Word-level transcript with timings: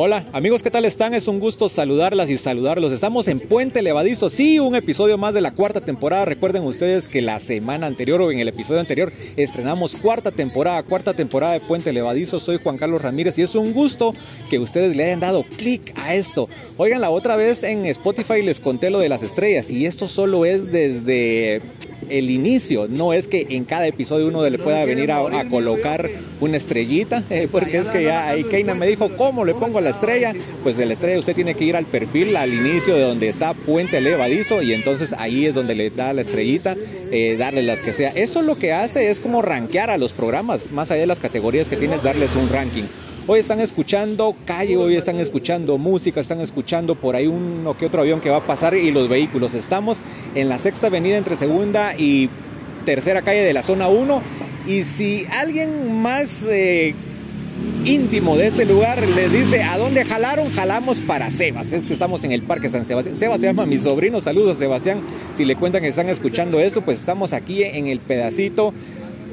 Hola, 0.00 0.24
amigos, 0.32 0.62
¿qué 0.62 0.70
tal 0.70 0.84
están? 0.84 1.12
Es 1.12 1.26
un 1.26 1.40
gusto 1.40 1.68
saludarlas 1.68 2.30
y 2.30 2.38
saludarlos. 2.38 2.92
Estamos 2.92 3.26
en 3.26 3.40
Puente 3.40 3.82
Levadizo, 3.82 4.30
sí, 4.30 4.60
un 4.60 4.76
episodio 4.76 5.18
más 5.18 5.34
de 5.34 5.40
la 5.40 5.50
cuarta 5.50 5.80
temporada. 5.80 6.24
Recuerden 6.24 6.62
ustedes 6.62 7.08
que 7.08 7.20
la 7.20 7.40
semana 7.40 7.88
anterior 7.88 8.22
o 8.22 8.30
en 8.30 8.38
el 8.38 8.46
episodio 8.46 8.78
anterior 8.78 9.10
estrenamos 9.36 9.96
cuarta 9.96 10.30
temporada, 10.30 10.84
cuarta 10.84 11.14
temporada 11.14 11.54
de 11.54 11.60
Puente 11.62 11.92
Levadizo. 11.92 12.38
Soy 12.38 12.60
Juan 12.62 12.78
Carlos 12.78 13.02
Ramírez 13.02 13.40
y 13.40 13.42
es 13.42 13.56
un 13.56 13.72
gusto 13.72 14.14
que 14.48 14.60
ustedes 14.60 14.94
le 14.94 15.02
hayan 15.02 15.18
dado 15.18 15.42
clic 15.42 15.92
a 15.96 16.14
esto. 16.14 16.48
Oigan, 16.76 17.00
la 17.00 17.10
otra 17.10 17.34
vez 17.34 17.64
en 17.64 17.84
Spotify 17.86 18.40
les 18.40 18.60
conté 18.60 18.90
lo 18.90 19.00
de 19.00 19.08
las 19.08 19.24
estrellas 19.24 19.68
y 19.68 19.84
esto 19.84 20.06
solo 20.06 20.44
es 20.44 20.70
desde 20.70 21.60
el 22.10 22.30
inicio. 22.30 22.88
No 22.88 23.12
es 23.12 23.28
que 23.28 23.46
en 23.50 23.64
cada 23.64 23.86
episodio 23.86 24.28
uno 24.28 24.48
le 24.48 24.58
pueda 24.58 24.84
venir 24.84 25.12
a, 25.12 25.44
colocar 25.48 26.10
una 26.40 26.56
estrellita, 26.56 27.22
eh, 27.30 27.48
porque 27.50 27.78
es 27.78 27.88
que 27.88 28.02
ya 28.02 28.28
ahí 28.28 28.44
Keina 28.44 28.74
me 28.74 28.86
dijo, 28.86 29.10
¿cómo 29.16 29.44
le 29.44 29.54
pongo 29.54 29.80
la 29.80 29.90
estrella? 29.90 30.34
Pues 30.62 30.76
de 30.76 30.86
la 30.86 30.92
estrella 30.92 31.18
usted 31.18 31.34
tiene 31.34 31.54
que 31.54 31.64
ir 31.64 31.76
al 31.76 31.86
perfil, 31.86 32.36
al 32.36 32.52
inicio 32.52 32.94
de 32.94 33.02
donde 33.02 33.28
está 33.28 33.54
Puente 33.54 34.00
Levadizo, 34.00 34.62
y 34.62 34.72
entonces 34.72 35.14
ahí 35.16 35.46
es 35.46 35.54
donde 35.54 35.74
le 35.74 35.90
da 35.90 36.12
la 36.12 36.22
estrellita, 36.22 36.76
eh, 37.10 37.36
darle 37.38 37.62
las 37.62 37.80
que 37.80 37.92
sea. 37.92 38.10
Eso 38.10 38.42
lo 38.42 38.56
que 38.56 38.72
hace 38.72 39.10
es 39.10 39.20
como 39.20 39.42
rankear 39.42 39.90
a 39.90 39.98
los 39.98 40.12
programas, 40.12 40.70
más 40.72 40.90
allá 40.90 41.02
de 41.02 41.06
las 41.06 41.20
categorías 41.20 41.68
que 41.68 41.76
tienes, 41.76 42.02
darles 42.02 42.34
un 42.36 42.48
ranking. 42.50 42.84
Hoy 43.30 43.40
están 43.40 43.60
escuchando 43.60 44.34
calle, 44.46 44.78
hoy 44.78 44.96
están 44.96 45.20
escuchando 45.20 45.76
música, 45.76 46.18
están 46.18 46.40
escuchando 46.40 46.94
por 46.94 47.14
ahí 47.14 47.26
uno 47.26 47.76
que 47.76 47.84
otro 47.84 48.00
avión 48.00 48.22
que 48.22 48.30
va 48.30 48.38
a 48.38 48.46
pasar 48.46 48.74
y 48.74 48.90
los 48.90 49.10
vehículos. 49.10 49.52
Estamos 49.52 49.98
en 50.34 50.48
la 50.48 50.56
sexta 50.56 50.86
avenida 50.86 51.18
entre 51.18 51.36
segunda 51.36 51.94
y 51.94 52.30
tercera 52.86 53.20
calle 53.20 53.42
de 53.42 53.52
la 53.52 53.62
zona 53.62 53.88
1. 53.88 54.22
Y 54.66 54.84
si 54.84 55.26
alguien 55.30 56.00
más 56.00 56.42
eh, 56.48 56.94
íntimo 57.84 58.38
de 58.38 58.46
este 58.46 58.64
lugar 58.64 59.06
le 59.06 59.28
dice 59.28 59.62
a 59.62 59.76
dónde 59.76 60.06
jalaron, 60.06 60.50
jalamos 60.50 60.98
para 61.00 61.30
Sebas. 61.30 61.70
Es 61.72 61.84
que 61.84 61.92
estamos 61.92 62.24
en 62.24 62.32
el 62.32 62.40
Parque 62.44 62.70
San 62.70 62.86
Sebastián. 62.86 63.14
Sebas 63.14 63.40
se 63.42 63.46
llama 63.46 63.66
mi 63.66 63.78
sobrino. 63.78 64.22
Saludos, 64.22 64.56
Sebastián. 64.56 65.02
Si 65.36 65.44
le 65.44 65.54
cuentan 65.54 65.82
que 65.82 65.88
están 65.88 66.08
escuchando 66.08 66.60
eso, 66.60 66.80
pues 66.80 66.98
estamos 66.98 67.34
aquí 67.34 67.62
en 67.62 67.88
el 67.88 68.00
pedacito 68.00 68.72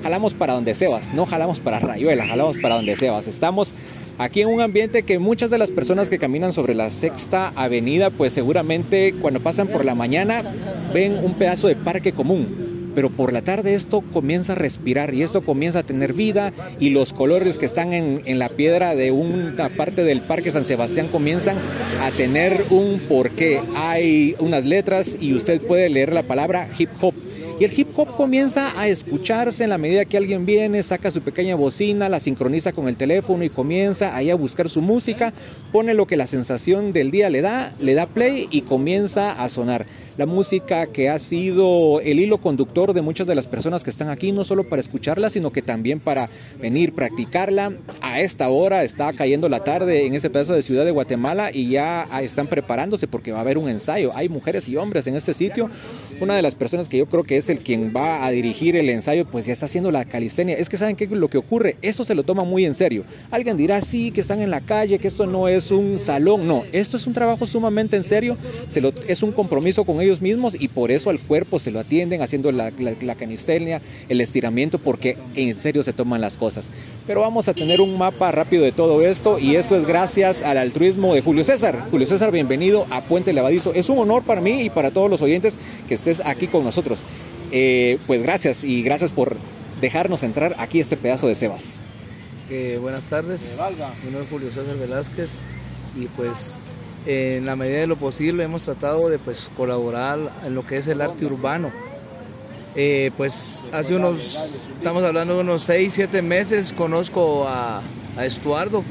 jalamos 0.05 0.35
para 0.35 0.53
donde 0.53 0.75
Sebas, 0.75 1.11
no 1.15 1.25
jalamos 1.25 1.59
para 1.59 1.79
Rayuela, 1.79 2.27
jalamos 2.27 2.57
para 2.57 2.75
donde 2.75 2.95
Sebas. 2.95 3.27
Estamos 3.27 3.73
aquí 4.19 4.41
en 4.41 4.49
un 4.49 4.61
ambiente 4.61 5.01
que 5.01 5.17
muchas 5.17 5.49
de 5.49 5.57
las 5.57 5.71
personas 5.71 6.11
que 6.11 6.19
caminan 6.19 6.53
sobre 6.53 6.75
la 6.75 6.91
sexta 6.91 7.51
avenida, 7.55 8.11
pues 8.11 8.31
seguramente 8.31 9.15
cuando 9.19 9.39
pasan 9.39 9.67
por 9.67 9.83
la 9.83 9.95
mañana 9.95 10.43
ven 10.93 11.17
un 11.23 11.33
pedazo 11.33 11.67
de 11.67 11.75
parque 11.75 12.11
común. 12.11 12.91
Pero 12.93 13.09
por 13.09 13.33
la 13.33 13.41
tarde 13.41 13.73
esto 13.73 14.01
comienza 14.13 14.53
a 14.53 14.55
respirar 14.55 15.11
y 15.15 15.23
esto 15.23 15.41
comienza 15.41 15.79
a 15.79 15.83
tener 15.83 16.13
vida 16.13 16.53
y 16.79 16.91
los 16.91 17.11
colores 17.11 17.57
que 17.57 17.65
están 17.65 17.91
en, 17.91 18.21
en 18.25 18.37
la 18.37 18.49
piedra 18.49 18.93
de 18.93 19.11
una 19.11 19.69
parte 19.69 20.03
del 20.03 20.21
Parque 20.21 20.51
San 20.51 20.65
Sebastián 20.65 21.07
comienzan 21.11 21.57
a 22.03 22.11
tener 22.11 22.61
un 22.69 22.99
porqué. 23.09 23.59
Hay 23.75 24.35
unas 24.37 24.65
letras 24.65 25.17
y 25.19 25.33
usted 25.33 25.61
puede 25.61 25.89
leer 25.89 26.13
la 26.13 26.21
palabra 26.21 26.69
hip 26.77 26.89
hop 27.01 27.15
y 27.59 27.63
el 27.63 27.79
hip 27.79 27.87
hop 27.97 28.07
comienza 28.15 28.79
a 28.79 28.87
escucharse 28.87 29.63
en 29.63 29.69
la 29.69 29.77
medida 29.77 30.03
que 30.03 30.17
alguien 30.17 30.45
viene, 30.45 30.83
saca 30.83 31.09
su 31.09 31.21
pequeña 31.21 31.55
bocina, 31.55 32.09
la 32.09 32.19
sincroniza 32.19 32.73
con 32.73 32.89
el 32.89 32.97
teléfono 32.97 33.43
y 33.45 33.49
comienza 33.49 34.15
ahí 34.15 34.29
a 34.29 34.35
buscar 34.35 34.67
su 34.67 34.81
música, 34.81 35.33
pone 35.71 35.93
lo 35.93 36.05
que 36.05 36.17
la 36.17 36.27
sensación 36.27 36.91
del 36.91 37.11
día 37.11 37.29
le 37.29 37.41
da, 37.41 37.73
le 37.79 37.93
da 37.93 38.07
play 38.07 38.47
y 38.51 38.61
comienza 38.61 39.31
a 39.31 39.47
sonar 39.47 39.85
la 40.17 40.25
música 40.25 40.87
que 40.87 41.09
ha 41.09 41.19
sido 41.19 41.99
el 41.99 42.19
hilo 42.19 42.37
conductor 42.37 42.93
de 42.93 43.01
muchas 43.01 43.27
de 43.27 43.35
las 43.35 43.47
personas 43.47 43.83
que 43.83 43.89
están 43.89 44.09
aquí, 44.09 44.31
no 44.31 44.43
solo 44.43 44.63
para 44.63 44.79
escucharla, 44.79 45.29
sino 45.29 45.51
que 45.51 45.61
también 45.61 45.99
para 45.99 46.29
venir, 46.61 46.93
practicarla. 46.93 47.73
A 48.01 48.21
esta 48.21 48.49
hora 48.49 48.83
está 48.83 49.11
cayendo 49.13 49.49
la 49.49 49.63
tarde 49.63 50.05
en 50.05 50.13
ese 50.13 50.29
pedazo 50.29 50.53
de 50.53 50.61
ciudad 50.61 50.85
de 50.85 50.91
Guatemala 50.91 51.51
y 51.53 51.69
ya 51.69 52.07
están 52.21 52.47
preparándose 52.47 53.07
porque 53.07 53.31
va 53.31 53.39
a 53.39 53.41
haber 53.41 53.57
un 53.57 53.69
ensayo. 53.69 54.11
Hay 54.15 54.29
mujeres 54.29 54.69
y 54.69 54.77
hombres 54.77 55.07
en 55.07 55.15
este 55.15 55.33
sitio. 55.33 55.69
Una 56.21 56.35
de 56.35 56.41
las 56.41 56.55
personas 56.55 56.87
que 56.87 56.97
yo 56.97 57.07
creo 57.07 57.23
que 57.23 57.37
es 57.37 57.49
el 57.49 57.59
quien 57.59 57.91
va 57.93 58.25
a 58.25 58.31
dirigir 58.31 58.77
el 58.77 58.89
ensayo, 58.89 59.25
pues 59.25 59.45
ya 59.45 59.53
está 59.53 59.65
haciendo 59.65 59.91
la 59.91 60.05
calistenia. 60.05 60.57
Es 60.57 60.69
que 60.69 60.77
saben 60.77 60.95
qué 60.95 61.05
es 61.05 61.11
lo 61.11 61.27
que 61.27 61.37
ocurre, 61.37 61.77
eso 61.81 62.05
se 62.05 62.15
lo 62.15 62.23
toma 62.23 62.45
muy 62.45 62.63
en 62.63 62.75
serio. 62.75 63.03
Alguien 63.31 63.57
dirá, 63.57 63.81
sí, 63.81 64.11
que 64.11 64.21
están 64.21 64.39
en 64.39 64.49
la 64.49 64.61
calle, 64.61 64.99
que 64.99 65.09
esto 65.09 65.25
no 65.25 65.49
es 65.49 65.71
un 65.71 65.99
salón. 65.99 66.47
No, 66.47 66.63
esto 66.71 66.95
es 66.95 67.05
un 67.05 67.13
trabajo 67.13 67.45
sumamente 67.45 67.97
en 67.97 68.03
serio, 68.03 68.37
se 68.69 68.79
lo, 68.79 68.93
es 69.07 69.23
un 69.23 69.31
compromiso 69.31 69.83
con 69.83 70.01
ellos 70.01 70.04
ellos 70.05 70.21
mismos 70.21 70.55
y 70.59 70.67
por 70.67 70.91
eso 70.91 71.09
al 71.09 71.19
cuerpo 71.19 71.59
se 71.59 71.71
lo 71.71 71.79
atienden 71.79 72.21
haciendo 72.21 72.51
la, 72.51 72.71
la, 72.71 73.15
canistenia, 73.15 73.81
el 74.09 74.21
estiramiento, 74.21 74.79
porque 74.79 75.17
en 75.35 75.59
serio 75.59 75.83
se 75.83 75.93
toman 75.93 76.21
las 76.21 76.37
cosas. 76.37 76.69
Pero 77.05 77.21
vamos 77.21 77.47
a 77.47 77.53
tener 77.53 77.81
un 77.81 77.97
mapa 77.97 78.31
rápido 78.31 78.63
de 78.63 78.71
todo 78.71 79.05
esto 79.05 79.39
y 79.39 79.55
esto 79.55 79.75
es 79.75 79.85
gracias 79.85 80.43
al 80.43 80.57
altruismo 80.57 81.13
de 81.13 81.21
Julio 81.21 81.43
César. 81.43 81.87
Julio 81.91 82.07
César, 82.07 82.31
bienvenido 82.31 82.87
a 82.89 83.01
Puente 83.01 83.33
Levadizo. 83.33 83.73
Es 83.73 83.89
un 83.89 83.99
honor 83.99 84.23
para 84.23 84.41
mí 84.41 84.61
y 84.61 84.69
para 84.69 84.91
todos 84.91 85.09
los 85.09 85.21
oyentes 85.21 85.57
que 85.87 85.95
estés 85.95 86.21
aquí 86.23 86.47
con 86.47 86.63
nosotros. 86.63 87.03
Eh, 87.51 87.99
pues 88.07 88.23
gracias 88.23 88.63
y 88.63 88.81
gracias 88.81 89.11
por 89.11 89.37
dejarnos 89.81 90.23
entrar 90.23 90.55
aquí 90.57 90.79
este 90.79 90.97
pedazo 90.97 91.27
de 91.27 91.35
Sebas. 91.35 91.73
Eh, 92.49 92.77
buenas 92.79 93.03
tardes, 93.05 93.57
mi 94.03 94.11
nombre 94.11 94.23
es 94.23 94.29
Julio 94.29 94.49
César 94.49 94.77
Velázquez 94.77 95.29
y 95.95 96.05
pues 96.07 96.57
en 97.05 97.45
la 97.45 97.55
medida 97.55 97.79
de 97.79 97.87
lo 97.87 97.97
posible 97.97 98.43
hemos 98.43 98.63
tratado 98.63 99.09
de 99.09 99.19
pues, 99.19 99.49
colaborar 99.55 100.19
en 100.45 100.55
lo 100.55 100.65
que 100.65 100.77
es 100.77 100.87
el 100.87 101.01
arte 101.01 101.25
urbano. 101.25 101.71
Eh, 102.75 103.11
pues 103.15 103.63
hace 103.71 103.95
unos, 103.95 104.35
estamos 104.77 105.03
hablando 105.03 105.35
de 105.35 105.41
unos 105.41 105.63
6, 105.63 105.93
7 105.93 106.21
meses, 106.21 106.73
conozco 106.73 107.47
a, 107.47 107.81
Estuardo, 108.21 108.81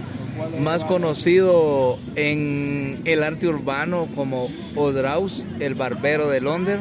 más 0.60 0.84
conocido 0.84 1.98
en 2.14 3.00
el 3.06 3.22
arte 3.22 3.46
urbano 3.46 4.06
como 4.14 4.50
Odraus, 4.76 5.46
el 5.60 5.74
barbero 5.74 6.28
de 6.28 6.42
Londres. 6.42 6.80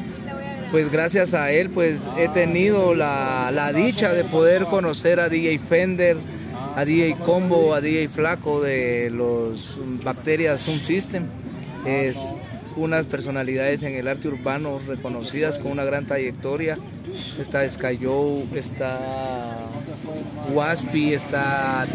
Pues 0.72 0.92
gracias 0.92 1.34
a 1.34 1.52
él 1.52 1.70
pues 1.70 2.02
he 2.18 2.28
tenido 2.30 2.96
la, 2.96 3.50
la 3.54 3.72
dicha 3.72 4.12
de 4.12 4.26
poder 4.26 4.66
conocer 4.66 5.22
a 5.22 5.30
DJ 5.30 5.60
Fender, 5.60 6.18
a 6.76 6.86
DJ 6.86 7.16
Combo, 7.18 7.74
a 7.74 7.82
DJ 7.82 8.10
Flaco 8.10 8.62
de 8.62 9.10
los 9.12 9.78
Bacterias 10.04 10.64
Zoom 10.64 10.80
System. 10.80 11.26
Es 11.86 12.18
unas 12.76 13.06
personalidades 13.06 13.84
en 13.84 13.94
el 13.94 14.08
arte 14.08 14.28
urbano 14.28 14.80
reconocidas 14.88 15.60
con 15.60 15.72
una 15.72 15.84
gran 15.84 16.06
trayectoria. 16.06 16.78
Está 17.40 17.68
Sky 17.70 18.00
Joe, 18.02 18.46
está 18.56 19.58
Waspy, 20.52 21.14
está 21.14 21.86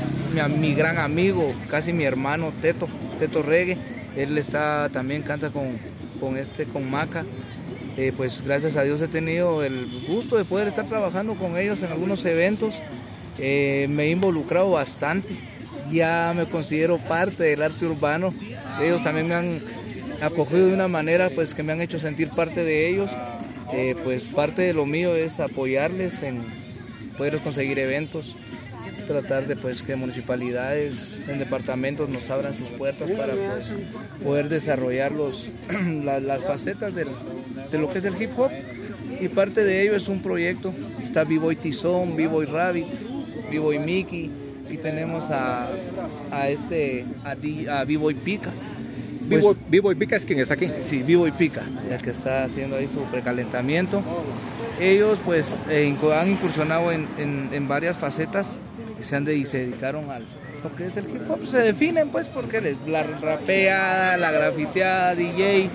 mi, 0.58 0.74
gran 0.74 0.98
amigo, 0.98 1.52
casi 1.70 1.92
mi 1.92 2.04
hermano 2.04 2.52
Teto, 2.60 2.86
Teto 3.18 3.42
Reggae. 3.42 3.76
Él 4.16 4.38
está 4.38 4.88
también 4.92 5.22
canta 5.22 5.50
con, 5.50 5.78
con 6.20 6.36
este, 6.36 6.64
con 6.64 6.88
Maca. 6.88 7.24
Eh, 7.96 8.12
pues 8.16 8.44
gracias 8.44 8.76
a 8.76 8.84
Dios 8.84 9.00
he 9.00 9.08
tenido 9.08 9.64
el 9.64 9.88
gusto 10.06 10.36
de 10.36 10.44
poder 10.44 10.68
estar 10.68 10.86
trabajando 10.86 11.34
con 11.34 11.56
ellos 11.56 11.82
en 11.82 11.90
algunos 11.90 12.24
eventos 12.24 12.80
eh, 13.38 13.86
me 13.88 14.04
he 14.04 14.10
involucrado 14.10 14.70
bastante, 14.70 15.34
ya 15.90 16.32
me 16.36 16.46
considero 16.46 16.98
parte 16.98 17.44
del 17.44 17.62
arte 17.62 17.86
urbano, 17.86 18.34
ellos 18.82 19.02
también 19.02 19.28
me 19.28 19.34
han 19.34 19.60
acogido 20.20 20.66
de 20.66 20.74
una 20.74 20.88
manera 20.88 21.30
pues 21.30 21.54
que 21.54 21.62
me 21.62 21.72
han 21.72 21.80
hecho 21.80 21.98
sentir 21.98 22.30
parte 22.30 22.64
de 22.64 22.88
ellos, 22.88 23.10
eh, 23.72 23.94
pues 24.02 24.24
parte 24.24 24.62
de 24.62 24.72
lo 24.72 24.86
mío 24.86 25.14
es 25.14 25.40
apoyarles 25.40 26.22
en 26.22 26.40
poder 27.16 27.38
conseguir 27.40 27.78
eventos, 27.78 28.36
tratar 29.06 29.46
de 29.46 29.56
pues 29.56 29.82
que 29.82 29.96
municipalidades 29.96 31.24
en 31.28 31.38
departamentos 31.38 32.08
nos 32.08 32.28
abran 32.30 32.56
sus 32.56 32.68
puertas 32.68 33.10
para 33.10 33.34
pues, 33.34 33.74
poder 34.22 34.48
desarrollar 34.48 35.12
las 36.04 36.42
facetas 36.44 36.94
de 36.94 37.04
lo 37.78 37.90
que 37.90 37.98
es 37.98 38.04
el 38.04 38.20
hip 38.20 38.38
hop. 38.38 38.50
Y 39.20 39.28
parte 39.28 39.64
de 39.64 39.82
ello 39.82 39.96
es 39.96 40.06
un 40.06 40.22
proyecto, 40.22 40.72
está 41.02 41.24
Vivo 41.24 41.50
y 41.50 41.56
Tizón, 41.56 42.16
Vivo 42.16 42.40
y 42.42 42.46
Rabbit, 42.46 42.86
Vivo 43.50 43.72
y 43.72 43.78
Mickey 43.78 44.30
y 44.70 44.76
tenemos 44.76 45.30
a, 45.30 45.68
a 46.30 46.48
este 46.48 47.04
a, 47.24 47.84
Vivo 47.84 48.10
y 48.10 48.14
Pica. 48.14 48.50
Pues, 49.28 49.44
Vivo, 49.68 49.92
y 49.92 49.94
Pica 49.94 50.16
es 50.16 50.24
quien 50.24 50.38
está 50.38 50.54
aquí. 50.54 50.70
Sí, 50.80 51.02
Vivo 51.02 51.26
y 51.26 51.32
Pica, 51.32 51.62
el 51.90 52.00
que 52.00 52.10
está 52.10 52.44
haciendo 52.44 52.76
ahí 52.76 52.88
su 52.88 53.00
precalentamiento. 53.10 54.02
Ellos 54.80 55.18
pues 55.24 55.54
eh, 55.68 55.94
han 56.14 56.30
incursionado 56.30 56.92
en, 56.92 57.08
en, 57.18 57.68
varias 57.68 57.96
facetas 57.96 58.58
y 58.98 59.04
se, 59.04 59.16
han 59.16 59.24
de, 59.24 59.34
y 59.34 59.44
se 59.44 59.66
dedicaron 59.66 60.10
al 60.10 60.24
lo 60.62 60.74
que 60.74 60.86
es 60.86 60.96
el 60.96 61.04
hip 61.04 61.30
hop. 61.30 61.46
Se 61.46 61.58
definen 61.58 62.08
pues 62.08 62.26
porque 62.26 62.76
la 62.86 63.02
rapeada, 63.02 64.16
la 64.16 64.30
grafiteada, 64.30 65.14
DJ 65.14 65.68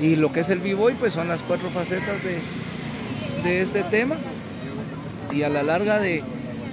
y 0.00 0.16
lo 0.16 0.32
que 0.32 0.40
es 0.40 0.50
el 0.50 0.58
b-boy 0.58 0.94
pues 0.94 1.12
son 1.12 1.28
las 1.28 1.40
cuatro 1.42 1.70
facetas 1.70 2.22
de, 2.22 3.48
de 3.48 3.62
este 3.62 3.82
tema. 3.84 4.16
Y 5.32 5.42
a 5.42 5.48
la 5.48 5.62
larga 5.62 5.98
de, 5.98 6.22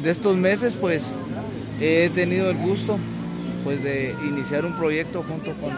de 0.01 0.09
estos 0.09 0.35
meses 0.37 0.75
pues 0.79 1.13
he 1.79 2.09
tenido 2.13 2.49
el 2.49 2.57
gusto 2.57 2.97
pues 3.63 3.83
de 3.83 4.15
iniciar 4.27 4.65
un 4.65 4.73
proyecto 4.73 5.23
junto 5.23 5.53
con, 5.53 5.71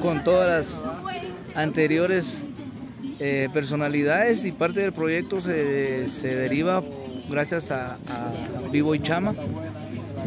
con 0.00 0.24
todas 0.24 0.48
las 0.48 0.84
anteriores 1.54 2.44
eh, 3.18 3.48
personalidades 3.52 4.44
y 4.44 4.52
parte 4.52 4.80
del 4.80 4.92
proyecto 4.92 5.40
se, 5.40 6.06
deriva 6.22 6.82
gracias 7.30 7.70
a, 7.70 7.96
Vivo 8.70 8.94
y 8.94 9.00
Chama 9.00 9.34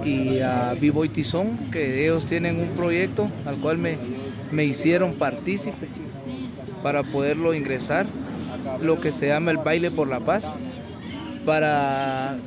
y 0.03 0.39
a 0.39 0.73
Vivo 0.79 1.05
y 1.05 1.09
Tizón, 1.09 1.57
que 1.71 2.03
ellos 2.05 2.25
tienen 2.25 2.59
un 2.59 2.69
proyecto 2.69 3.29
al 3.45 3.57
cual 3.57 3.77
me, 3.77 3.97
me 4.51 4.63
hicieron 4.63 5.15
partícipe 5.15 5.87
para 6.81 7.03
poderlo 7.03 7.53
ingresar, 7.53 8.07
lo 8.81 8.99
que 8.99 9.11
se 9.11 9.27
llama 9.27 9.51
el 9.51 9.57
baile 9.57 9.91
por 9.91 10.07
la 10.07 10.21
paz. 10.21 10.55
Para 11.45 12.37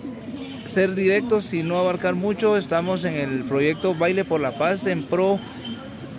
ser 0.73 0.95
directos 0.95 1.53
y 1.53 1.63
no 1.63 1.79
abarcar 1.79 2.15
mucho, 2.15 2.57
estamos 2.57 3.05
en 3.05 3.15
el 3.15 3.45
proyecto 3.45 3.95
Baile 3.95 4.25
por 4.25 4.41
la 4.41 4.53
Paz 4.53 4.87
en 4.87 5.03
pro 5.03 5.39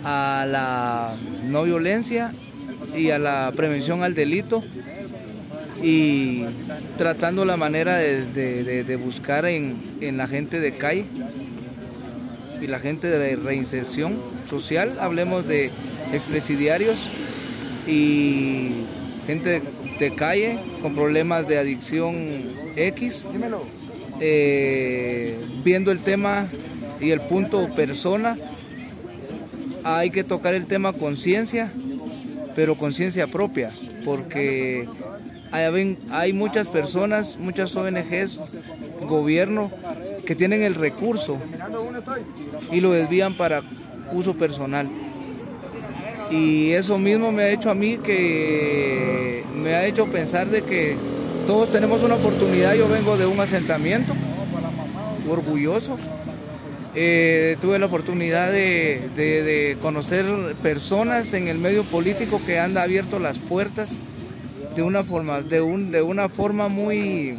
a 0.04 0.46
la 0.48 1.16
no 1.42 1.64
violencia 1.64 2.32
y 2.96 3.10
a 3.10 3.18
la 3.18 3.52
prevención 3.56 4.04
al 4.04 4.14
delito. 4.14 4.62
Y 5.82 6.44
tratando 6.96 7.44
la 7.44 7.56
manera 7.56 7.96
de, 7.96 9.00
buscar 9.02 9.44
en, 9.44 10.16
la 10.16 10.28
gente 10.28 10.60
de 10.60 10.72
calle 10.72 11.04
y 12.62 12.68
la 12.68 12.78
gente 12.78 13.08
de 13.08 13.34
reinserción 13.34 14.14
social, 14.48 14.98
hablemos 15.00 15.48
de 15.48 15.72
expresidiarios 16.12 16.96
y 17.88 18.70
gente 19.26 19.62
de 19.98 20.14
calle 20.14 20.60
con 20.80 20.94
problemas 20.94 21.48
de 21.48 21.58
adicción 21.58 22.14
X, 22.76 23.26
eh, 24.26 25.36
viendo 25.62 25.92
el 25.92 26.00
tema 26.00 26.46
y 26.98 27.10
el 27.10 27.20
punto 27.20 27.68
persona, 27.74 28.38
hay 29.84 30.08
que 30.08 30.24
tocar 30.24 30.54
el 30.54 30.66
tema 30.66 30.94
conciencia, 30.94 31.70
pero 32.54 32.74
conciencia 32.74 33.26
propia, 33.26 33.70
porque 34.02 34.88
hay, 35.52 35.98
hay 36.10 36.32
muchas 36.32 36.68
personas, 36.68 37.36
muchas 37.38 37.76
ONGs, 37.76 38.40
gobierno, 39.06 39.70
que 40.24 40.34
tienen 40.34 40.62
el 40.62 40.74
recurso 40.74 41.36
y 42.72 42.80
lo 42.80 42.92
desvían 42.92 43.34
para 43.34 43.62
uso 44.10 44.32
personal. 44.38 44.88
Y 46.30 46.70
eso 46.70 46.98
mismo 46.98 47.30
me 47.30 47.42
ha 47.42 47.50
hecho 47.50 47.70
a 47.70 47.74
mí 47.74 47.98
que 47.98 49.44
me 49.54 49.74
ha 49.74 49.84
hecho 49.84 50.06
pensar 50.06 50.46
de 50.46 50.62
que 50.62 50.96
todos 51.46 51.70
tenemos 51.70 52.02
una 52.02 52.14
oportunidad. 52.14 52.74
Yo 52.74 52.88
vengo 52.88 53.16
de 53.16 53.26
un 53.26 53.38
asentamiento 53.40 54.14
orgulloso. 55.28 55.98
Eh, 56.94 57.56
tuve 57.60 57.78
la 57.78 57.86
oportunidad 57.86 58.52
de, 58.52 59.76
conocer 59.82 60.24
personas 60.62 61.32
en 61.34 61.48
el 61.48 61.58
medio 61.58 61.84
político 61.84 62.40
que 62.46 62.60
han 62.60 62.76
abierto 62.78 63.18
las 63.18 63.38
puertas 63.38 63.96
de 64.76 64.82
una 64.82 65.04
forma, 65.04 65.42
de, 65.42 65.60
un, 65.60 65.90
de 65.90 66.02
una 66.02 66.28
forma 66.28 66.68
muy, 66.68 67.38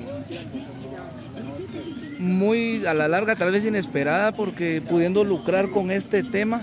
muy 2.20 2.86
a 2.86 2.94
la 2.94 3.08
larga, 3.08 3.36
tal 3.36 3.52
vez 3.52 3.66
inesperada, 3.66 4.34
porque 4.34 4.82
pudiendo 4.82 5.24
lucrar 5.24 5.70
con 5.70 5.90
este 5.90 6.24
tema, 6.24 6.62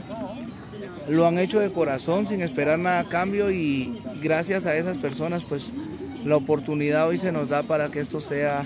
lo 1.09 1.27
han 1.27 1.39
hecho 1.39 1.61
de 1.61 1.73
corazón 1.73 2.27
sin 2.27 2.43
esperar 2.43 2.79
nada 2.79 3.01
a 3.01 3.09
cambio 3.09 3.51
y 3.51 3.99
gracias 4.23 4.67
a 4.67 4.77
esas 4.77 4.99
personas, 4.99 5.45
pues 5.45 5.73
la 6.25 6.37
oportunidad 6.37 7.09
hoy 7.09 7.19
se 7.19 7.33
nos 7.33 7.49
da 7.49 7.63
para 7.63 7.89
que 7.89 8.01
esto 8.01 8.21
sea 8.21 8.65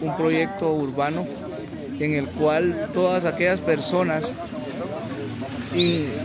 un 0.00 0.16
proyecto 0.16 0.72
urbano 0.72 1.26
en 1.98 2.14
el 2.14 2.26
cual 2.28 2.90
todas 2.92 3.24
aquellas 3.24 3.60
personas 3.60 4.34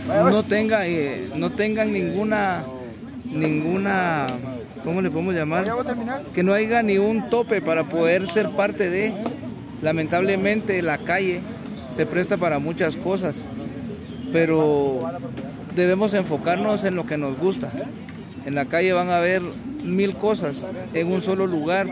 no, 0.08 0.42
tenga, 0.42 0.86
eh, 0.86 1.28
no 1.36 1.50
tengan 1.50 1.92
ninguna, 1.92 2.64
ninguna 3.24 4.26
¿cómo 4.84 5.02
le 5.02 5.10
podemos 5.10 5.34
llamar? 5.34 5.64
Que 6.34 6.42
no 6.42 6.54
haya 6.54 6.82
ni 6.82 6.98
un 6.98 7.28
tope 7.28 7.60
para 7.60 7.84
poder 7.84 8.26
ser 8.26 8.50
parte 8.50 8.90
de. 8.90 9.12
Lamentablemente 9.82 10.80
la 10.80 10.98
calle 10.98 11.40
se 11.94 12.06
presta 12.06 12.36
para 12.36 12.58
muchas 12.58 12.96
cosas, 12.96 13.46
pero 14.32 15.10
debemos 15.74 16.14
enfocarnos 16.14 16.84
en 16.84 16.94
lo 16.94 17.04
que 17.04 17.18
nos 17.18 17.36
gusta. 17.36 17.70
En 18.44 18.54
la 18.54 18.66
calle 18.66 18.92
van 18.92 19.08
a 19.10 19.18
haber 19.18 19.42
mil 19.84 20.14
cosas 20.14 20.66
en 20.94 21.12
un 21.12 21.22
solo 21.22 21.46
lugar, 21.46 21.86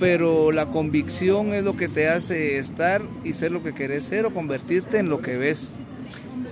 pero 0.00 0.52
la 0.52 0.66
convicción 0.66 1.54
es 1.54 1.62
lo 1.62 1.76
que 1.76 1.88
te 1.88 2.08
hace 2.08 2.58
estar 2.58 3.02
y 3.22 3.32
ser 3.32 3.52
lo 3.52 3.62
que 3.62 3.74
querés 3.74 4.04
ser 4.04 4.26
o 4.26 4.34
convertirte 4.34 4.98
en 4.98 5.08
lo 5.08 5.20
que 5.20 5.36
ves 5.36 5.72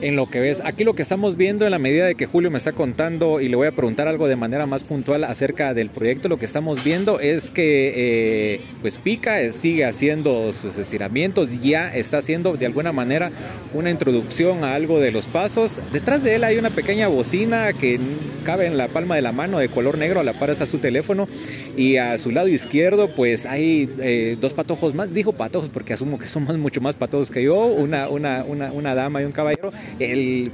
en 0.02 0.16
lo 0.16 0.28
que 0.28 0.40
ves. 0.40 0.60
Aquí 0.64 0.84
lo 0.84 0.94
que 0.94 1.02
estamos 1.02 1.36
viendo 1.36 1.64
en 1.64 1.70
la 1.70 1.78
medida 1.78 2.04
de 2.04 2.14
que 2.14 2.26
Julio 2.26 2.50
me 2.50 2.58
está 2.58 2.72
contando 2.72 3.40
y 3.40 3.48
le 3.48 3.56
voy 3.56 3.68
a 3.68 3.72
preguntar 3.72 4.08
algo 4.08 4.26
de 4.26 4.36
manera 4.36 4.66
más 4.66 4.84
puntual 4.84 5.24
acerca 5.24 5.74
del 5.74 5.90
proyecto, 5.90 6.28
lo 6.28 6.36
que 6.36 6.44
estamos 6.44 6.84
viendo 6.84 7.20
es 7.20 7.50
que 7.50 7.92
eh, 7.94 8.60
pues 8.80 8.98
Pica 8.98 9.50
sigue 9.52 9.84
haciendo 9.84 10.52
sus 10.52 10.76
estiramientos, 10.78 11.62
ya 11.62 11.88
está 11.94 12.18
haciendo 12.18 12.56
de 12.56 12.66
alguna 12.66 12.92
manera 12.92 13.30
una 13.72 13.90
introducción 13.90 14.64
a 14.64 14.74
algo 14.74 14.98
de 14.98 15.12
los 15.12 15.26
pasos. 15.28 15.80
Detrás 15.92 16.24
de 16.24 16.34
él 16.34 16.44
hay 16.44 16.58
una 16.58 16.70
pequeña 16.70 17.06
bocina 17.06 17.72
que 17.72 18.00
cabe 18.44 18.66
en 18.66 18.76
la 18.76 18.88
palma 18.88 19.14
de 19.14 19.22
la 19.22 19.32
mano 19.32 19.58
de 19.58 19.68
color 19.68 19.98
negro, 19.98 20.18
a 20.18 20.24
la 20.24 20.32
par 20.32 20.50
está 20.50 20.66
su 20.66 20.78
teléfono 20.78 21.28
y 21.76 21.96
a 21.96 22.18
su 22.18 22.32
lado 22.32 22.48
izquierdo 22.48 23.08
pues 23.12 23.46
hay 23.46 23.88
eh, 24.00 24.36
dos 24.40 24.52
patojos 24.52 24.94
más, 24.94 25.14
dijo 25.14 25.32
patojos 25.32 25.70
porque 25.72 25.92
asumo 25.92 26.18
que 26.18 26.26
son 26.26 26.60
mucho 26.60 26.80
más 26.80 26.96
patojos 26.96 27.30
que 27.30 27.44
yo, 27.44 27.66
una, 27.66 28.08
una, 28.08 28.44
una 28.44 28.94
dama 28.94 29.22
y 29.22 29.24
un 29.24 29.32
caballero 29.32 29.72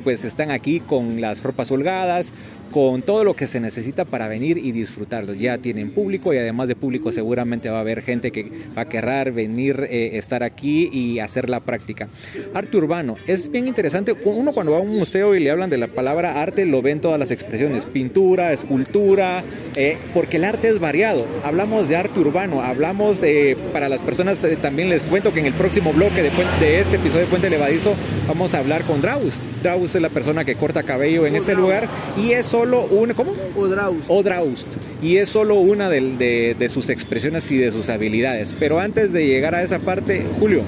pues 0.05 0.25
están 0.25 0.51
aquí 0.51 0.81
con 0.81 1.21
las 1.21 1.43
ropas 1.43 1.71
holgadas, 1.71 2.33
con 2.71 3.03
todo 3.03 3.25
lo 3.25 3.35
que 3.35 3.47
se 3.47 3.61
necesita 3.61 4.05
para 4.05 4.29
venir 4.29 4.59
y 4.59 4.73
disfrutarlos. 4.73 5.39
Ya 5.39 5.59
tienen 5.59 5.91
público 5.91 6.33
y 6.35 6.39
además 6.39 6.69
de 6.69 6.77
público 6.77 7.13
seguramente 7.13 7.71
va 7.71 7.79
a 7.79 7.81
haber 7.81 8.03
gente 8.03 8.31
que 8.31 8.51
va 8.77 8.83
a 8.83 8.89
querer 8.89 9.33
venir, 9.33 9.87
eh, 9.91 10.11
estar 10.15 10.43
aquí 10.43 10.89
y 10.93 11.19
hacer 11.19 11.49
la 11.49 11.61
práctica. 11.61 12.09
Arte 12.55 12.77
urbano, 12.77 13.17
es 13.27 13.51
bien 13.51 13.69
interesante. 13.69 14.15
Uno 14.25 14.53
cuando 14.53 14.73
va 14.73 14.79
a 14.79 14.83
un 14.83 14.97
museo 14.97 15.35
y 15.35 15.41
le 15.41 15.51
hablan 15.51 15.71
de 15.71 15.79
la 15.79 15.89
palabra 15.89 16.43
arte, 16.43 16.67
lo 16.67 16.83
ven 16.83 17.01
todas 17.01 17.19
las 17.19 17.31
expresiones, 17.31 17.87
pintura, 17.87 18.53
escultura, 18.53 19.43
eh, 19.77 19.97
porque 20.15 20.37
el 20.37 20.45
arte 20.45 20.69
es 20.69 20.79
variado. 20.79 21.27
Hablamos 21.45 21.89
de 21.89 21.97
arte 21.97 22.21
urbano, 22.21 22.63
hablamos 22.63 23.23
eh, 23.23 23.57
para 23.73 23.89
las 23.89 24.01
personas, 24.01 24.39
también 24.61 24.89
les 24.89 25.03
cuento 25.03 25.33
que 25.33 25.41
en 25.41 25.47
el 25.47 25.55
próximo 25.55 25.93
bloque 25.93 26.23
de, 26.23 26.31
de 26.61 26.81
este 26.81 26.97
episodio 26.97 27.25
de 27.25 27.31
Puente 27.31 27.51
Levadizo 27.51 27.95
vamos 28.27 28.55
a 28.55 28.59
hablar 28.59 28.83
con 28.83 29.01
Draus. 29.01 29.41
Draus 29.63 29.95
es 29.95 30.03
la 30.03 30.09
persona 30.09 30.45
que 30.45 30.55
corta 30.55 30.83
cabello 30.83 31.27
en 31.27 31.35
este 31.35 31.55
lugar 31.55 31.89
y 32.17 32.33
eso 32.33 32.58
solo 32.59 32.87
una, 32.87 33.15
¿cómo? 33.15 33.33
Odraust. 33.57 34.05
Odraust. 34.09 34.75
Y 35.01 35.19
es 35.19 35.29
solo 35.29 35.55
una 35.55 35.89
de, 35.89 36.57
de, 36.59 36.69
sus 36.69 36.89
expresiones 36.89 37.49
y 37.53 37.59
de 37.59 37.71
sus 37.71 37.89
habilidades. 37.89 38.53
Pero 38.59 38.81
antes 38.81 39.13
de 39.13 39.27
llegar 39.27 39.55
a 39.55 39.63
esa 39.63 39.79
parte, 39.79 40.27
Julio, 40.41 40.63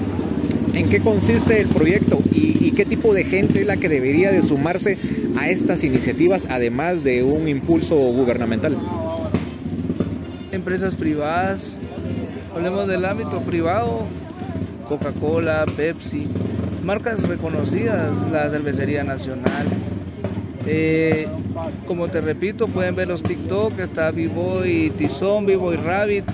¿en 0.73 0.89
qué 0.89 1.01
consiste 1.01 1.59
el 1.59 1.67
proyecto 1.67 2.19
y, 2.33 2.65
y, 2.65 2.71
qué 2.71 2.85
tipo 2.85 3.13
de 3.13 3.25
gente 3.25 3.61
es 3.61 3.67
la 3.67 3.75
que 3.75 3.89
debería 3.89 4.31
de 4.31 4.41
sumarse 4.41 4.97
a 5.37 5.49
estas 5.49 5.83
iniciativas, 5.83 6.47
además 6.49 7.03
de 7.03 7.23
un 7.23 7.49
impulso 7.49 7.95
gubernamental? 7.95 8.77
Empresas 10.53 10.95
privadas, 10.95 11.75
hablemos 12.55 12.87
del 12.87 13.03
ámbito 13.03 13.41
privado, 13.41 14.03
Coca-Cola, 14.87 15.65
Pepsi, 15.75 16.27
marcas 16.83 17.21
reconocidas, 17.23 18.11
la 18.31 18.49
Cervecería 18.49 19.03
Nacional, 19.03 19.67
eh, 20.67 21.27
como 21.87 22.09
te 22.09 22.21
repito, 22.21 22.67
pueden 22.67 22.95
ver 22.95 23.07
los 23.07 23.23
TikTok, 23.23 23.79
está 23.79 24.11
Vivo 24.11 24.65
y 24.65 24.89
Tizón, 24.91 25.45
Vivo 25.45 25.73
y 25.73 25.77
Rabbit, 25.77 26.25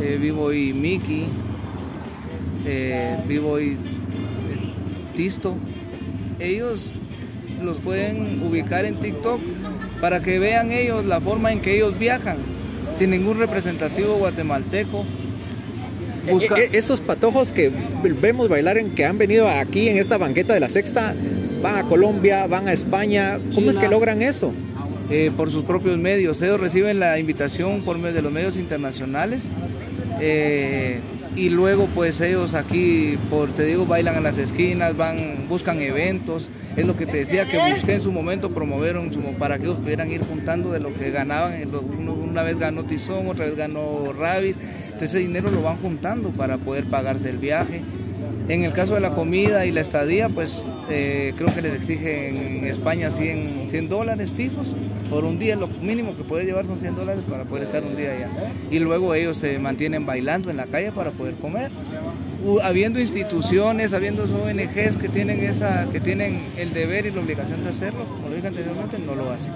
eh, 0.00 0.18
Vivo 0.20 0.52
y 0.52 0.72
Mickey, 0.72 1.26
eh, 2.66 3.16
Vivo 3.26 3.60
y 3.60 3.76
Tisto. 5.16 5.54
Ellos 6.38 6.92
los 7.62 7.78
pueden 7.78 8.42
ubicar 8.42 8.84
en 8.84 8.94
TikTok 8.94 9.40
para 10.00 10.20
que 10.20 10.38
vean 10.38 10.70
ellos 10.70 11.04
la 11.04 11.20
forma 11.20 11.52
en 11.52 11.60
que 11.60 11.76
ellos 11.76 11.98
viajan, 11.98 12.36
sin 12.96 13.10
ningún 13.10 13.38
representativo 13.38 14.16
guatemalteco. 14.16 15.04
Esos 16.72 17.00
patojos 17.00 17.52
que 17.52 17.72
vemos 18.20 18.48
bailar 18.48 18.76
en 18.76 18.90
que 18.90 19.06
han 19.06 19.16
venido 19.16 19.48
aquí 19.48 19.88
en 19.88 19.96
esta 19.96 20.18
banqueta 20.18 20.52
de 20.52 20.60
la 20.60 20.68
sexta, 20.68 21.14
van 21.62 21.76
a 21.76 21.82
Colombia, 21.84 22.46
van 22.46 22.68
a 22.68 22.72
España. 22.72 23.38
¿Cómo 23.54 23.70
es 23.70 23.78
que 23.78 23.88
logran 23.88 24.22
eso? 24.22 24.52
Eh, 25.10 25.30
por 25.36 25.50
sus 25.50 25.64
propios 25.64 25.96
medios. 25.98 26.40
Ellos 26.42 26.60
reciben 26.60 27.00
la 27.00 27.18
invitación 27.18 27.82
por 27.82 27.98
medio 27.98 28.16
de 28.16 28.22
los 28.22 28.32
medios 28.32 28.56
internacionales 28.56 29.44
eh, 30.20 31.00
y 31.34 31.48
luego 31.48 31.88
pues 31.94 32.20
ellos 32.20 32.54
aquí, 32.54 33.16
por 33.30 33.48
te 33.50 33.64
digo, 33.64 33.86
bailan 33.86 34.16
en 34.16 34.24
las 34.24 34.36
esquinas, 34.36 34.96
van, 34.96 35.46
buscan 35.48 35.80
eventos. 35.80 36.48
Es 36.76 36.86
lo 36.86 36.96
que 36.96 37.06
te 37.06 37.18
decía 37.18 37.48
que 37.48 37.58
busqué 37.72 37.94
en 37.94 38.00
su 38.00 38.12
momento 38.12 38.50
promover 38.50 38.96
para 39.38 39.58
que 39.58 39.64
ellos 39.64 39.78
pudieran 39.78 40.12
ir 40.12 40.20
juntando 40.20 40.70
de 40.70 40.80
lo 40.80 40.94
que 40.94 41.10
ganaban. 41.10 41.54
Una 41.74 42.42
vez 42.42 42.58
ganó 42.58 42.84
Tizón, 42.84 43.28
otra 43.28 43.46
vez 43.46 43.56
ganó 43.56 44.12
Rabbit. 44.12 44.56
Entonces 44.84 45.10
ese 45.10 45.18
dinero 45.18 45.50
lo 45.50 45.62
van 45.62 45.76
juntando 45.78 46.30
para 46.30 46.58
poder 46.58 46.84
pagarse 46.84 47.30
el 47.30 47.38
viaje 47.38 47.82
En 48.48 48.64
el 48.64 48.72
caso 48.72 48.94
de 48.94 49.00
la 49.00 49.10
comida 49.10 49.66
y 49.66 49.72
la 49.72 49.82
estadía, 49.82 50.30
pues 50.30 50.64
eh, 50.88 51.34
creo 51.36 51.54
que 51.54 51.60
les 51.60 51.74
exigen 51.74 52.36
en 52.36 52.64
España 52.66 53.10
100, 53.10 53.66
100 53.68 53.88
dólares 53.88 54.30
fijos 54.30 54.68
por 55.10 55.24
un 55.24 55.38
día, 55.38 55.56
lo 55.56 55.68
mínimo 55.68 56.14
que 56.16 56.22
puede 56.22 56.44
llevar 56.44 56.66
son 56.66 56.78
100 56.78 56.94
dólares 56.94 57.24
para 57.28 57.44
poder 57.44 57.64
estar 57.64 57.82
un 57.82 57.96
día 57.96 58.12
allá. 58.12 58.30
Y 58.70 58.78
luego 58.78 59.14
ellos 59.14 59.38
se 59.38 59.58
mantienen 59.58 60.04
bailando 60.04 60.50
en 60.50 60.58
la 60.58 60.66
calle 60.66 60.92
para 60.92 61.10
poder 61.10 61.34
comer. 61.34 61.70
habiendo 62.62 63.00
instituciones, 63.00 63.92
habiendo 63.92 64.24
ONGs 64.24 64.96
que 64.98 65.08
tienen, 65.08 65.40
esa, 65.40 65.86
que 65.90 66.00
tienen 66.00 66.40
el 66.56 66.72
deber 66.72 67.06
y 67.06 67.10
la 67.10 67.20
obligación 67.20 67.64
de 67.64 67.70
hacerlo, 67.70 68.04
como 68.04 68.28
lo 68.28 68.34
dije 68.34 68.48
anteriormente, 68.48 68.98
no 68.98 69.14
lo 69.14 69.30
hacen. 69.30 69.54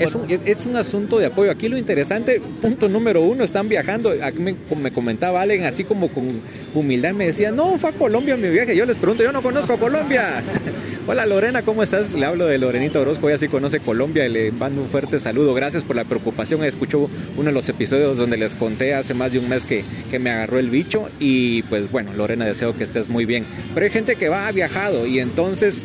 Es 0.00 0.14
un, 0.14 0.26
es, 0.46 0.64
un, 0.64 0.76
asunto 0.76 1.18
de 1.18 1.26
apoyo. 1.26 1.50
Aquí 1.50 1.68
lo 1.68 1.76
interesante, 1.76 2.40
punto 2.62 2.88
número 2.88 3.20
uno, 3.20 3.44
están 3.44 3.68
viajando. 3.68 4.14
Aquí 4.22 4.38
me, 4.38 4.54
me, 4.80 4.90
comentaba 4.90 5.42
alguien 5.42 5.64
así 5.64 5.84
como 5.84 6.08
con 6.08 6.40
humildad, 6.74 7.12
me 7.12 7.26
decía, 7.26 7.52
no, 7.52 7.76
fue 7.76 7.90
a 7.90 7.92
Colombia 7.92 8.34
mi 8.38 8.48
viaje. 8.48 8.74
Yo 8.74 8.86
les 8.86 8.96
pregunto, 8.96 9.22
yo 9.22 9.30
no 9.30 9.42
conozco 9.42 9.74
a 9.74 9.76
Colombia. 9.76 10.42
Hola 11.06 11.26
Lorena, 11.26 11.62
¿cómo 11.62 11.82
estás? 11.82 12.14
Le 12.14 12.24
hablo 12.24 12.46
de 12.46 12.56
Lorenita 12.56 12.98
Orozco, 12.98 13.28
ella 13.28 13.36
sí 13.36 13.48
conoce 13.48 13.80
Colombia 13.80 14.24
y 14.26 14.28
le 14.30 14.52
mando 14.52 14.80
un 14.80 14.88
fuerte 14.88 15.20
saludo. 15.20 15.52
Gracias 15.52 15.84
por 15.84 15.96
la 15.96 16.04
preocupación. 16.04 16.64
Escuchó 16.64 17.10
uno 17.36 17.48
de 17.48 17.52
los 17.52 17.68
episodios 17.68 18.16
donde 18.16 18.38
les 18.38 18.54
conté 18.54 18.94
hace 18.94 19.12
más 19.12 19.32
de 19.32 19.38
un 19.38 19.50
mes 19.50 19.66
que, 19.66 19.84
que 20.10 20.18
me 20.18 20.30
agarró 20.30 20.58
el 20.58 20.70
bicho 20.70 21.10
y 21.18 21.62
pues 21.64 21.90
bueno, 21.90 22.14
Lorena, 22.14 22.46
deseo 22.46 22.74
que 22.74 22.84
estés 22.84 23.10
muy 23.10 23.26
bien. 23.26 23.44
Pero 23.74 23.84
hay 23.84 23.92
gente 23.92 24.16
que 24.16 24.30
va, 24.30 24.46
ha 24.46 24.52
viajado 24.52 25.06
y 25.06 25.18
entonces 25.18 25.82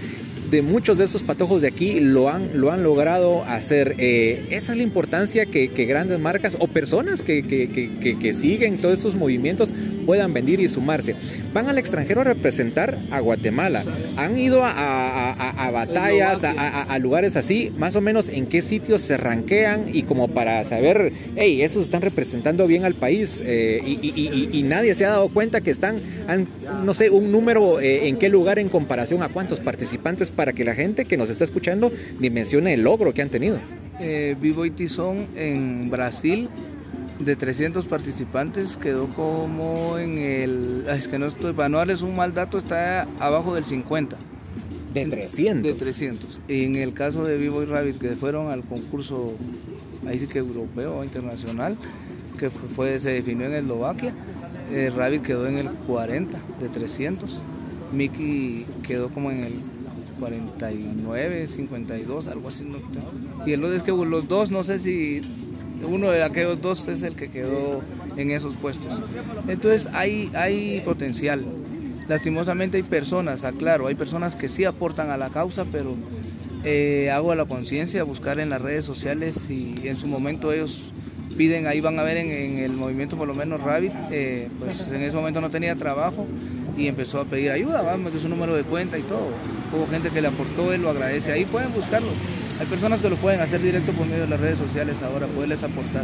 de 0.50 0.62
muchos 0.62 0.98
de 0.98 1.06
esos 1.06 1.24
patojos 1.24 1.62
de 1.62 1.68
aquí 1.68 2.00
lo 2.00 2.30
han, 2.30 2.60
lo 2.60 2.72
han 2.72 2.84
logrado 2.84 3.44
hacer. 3.44 3.96
Eh, 3.98 4.46
esa 4.50 4.72
es 4.72 4.78
la 4.78 4.84
importancia 4.84 5.46
que, 5.46 5.68
grandes 5.86 6.20
marcas 6.20 6.58
o 6.60 6.68
personas 6.68 7.22
que, 7.22 7.44
que, 7.44 8.34
siguen 8.34 8.78
todos 8.80 9.00
esos 9.00 9.16
movimientos 9.16 9.72
puedan 10.06 10.34
venir 10.34 10.60
y 10.60 10.68
sumarse. 10.68 11.16
Van 11.54 11.68
al 11.68 11.78
extranjero 11.78 12.22
a 12.22 12.24
representar 12.24 13.00
a 13.12 13.20
Guatemala. 13.20 13.84
Han 14.18 14.38
ido 14.38 14.62
a, 14.64 15.72
batallas, 15.74 16.44
a, 16.44 17.00
lugares 17.00 17.36
así, 17.36 17.72
más 17.78 17.96
o 17.96 18.02
menos 18.02 18.30
en 18.30 18.48
qué 18.48 18.62
sitios 18.62 19.02
se 19.02 19.18
ranquean 19.18 19.90
y 19.94 20.04
como 20.04 20.28
para 20.28 20.64
saber, 20.64 21.12
hey, 21.36 21.62
esos 21.62 21.84
están 21.84 22.02
representando 22.02 22.68
bien 22.68 22.86
al 22.86 22.94
país 22.94 23.42
eh, 23.44 23.82
y, 23.86 24.64
nadie 24.66 24.96
se 24.96 25.06
ha 25.06 25.10
dado 25.10 25.30
cuenta 25.30 25.62
que 25.62 25.72
están, 25.72 26.00
no 26.84 26.94
sé, 26.94 27.10
un 27.10 27.32
número 27.32 27.80
eh, 27.80 28.08
en 28.08 28.18
qué 28.18 28.30
lugar 28.30 28.60
en 28.60 28.70
comparación 28.70 29.22
a 29.22 29.30
cuántos 29.30 29.60
participantes 29.60 30.32
para 30.36 30.54
que 30.54 30.64
la 30.64 30.76
gente 30.76 31.06
que 31.06 31.18
nos 31.18 31.30
está 31.30 31.44
escuchando 31.44 31.92
dimensione 32.20 32.74
el 32.74 32.82
logro 32.82 33.14
que 33.14 33.22
han 33.22 33.30
tenido. 33.30 33.60
Eh, 34.00 34.36
Vivo 34.40 34.66
y 34.66 34.72
Tizón 34.72 35.28
en 35.36 35.90
Brasil 35.90 36.50
de 37.20 37.36
300 37.36 37.86
participantes 37.86 38.78
quedó 38.78 39.08
como 39.08 39.98
en 39.98 40.18
el... 40.18 40.86
Es 40.90 41.08
que 41.08 41.18
no 41.18 41.28
estoy... 41.28 41.54
Para 41.54 41.70
no 41.70 41.78
darles 41.78 42.02
un 42.02 42.16
mal 42.16 42.34
dato, 42.34 42.58
está 42.58 43.08
abajo 43.20 43.56
del 43.56 43.64
50. 43.64 44.18
¿De 44.94 45.06
300? 45.06 45.64
De 45.64 45.74
300. 45.74 46.40
En 46.48 46.76
el 46.76 46.94
caso 46.94 47.24
de 47.26 47.38
Vivo 47.38 47.64
y 47.64 47.66
Rabbit, 47.66 48.00
que 48.00 48.10
fueron 48.12 48.52
al 48.52 48.64
concurso, 48.64 49.34
ahí 50.08 50.20
sí 50.20 50.28
que 50.28 50.40
europeo 50.40 51.04
internacional, 51.04 51.78
que 52.38 52.50
fue, 52.50 53.00
se 53.00 53.12
definió 53.12 53.48
en 53.48 53.54
Eslovaquia, 53.54 54.14
eh, 54.72 54.92
Rabbit 54.96 55.22
quedó 55.22 55.48
en 55.48 55.58
el 55.58 55.70
40 55.70 56.38
de 56.60 56.70
300. 56.70 57.40
Mickey 57.94 58.66
quedó 58.86 59.10
como 59.10 59.32
en 59.32 59.44
el 59.44 59.54
49, 60.20 61.48
52, 61.48 62.28
algo 62.28 62.50
así. 62.50 62.66
y 63.46 63.54
el 63.54 63.64
es 63.66 63.82
que 63.82 63.92
los 63.92 64.28
dos, 64.28 64.52
no 64.52 64.64
sé 64.64 64.80
si 64.80 65.22
uno 65.88 66.10
de 66.10 66.24
aquellos 66.24 66.62
dos 66.62 66.88
es 66.88 67.04
el 67.04 67.16
que 67.16 67.30
quedó 67.30 67.82
en 68.18 68.32
esos 68.32 68.56
puestos. 68.56 69.02
Entonces 69.48 69.88
hay, 69.94 70.32
hay 70.34 70.82
potencial. 70.86 71.46
Lastimosamente 72.08 72.78
hay 72.78 72.84
personas, 72.84 73.44
aclaro, 73.44 73.88
hay 73.88 73.96
personas 73.96 74.36
que 74.36 74.48
sí 74.48 74.64
aportan 74.64 75.10
a 75.10 75.18
la 75.18 75.30
causa, 75.30 75.66
pero 75.72 75.96
eh, 76.64 77.10
hago 77.12 77.32
a 77.32 77.36
la 77.36 77.46
conciencia 77.46 78.04
buscar 78.04 78.40
en 78.40 78.50
las 78.50 78.62
redes 78.62 78.86
sociales 78.86 79.50
y 79.50 79.88
en 79.88 79.98
su 79.98 80.08
momento 80.08 80.52
ellos 80.52 80.92
piden, 81.36 81.68
ahí 81.68 81.82
van 81.82 82.00
a 82.00 82.04
ver 82.04 82.18
en, 82.18 82.60
el 82.60 82.74
movimiento 82.74 83.18
por 83.18 83.28
lo 83.28 83.34
menos 83.34 83.62
Rabbit, 83.62 83.92
eh, 84.12 84.50
pues 84.60 84.88
en 84.88 85.02
ese 85.02 85.16
momento 85.16 85.42
no 85.42 85.50
tenía 85.50 85.76
trabajo 85.76 86.26
y 86.78 86.88
empezó 86.88 87.22
a 87.22 87.26
pedir 87.26 87.52
ayuda, 87.52 87.82
vamos, 87.82 88.14
de 88.14 88.20
su 88.20 88.30
número 88.30 88.56
de 88.56 88.64
cuenta 88.64 88.98
y 88.98 89.02
todo. 89.04 89.30
Hubo 89.74 89.88
gente 89.88 90.10
que 90.10 90.22
le 90.22 90.28
aportó, 90.28 90.74
él 90.74 90.82
lo 90.82 90.90
agradece, 90.90 91.32
ahí 91.32 91.46
pueden 91.46 91.74
buscarlo. 91.74 92.10
Hay 92.60 92.66
personas 92.68 93.02
que 93.02 93.10
lo 93.10 93.16
pueden 93.18 93.42
hacer 93.42 93.62
directo 93.62 93.92
por 93.92 94.08
medio 94.08 94.24
de 94.24 94.30
las 94.30 94.40
redes 94.40 94.58
sociales 94.58 94.96
ahora, 95.04 95.28
poderles 95.28 95.64
aportar. 95.64 96.04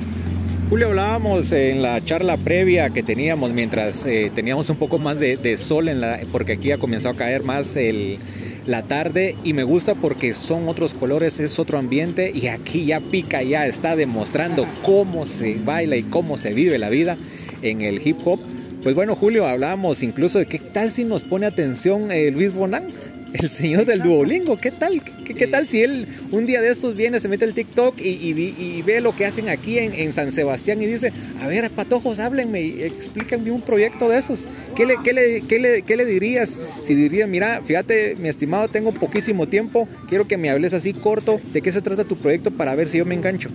Julio, 0.69 0.87
hablábamos 0.87 1.51
en 1.51 1.81
la 1.81 2.03
charla 2.03 2.37
previa 2.37 2.91
que 2.91 3.03
teníamos 3.03 3.51
mientras 3.51 4.05
eh, 4.05 4.31
teníamos 4.33 4.69
un 4.69 4.77
poco 4.77 4.99
más 4.99 5.19
de, 5.19 5.57
sol, 5.57 5.89
en 5.89 5.99
la, 5.99 6.21
porque 6.31 6.53
aquí 6.53 6.69
ya 6.69 6.77
comenzó 6.77 7.09
a 7.09 7.13
caer 7.13 7.43
más 7.43 7.75
el, 7.75 8.17
la 8.65 8.83
tarde 8.83 9.35
y 9.43 9.53
me 9.53 9.63
gusta 9.63 9.95
porque 9.95 10.33
son 10.33 10.69
otros 10.69 10.93
colores, 10.93 11.39
es 11.39 11.59
otro 11.59 11.77
ambiente 11.77 12.31
y 12.33 12.47
aquí 12.47 12.85
ya 12.85 12.99
pica, 12.99 13.41
ya 13.43 13.67
está 13.67 13.95
demostrando 13.95 14.65
cómo 14.83 15.25
se 15.25 15.55
baila 15.55 15.97
y 15.97 16.03
cómo 16.03 16.37
se 16.37 16.53
vive 16.53 16.77
la 16.77 16.89
vida 16.89 17.17
en 17.61 17.81
el 17.81 18.05
hip 18.05 18.17
hop. 18.23 18.39
Pues 18.83 18.95
bueno, 18.95 19.15
Julio, 19.15 19.45
hablábamos 19.45 20.01
incluso 20.01 20.39
de 20.39 20.47
qué 20.47 20.57
tal 20.57 20.91
si 20.91 21.03
nos 21.03 21.21
pone 21.21 21.45
atención 21.45 22.11
eh, 22.11 22.31
Luis 22.31 22.51
Bonán 22.51 22.87
el 23.33 23.49
señor 23.49 23.85
del 23.85 24.01
Duolingo, 24.01 24.57
¿qué 24.57 24.71
tal? 24.71 25.01
¿Qué, 25.03 25.47
tal 25.47 25.67
si 25.67 25.81
él 25.81 26.07
un 26.31 26.45
día 26.45 26.61
de 26.61 26.69
estos 26.69 26.95
viene, 26.95 27.19
se 27.19 27.27
mete 27.27 27.45
el 27.45 27.53
TikTok 27.53 27.95
y, 28.01 28.81
ve 28.81 28.99
lo 29.01 29.15
que 29.15 29.25
hacen 29.25 29.49
aquí 29.49 29.77
en, 29.77 30.11
San 30.11 30.31
Sebastián 30.31 30.81
y 30.81 30.85
dice, 30.85 31.13
a 31.41 31.47
ver, 31.47 31.69
patojos, 31.71 32.19
háblenme 32.19 32.61
y 32.61 32.83
explíquenme 32.83 33.51
un 33.51 33.61
proyecto 33.61 34.09
de 34.09 34.17
esos? 34.17 34.45
¿Qué 34.75 34.85
le, 34.85 34.97
qué 35.03 35.95
le, 35.95 36.05
dirías? 36.05 36.59
Si 36.83 36.93
dirías, 36.93 37.29
mira, 37.29 37.61
fíjate, 37.63 38.15
mi 38.17 38.27
estimado, 38.27 38.67
tengo 38.67 38.91
poquísimo 38.91 39.47
tiempo, 39.47 39.87
quiero 40.09 40.27
que 40.27 40.37
me 40.37 40.49
hables 40.49 40.73
así 40.73 40.93
corto, 40.93 41.39
¿de 41.53 41.61
qué 41.61 41.71
se 41.71 41.81
trata 41.81 42.03
tu 42.03 42.17
proyecto 42.17 42.51
para 42.51 42.75
ver 42.75 42.87
si 42.87 42.97
yo 42.97 43.05
me 43.05 43.15
engancho? 43.15 43.49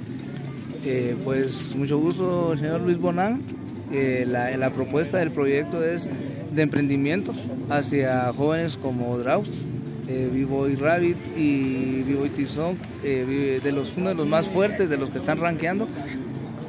Eh, 0.87 1.15
pues 1.25 1.75
mucho 1.75 1.99
gusto, 1.99 2.57
señor 2.57 2.81
Luis 2.81 2.97
Bonán. 2.97 3.66
Eh, 3.93 4.27
la, 4.27 4.71
propuesta 4.71 5.19
del 5.19 5.31
proyecto 5.31 5.85
es 5.85 6.09
de 6.53 6.63
emprendimiento 6.63 7.35
hacia 7.71 8.33
jóvenes 8.33 8.77
como 8.77 9.17
Draus, 9.19 9.49
eh, 10.09 10.29
Vivo 10.33 10.69
y 10.69 10.77
Rabbit 10.77 11.17
y 11.37 12.03
Vivo 12.03 12.27
y 12.27 12.31
Tizón, 12.31 12.79
eh, 13.05 13.61
de 13.63 13.73
los, 13.73 13.97
uno 13.97 14.11
de 14.11 14.15
los 14.15 14.27
más 14.27 14.49
fuertes, 14.49 14.89
de 14.89 14.97
los 14.97 15.11
que 15.11 15.19
están 15.19 15.39
rankeando, 15.39 15.87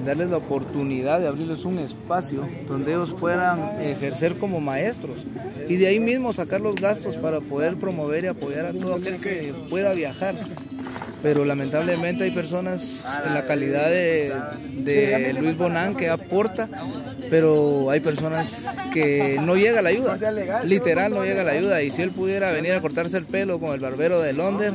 darles 0.06 0.30
la 0.30 0.38
oportunidad 0.38 1.20
de 1.20 1.28
abrirles 1.28 1.66
un 1.66 1.80
espacio 1.80 2.48
donde 2.68 2.94
ellos 2.94 3.14
puedan 3.20 3.82
ejercer 3.82 4.36
como 4.36 4.62
maestros 4.62 5.26
y 5.68 5.76
de 5.76 5.88
ahí 5.88 6.00
mismo 6.00 6.34
sacar 6.34 6.62
los 6.62 6.76
gastos 6.76 7.16
para 7.18 7.42
poder 7.42 7.76
promover 7.76 8.24
y 8.24 8.28
apoyar 8.28 8.68
a 8.68 8.74
todo 8.74 8.96
aquel 8.96 9.20
que 9.20 9.54
pueda 9.70 9.94
viajar 9.94 10.36
pero 11.22 11.46
lamentablemente 11.46 12.24
hay 12.24 12.32
personas 12.32 13.02
en 13.26 13.34
la 13.34 13.44
calidad 13.46 13.90
de, 13.90 15.36
Luis 15.40 15.58
Bonán 15.58 15.96
que 15.96 16.10
aporta, 16.10 16.70
pero 17.30 17.90
hay 17.90 18.00
personas 18.00 18.70
que 18.94 19.40
no 19.42 19.56
llega 19.56 19.82
la 19.82 19.90
ayuda, 19.90 20.18
literal 20.64 21.14
no 21.14 21.24
llega 21.24 21.44
la 21.44 21.52
ayuda, 21.52 21.82
y 21.82 21.92
si 21.92 22.02
él 22.02 22.12
pudiera 22.12 22.52
venir 22.52 22.74
a 22.74 22.82
cortarse 22.82 23.18
el 23.18 23.26
pelo 23.26 23.60
con 23.60 23.74
el 23.74 23.80
barbero 23.80 24.22
de 24.22 24.34
Londres, 24.34 24.74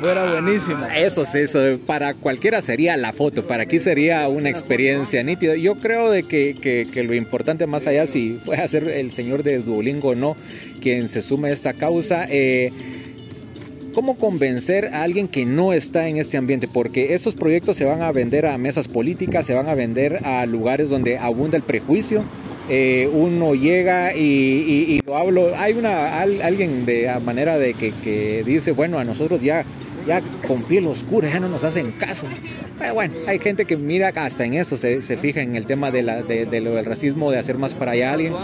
fuera 0.00 0.30
buenísimo. 0.30 0.86
Eso 0.94 1.24
sí, 1.24 1.38
eso, 1.38 1.60
para 1.86 2.14
cualquiera 2.14 2.62
sería 2.62 2.96
la 2.96 3.12
foto, 3.12 3.46
para 3.46 3.64
aquí 3.64 3.78
sería 3.78 4.28
una 4.28 4.48
experiencia 4.48 5.22
nítida. 5.22 5.56
Yo 5.56 5.76
creo 5.76 6.10
de 6.10 6.24
que, 6.24 6.56
que, 6.60 6.86
que 6.92 7.04
lo 7.04 7.14
importante 7.14 7.66
más 7.66 7.86
allá, 7.86 8.06
si 8.06 8.40
puede 8.44 8.66
ser 8.68 8.88
el 8.88 9.12
señor 9.12 9.42
de 9.42 9.58
Duolingo 9.58 10.10
o 10.10 10.14
no, 10.14 10.36
quien 10.80 11.08
se 11.08 11.22
sume 11.22 11.50
a 11.50 11.52
esta 11.52 11.74
causa, 11.74 12.26
eh, 12.28 12.72
¿Cómo 13.94 14.16
convencer 14.18 14.86
a 14.94 15.02
alguien 15.02 15.26
que 15.26 15.44
no 15.44 15.72
está 15.72 16.08
en 16.08 16.16
este 16.16 16.36
ambiente? 16.36 16.68
Porque 16.68 17.14
estos 17.14 17.34
proyectos 17.34 17.76
se 17.76 17.84
van 17.84 18.02
a 18.02 18.12
vender 18.12 18.46
a 18.46 18.56
mesas 18.56 18.86
políticas, 18.86 19.46
se 19.46 19.54
van 19.54 19.68
a 19.68 19.74
vender 19.74 20.24
a 20.24 20.46
lugares 20.46 20.90
donde 20.90 21.18
abunda 21.18 21.56
el 21.56 21.64
prejuicio. 21.64 22.22
Eh, 22.68 23.10
uno 23.12 23.56
llega 23.56 24.14
y, 24.14 25.00
lo 25.04 25.16
hablo, 25.16 25.56
hay 25.56 25.72
una 25.72 26.20
alguien 26.20 26.86
de 26.86 27.10
manera 27.24 27.58
de 27.58 27.74
que, 27.74 27.92
que 28.04 28.44
dice, 28.44 28.70
bueno, 28.70 29.00
a 29.00 29.04
nosotros 29.04 29.42
ya 29.42 29.64
ya 30.06 30.22
con 30.46 30.62
piel 30.62 30.86
oscura, 30.86 31.28
ya 31.28 31.40
no 31.40 31.48
nos 31.48 31.64
hacen 31.64 31.92
caso. 31.92 32.26
Pero 32.78 32.94
bueno, 32.94 33.14
hay 33.26 33.38
gente 33.38 33.64
que 33.64 33.76
mira 33.76 34.08
hasta 34.08 34.44
en 34.44 34.54
eso, 34.54 34.76
se, 34.76 35.00
fija 35.00 35.40
en 35.40 35.54
el 35.54 35.66
tema 35.66 35.90
de, 35.90 36.02
la, 36.02 36.22
de, 36.22 36.60
lo 36.60 36.74
del 36.74 36.84
racismo, 36.84 37.30
de 37.30 37.38
hacer 37.38 37.58
más 37.58 37.74
para 37.74 37.92
allá 37.92 38.10
a 38.10 38.12
alguien. 38.14 38.34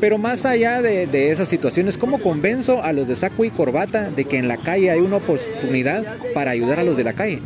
Pero 0.00 0.18
más 0.18 0.44
allá 0.44 0.82
de, 0.82 1.30
esas 1.30 1.48
situaciones, 1.48 1.96
¿cómo 1.96 2.18
convenzo 2.18 2.82
a 2.82 2.92
los 2.92 3.08
de 3.08 3.16
saco 3.16 3.44
y 3.44 3.50
corbata 3.50 4.10
de 4.10 4.24
que 4.24 4.38
en 4.38 4.48
la 4.48 4.56
calle 4.56 4.90
hay 4.90 5.00
una 5.00 5.16
oportunidad 5.16 6.04
para 6.34 6.50
ayudar 6.50 6.80
a 6.80 6.84
los 6.84 6.96
de 6.96 7.04
la 7.04 7.12
calle? 7.12 7.40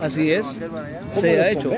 Así 0.00 0.30
es, 0.30 0.60
se 1.12 1.40
ha 1.40 1.50
hecho. 1.50 1.72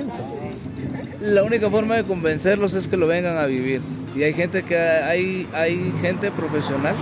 La 1.20 1.44
única 1.44 1.70
forma 1.70 1.96
de 1.96 2.04
convencerlos 2.04 2.74
es 2.74 2.88
que 2.88 2.96
lo 2.96 3.06
vengan 3.06 3.36
a 3.36 3.46
vivir. 3.46 3.80
Y 4.16 4.22
hay 4.22 4.32
gente 4.34 4.62
que 4.62 4.76
hay, 4.76 5.46
hay 5.52 5.92
gente 6.00 6.30
profesional 6.30 6.94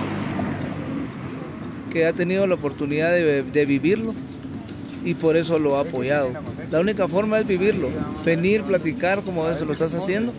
que 1.97 2.07
ha 2.07 2.13
tenido 2.13 2.47
la 2.47 2.57
oportunidad 2.57 3.11
de, 3.13 3.67
vivirlo 3.67 4.15
y 5.03 5.15
por 5.15 5.35
eso 5.35 5.59
lo 5.59 5.79
ha 5.79 5.81
apoyado. 5.81 6.31
La 6.71 6.79
única 6.79 7.09
forma 7.09 7.39
es 7.39 7.47
vivirlo, 7.47 7.89
venir, 8.23 8.63
platicar 8.65 9.23
como 9.23 9.49
eso 9.49 9.65
lo 9.65 9.73
estás 9.73 9.95
haciendo. 9.95 10.35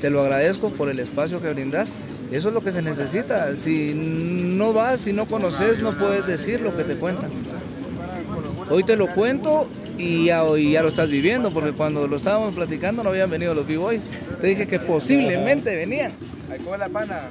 Te 0.00 0.08
lo 0.08 0.20
agradezco 0.20 0.70
por 0.70 0.88
el 0.88 1.00
espacio 1.00 1.42
que 1.42 1.52
brindas 1.52 1.90
Eso 2.30 2.48
es 2.48 2.54
lo 2.54 2.62
que 2.62 2.72
se 2.72 2.80
necesita. 2.80 3.54
Si 3.56 3.92
no 3.94 4.72
vas, 4.72 5.02
si 5.02 5.12
no 5.12 5.26
conoces, 5.26 5.80
no 5.80 5.92
puedes 5.92 6.26
decir 6.26 6.62
lo 6.62 6.74
que 6.74 6.84
te 6.84 6.94
cuentan. 6.94 7.30
Hoy 8.70 8.84
te 8.84 8.96
lo 8.96 9.12
cuento 9.14 9.68
y 9.98 10.26
ya, 10.26 10.42
lo 10.42 10.88
estás 10.88 11.10
viviendo, 11.10 11.50
porque 11.50 11.72
cuando 11.72 12.06
lo 12.06 12.16
estábamos 12.16 12.54
platicando 12.54 13.02
no 13.02 13.10
habían 13.10 13.28
venido 13.28 13.52
los 13.52 13.66
B-Boys. 13.66 14.02
Te 14.40 14.46
dije 14.46 14.66
que 14.66 14.78
posiblemente 14.80 15.76
venían. 15.76 16.12
la 16.78 16.88
pana. 16.88 17.28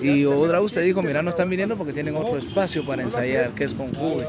Y 0.00 0.24
otra 0.24 0.60
usted 0.60 0.84
dijo, 0.84 1.02
mira, 1.02 1.22
no 1.22 1.30
están 1.30 1.50
viniendo 1.50 1.76
porque 1.76 1.92
tienen 1.92 2.14
otro 2.16 2.38
espacio 2.38 2.84
para 2.86 3.02
ensayar, 3.02 3.50
que 3.50 3.64
es 3.64 3.72
con 3.72 3.92
Juve. 3.94 4.26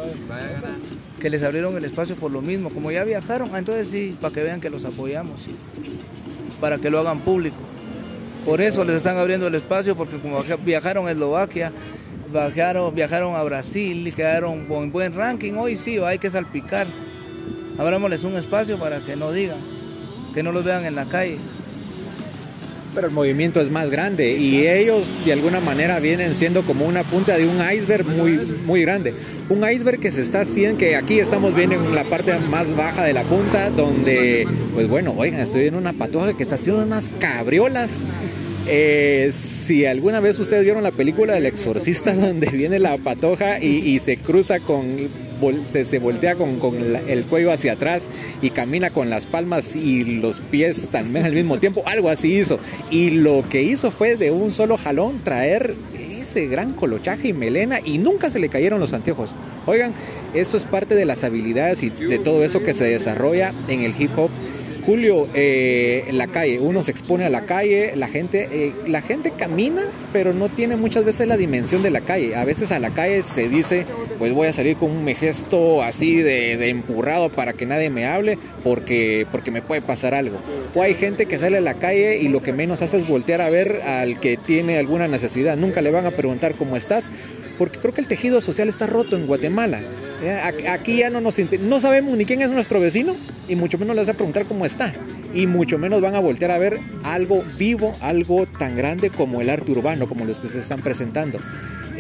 Que 1.19 1.29
les 1.29 1.43
abrieron 1.43 1.77
el 1.77 1.85
espacio 1.85 2.15
por 2.15 2.31
lo 2.31 2.41
mismo. 2.41 2.69
Como 2.69 2.91
ya 2.91 3.03
viajaron, 3.03 3.51
ah, 3.53 3.59
entonces 3.59 3.87
sí, 3.89 4.17
para 4.19 4.33
que 4.33 4.43
vean 4.43 4.61
que 4.61 4.69
los 4.69 4.85
apoyamos. 4.85 5.41
Para 6.59 6.77
que 6.77 6.89
lo 6.89 6.99
hagan 6.99 7.19
público. 7.19 7.57
Por 8.45 8.61
eso 8.61 8.83
les 8.83 8.95
están 8.95 9.17
abriendo 9.17 9.47
el 9.47 9.55
espacio, 9.55 9.95
porque 9.95 10.17
como 10.17 10.43
viajaron 10.65 11.07
a 11.07 11.11
Eslovaquia, 11.11 11.71
viajaron, 12.31 12.95
viajaron 12.95 13.35
a 13.35 13.43
Brasil 13.43 14.07
y 14.07 14.11
quedaron 14.11 14.65
con 14.65 14.91
buen 14.91 15.13
ranking, 15.13 15.53
hoy 15.53 15.75
sí, 15.75 15.97
hay 15.99 16.19
que 16.19 16.31
salpicar. 16.31 16.87
Abrámosles 17.77 18.23
un 18.23 18.35
espacio 18.35 18.79
para 18.79 19.01
que 19.01 19.15
no 19.15 19.31
digan, 19.31 19.59
que 20.33 20.41
no 20.41 20.51
los 20.51 20.63
vean 20.63 20.85
en 20.85 20.95
la 20.95 21.05
calle. 21.05 21.37
Pero 22.93 23.07
el 23.07 23.13
movimiento 23.13 23.61
es 23.61 23.69
más 23.69 23.89
grande 23.89 24.31
y 24.31 24.67
ellos 24.67 25.07
de 25.25 25.33
alguna 25.33 25.59
manera 25.59 25.99
vienen 25.99 26.33
siendo 26.33 26.63
como 26.63 26.85
una 26.85 27.03
punta 27.03 27.37
de 27.37 27.47
un 27.47 27.57
iceberg 27.57 28.05
muy, 28.05 28.39
muy 28.65 28.81
grande. 28.81 29.13
Un 29.49 29.67
iceberg 29.69 29.99
que 29.99 30.11
se 30.11 30.21
está 30.21 30.41
haciendo, 30.41 30.77
que 30.77 30.95
aquí 30.95 31.19
estamos 31.19 31.55
viendo 31.55 31.75
en 31.75 31.95
la 31.95 32.03
parte 32.03 32.37
más 32.49 32.75
baja 32.75 33.03
de 33.03 33.13
la 33.13 33.23
punta, 33.23 33.69
donde, 33.69 34.47
pues 34.73 34.87
bueno, 34.87 35.13
oigan, 35.17 35.39
estoy 35.39 35.61
viendo 35.61 35.79
una 35.79 35.93
patoja 35.93 36.35
que 36.35 36.43
está 36.43 36.55
haciendo 36.55 36.83
unas 36.83 37.09
cabriolas 37.19 38.03
eh, 38.71 39.31
si 39.33 39.87
alguna 39.87 40.19
vez 40.19 40.39
ustedes 40.39 40.63
vieron 40.63 40.83
la 40.83 40.91
película 40.91 41.33
del 41.33 41.47
exorcista 41.47 42.13
donde 42.15 42.47
viene 42.49 42.77
la 42.77 42.97
patoja 42.97 43.59
y, 43.59 43.97
se 43.97 44.17
cruza 44.17 44.59
con, 44.59 45.07
se, 45.65 45.99
voltea 45.99 46.35
con, 46.35 46.59
el 47.07 47.23
cuello 47.25 47.51
hacia 47.51 47.73
atrás 47.73 48.09
y 48.41 48.49
camina 48.49 48.89
con 48.89 49.09
las 49.09 49.25
palmas 49.25 49.75
y 49.75 50.03
los 50.03 50.39
pies 50.39 50.87
también 50.89 51.25
al 51.25 51.33
mismo 51.33 51.59
tiempo, 51.59 51.83
algo 51.85 52.09
así 52.09 52.37
hizo. 52.37 52.59
Y 52.89 53.11
lo 53.11 53.43
que 53.49 53.61
hizo 53.61 53.91
fue 53.91 54.15
de 54.15 54.31
un 54.31 54.51
solo 54.51 54.77
jalón 54.77 55.21
traer 55.23 55.75
ese 55.97 56.47
gran 56.47 56.73
colochaje 56.73 57.29
y 57.29 57.33
melena 57.33 57.79
y 57.83 57.97
nunca 57.97 58.29
se 58.29 58.39
le 58.39 58.49
cayeron 58.49 58.79
los 58.79 58.93
anteojos. 58.93 59.31
Oigan, 59.65 59.93
eso 60.33 60.57
es 60.57 60.63
parte 60.63 60.95
de 60.95 61.05
las 61.05 61.23
habilidades 61.23 61.83
y 61.83 61.89
de 61.89 62.19
todo 62.19 62.43
eso 62.43 62.63
que 62.63 62.73
se 62.73 62.85
desarrolla 62.85 63.53
en 63.67 63.81
el 63.81 63.93
hip 63.99 64.11
hop 64.17 64.29
Julio, 64.89 65.27
eh, 65.35 66.09
la 66.13 66.25
calle, 66.25 66.59
uno 66.59 66.81
se 66.81 66.89
expone 66.89 67.23
a 67.23 67.29
la 67.29 67.41
calle, 67.41 67.95
la 67.95 68.07
gente, 68.07 68.49
eh, 68.51 68.73
la 68.87 69.03
gente 69.03 69.29
camina, 69.29 69.83
pero 70.11 70.33
no 70.33 70.49
tiene 70.49 70.77
muchas 70.77 71.05
veces 71.05 71.27
la 71.27 71.37
dimensión 71.37 71.83
de 71.83 71.91
la 71.91 72.01
calle. 72.01 72.35
A 72.35 72.43
veces 72.43 72.71
a 72.71 72.79
la 72.79 72.89
calle 72.89 73.21
se 73.21 73.49
dice, 73.49 73.85
pues 74.17 74.33
voy 74.33 74.47
a 74.47 74.51
salir 74.51 74.77
con 74.77 74.89
un 74.89 75.07
gesto 75.15 75.83
así 75.83 76.23
de, 76.23 76.69
empurrado 76.69 77.29
para 77.29 77.53
que 77.53 77.67
nadie 77.67 77.91
me 77.91 78.07
hable, 78.07 78.39
porque, 78.63 79.27
porque 79.31 79.51
me 79.51 79.61
puede 79.61 79.83
pasar 79.83 80.15
algo. 80.15 80.37
O 80.73 80.81
hay 80.81 80.95
gente 80.95 81.27
que 81.27 81.37
sale 81.37 81.57
a 81.57 81.61
la 81.61 81.75
calle 81.75 82.17
y 82.17 82.27
lo 82.27 82.41
que 82.41 82.51
menos 82.51 82.81
hace 82.81 82.97
es 82.97 83.07
voltear 83.07 83.41
a 83.41 83.51
ver 83.51 83.83
al 83.83 84.19
que 84.19 84.37
tiene 84.37 84.79
alguna 84.79 85.07
necesidad. 85.07 85.55
Nunca 85.55 85.83
le 85.83 85.91
van 85.91 86.07
a 86.07 86.11
preguntar 86.11 86.55
cómo 86.55 86.75
estás, 86.75 87.05
porque 87.59 87.77
creo 87.77 87.93
que 87.93 88.01
el 88.01 88.07
tejido 88.07 88.41
social 88.41 88.67
está 88.69 88.87
roto 88.87 89.15
en 89.15 89.27
Guatemala. 89.27 89.81
Aquí 90.69 90.97
ya 90.97 91.09
no 91.09 91.21
nos 91.21 91.37
no 91.61 91.79
sabemos 91.79 92.17
ni 92.17 92.25
quién 92.25 92.41
es 92.41 92.49
nuestro 92.49 92.79
vecino 92.79 93.15
y 93.47 93.55
mucho 93.55 93.77
menos 93.77 93.95
les 93.95 94.07
vas 94.07 94.15
a 94.15 94.17
preguntar 94.17 94.45
cómo 94.45 94.65
está 94.65 94.93
y 95.33 95.47
mucho 95.47 95.77
menos 95.77 96.01
van 96.01 96.15
a 96.15 96.19
voltear 96.19 96.51
a 96.51 96.57
ver 96.57 96.79
algo 97.03 97.43
vivo, 97.57 97.95
algo 98.01 98.45
tan 98.45 98.75
grande 98.75 99.09
como 99.09 99.41
el 99.41 99.49
arte 99.49 99.71
urbano, 99.71 100.09
como 100.09 100.25
los 100.25 100.37
que 100.39 100.49
se 100.49 100.59
están 100.59 100.81
presentando. 100.81 101.39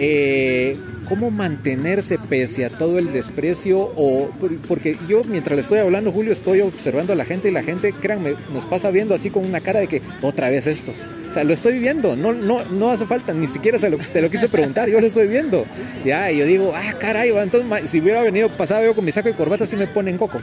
Eh, 0.01 0.77
cómo 1.09 1.29
mantenerse 1.29 2.17
pese 2.17 2.63
a 2.63 2.69
todo 2.69 2.99
el 2.99 3.11
desprecio 3.11 3.79
o 3.79 4.29
porque 4.67 4.95
yo 5.09 5.23
mientras 5.25 5.55
le 5.57 5.63
estoy 5.63 5.79
hablando 5.79 6.11
Julio 6.11 6.31
estoy 6.31 6.61
observando 6.61 7.11
a 7.11 7.15
la 7.17 7.25
gente 7.25 7.49
y 7.49 7.51
la 7.51 7.63
gente 7.63 7.91
créanme 7.91 8.35
nos 8.53 8.65
pasa 8.65 8.91
viendo 8.91 9.15
así 9.15 9.29
con 9.31 9.43
una 9.43 9.59
cara 9.59 9.79
de 9.79 9.87
que 9.87 10.01
otra 10.21 10.49
vez 10.49 10.67
estos 10.67 10.95
o 11.29 11.33
sea 11.33 11.43
lo 11.43 11.53
estoy 11.53 11.79
viendo 11.79 12.15
no 12.15 12.31
no 12.31 12.63
no 12.63 12.91
hace 12.91 13.07
falta 13.07 13.33
ni 13.33 13.47
siquiera 13.47 13.79
se 13.79 13.89
lo, 13.89 13.97
te 13.97 14.21
lo 14.21 14.29
quise 14.29 14.47
preguntar 14.47 14.87
yo 14.87 15.01
lo 15.01 15.07
estoy 15.07 15.27
viendo. 15.27 15.65
Ya 16.05 16.31
y 16.31 16.37
yo 16.37 16.45
digo 16.45 16.73
ah 16.75 16.93
caray 16.99 17.31
entonces 17.31 17.89
si 17.89 17.99
hubiera 17.99 18.21
venido 18.21 18.47
pasado 18.49 18.85
yo 18.85 18.93
con 18.93 19.03
mi 19.03 19.11
saco 19.11 19.27
de 19.29 19.35
corbata 19.35 19.65
sí 19.65 19.75
me 19.75 19.87
ponen 19.87 20.17
coco 20.17 20.39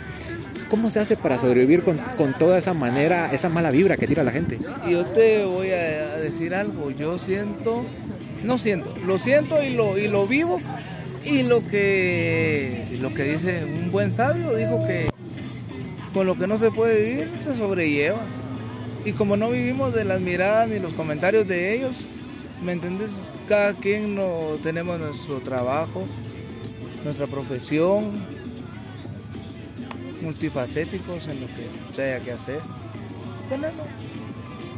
¿Cómo 0.69 0.91
se 0.91 0.99
hace 0.99 1.17
para 1.17 1.39
sobrevivir 1.39 1.85
con, 1.85 1.97
con, 2.17 2.35
toda 2.35 2.59
esa 2.59 2.75
manera, 2.75 3.33
esa 3.33 3.49
mala 3.49 3.71
vibra 3.71 3.97
que 3.97 4.09
tira 4.09 4.25
la 4.25 4.33
gente? 4.33 4.59
Yo 4.89 5.07
te 5.07 5.45
voy 5.45 5.71
a 5.71 6.17
decir 6.17 6.57
algo, 6.57 6.91
yo 6.91 7.19
siento 7.21 7.85
no 8.45 8.59
siento, 8.59 8.95
lo 9.07 9.19
siento 9.19 9.63
y 9.63 9.71
lo, 9.71 9.99
y 9.99 10.09
lo 10.09 10.27
vivo. 10.27 10.61
Y 11.25 11.43
lo 11.43 11.67
que, 11.67 12.97
lo 13.01 13.13
que 13.13 13.25
dice 13.25 13.65
un 13.65 13.91
buen 13.91 14.13
sabio, 14.13 14.55
dijo 14.55 14.87
que 14.87 15.11
con 16.15 16.27
lo 16.27 16.39
que 16.39 16.47
no 16.47 16.57
se 16.57 16.71
puede 16.71 17.05
vivir 17.05 17.31
se 17.43 17.57
sobrelleva. 17.57 18.21
Y 19.05 19.13
como 19.13 19.37
no 19.37 19.51
vivimos 19.51 19.93
de 19.93 20.05
las 20.05 20.21
miradas 20.21 20.69
ni 20.69 20.79
los 20.79 20.93
comentarios 20.93 21.49
de 21.49 21.75
ellos, 21.75 22.07
¿me 22.65 22.73
entiendes? 22.73 23.19
Cada 23.49 23.75
quien 23.75 24.15
no, 24.15 24.57
tenemos 24.63 24.99
nuestro 25.01 25.41
trabajo, 25.41 26.05
nuestra 27.05 27.27
profesión, 27.27 28.25
multifacéticos 30.23 31.29
en 31.29 31.41
lo 31.41 31.47
que 31.47 31.95
sea 31.95 32.21
que 32.21 32.33
hacer. 32.33 32.61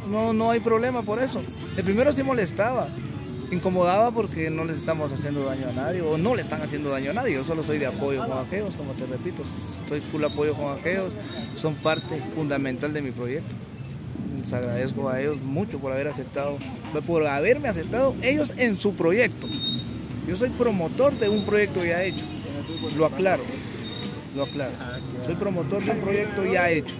No, 0.09 0.33
no 0.33 0.51
hay 0.51 0.59
problema 0.59 1.01
por 1.01 1.21
eso. 1.21 1.41
El 1.77 1.83
primero 1.83 2.11
sí 2.11 2.23
molestaba, 2.23 2.87
incomodaba 3.51 4.11
porque 4.11 4.49
no 4.49 4.63
les 4.63 4.77
estamos 4.77 5.11
haciendo 5.11 5.45
daño 5.45 5.69
a 5.69 5.73
nadie 5.73 6.01
o 6.01 6.17
no 6.17 6.35
le 6.35 6.41
están 6.41 6.61
haciendo 6.61 6.89
daño 6.89 7.11
a 7.11 7.13
nadie. 7.13 7.33
Yo 7.33 7.43
solo 7.43 7.63
soy 7.63 7.77
de 7.77 7.87
apoyo 7.87 8.25
con 8.27 8.37
aquellos, 8.37 8.75
como 8.75 8.93
te 8.93 9.05
repito, 9.05 9.43
estoy 9.81 10.01
full 10.01 10.23
apoyo 10.23 10.53
con 10.53 10.77
aquellos, 10.77 11.13
son 11.55 11.75
parte 11.75 12.21
fundamental 12.35 12.93
de 12.93 13.01
mi 13.01 13.11
proyecto. 13.11 13.53
Les 14.39 14.53
agradezco 14.53 15.09
a 15.09 15.19
ellos 15.19 15.41
mucho 15.41 15.79
por 15.79 15.91
haber 15.91 16.07
aceptado, 16.07 16.57
por 17.05 17.25
haberme 17.27 17.67
aceptado 17.67 18.15
ellos 18.21 18.53
en 18.57 18.77
su 18.77 18.93
proyecto. 18.95 19.47
Yo 20.27 20.37
soy 20.37 20.49
promotor 20.49 21.13
de 21.13 21.29
un 21.29 21.43
proyecto 21.43 21.83
ya 21.83 22.03
hecho, 22.03 22.23
lo 22.97 23.05
aclaro, 23.05 23.43
lo 24.35 24.43
aclaro. 24.43 24.73
Soy 25.25 25.35
promotor 25.35 25.83
de 25.83 25.91
un 25.91 25.99
proyecto 25.99 26.45
ya 26.45 26.69
hecho 26.69 26.95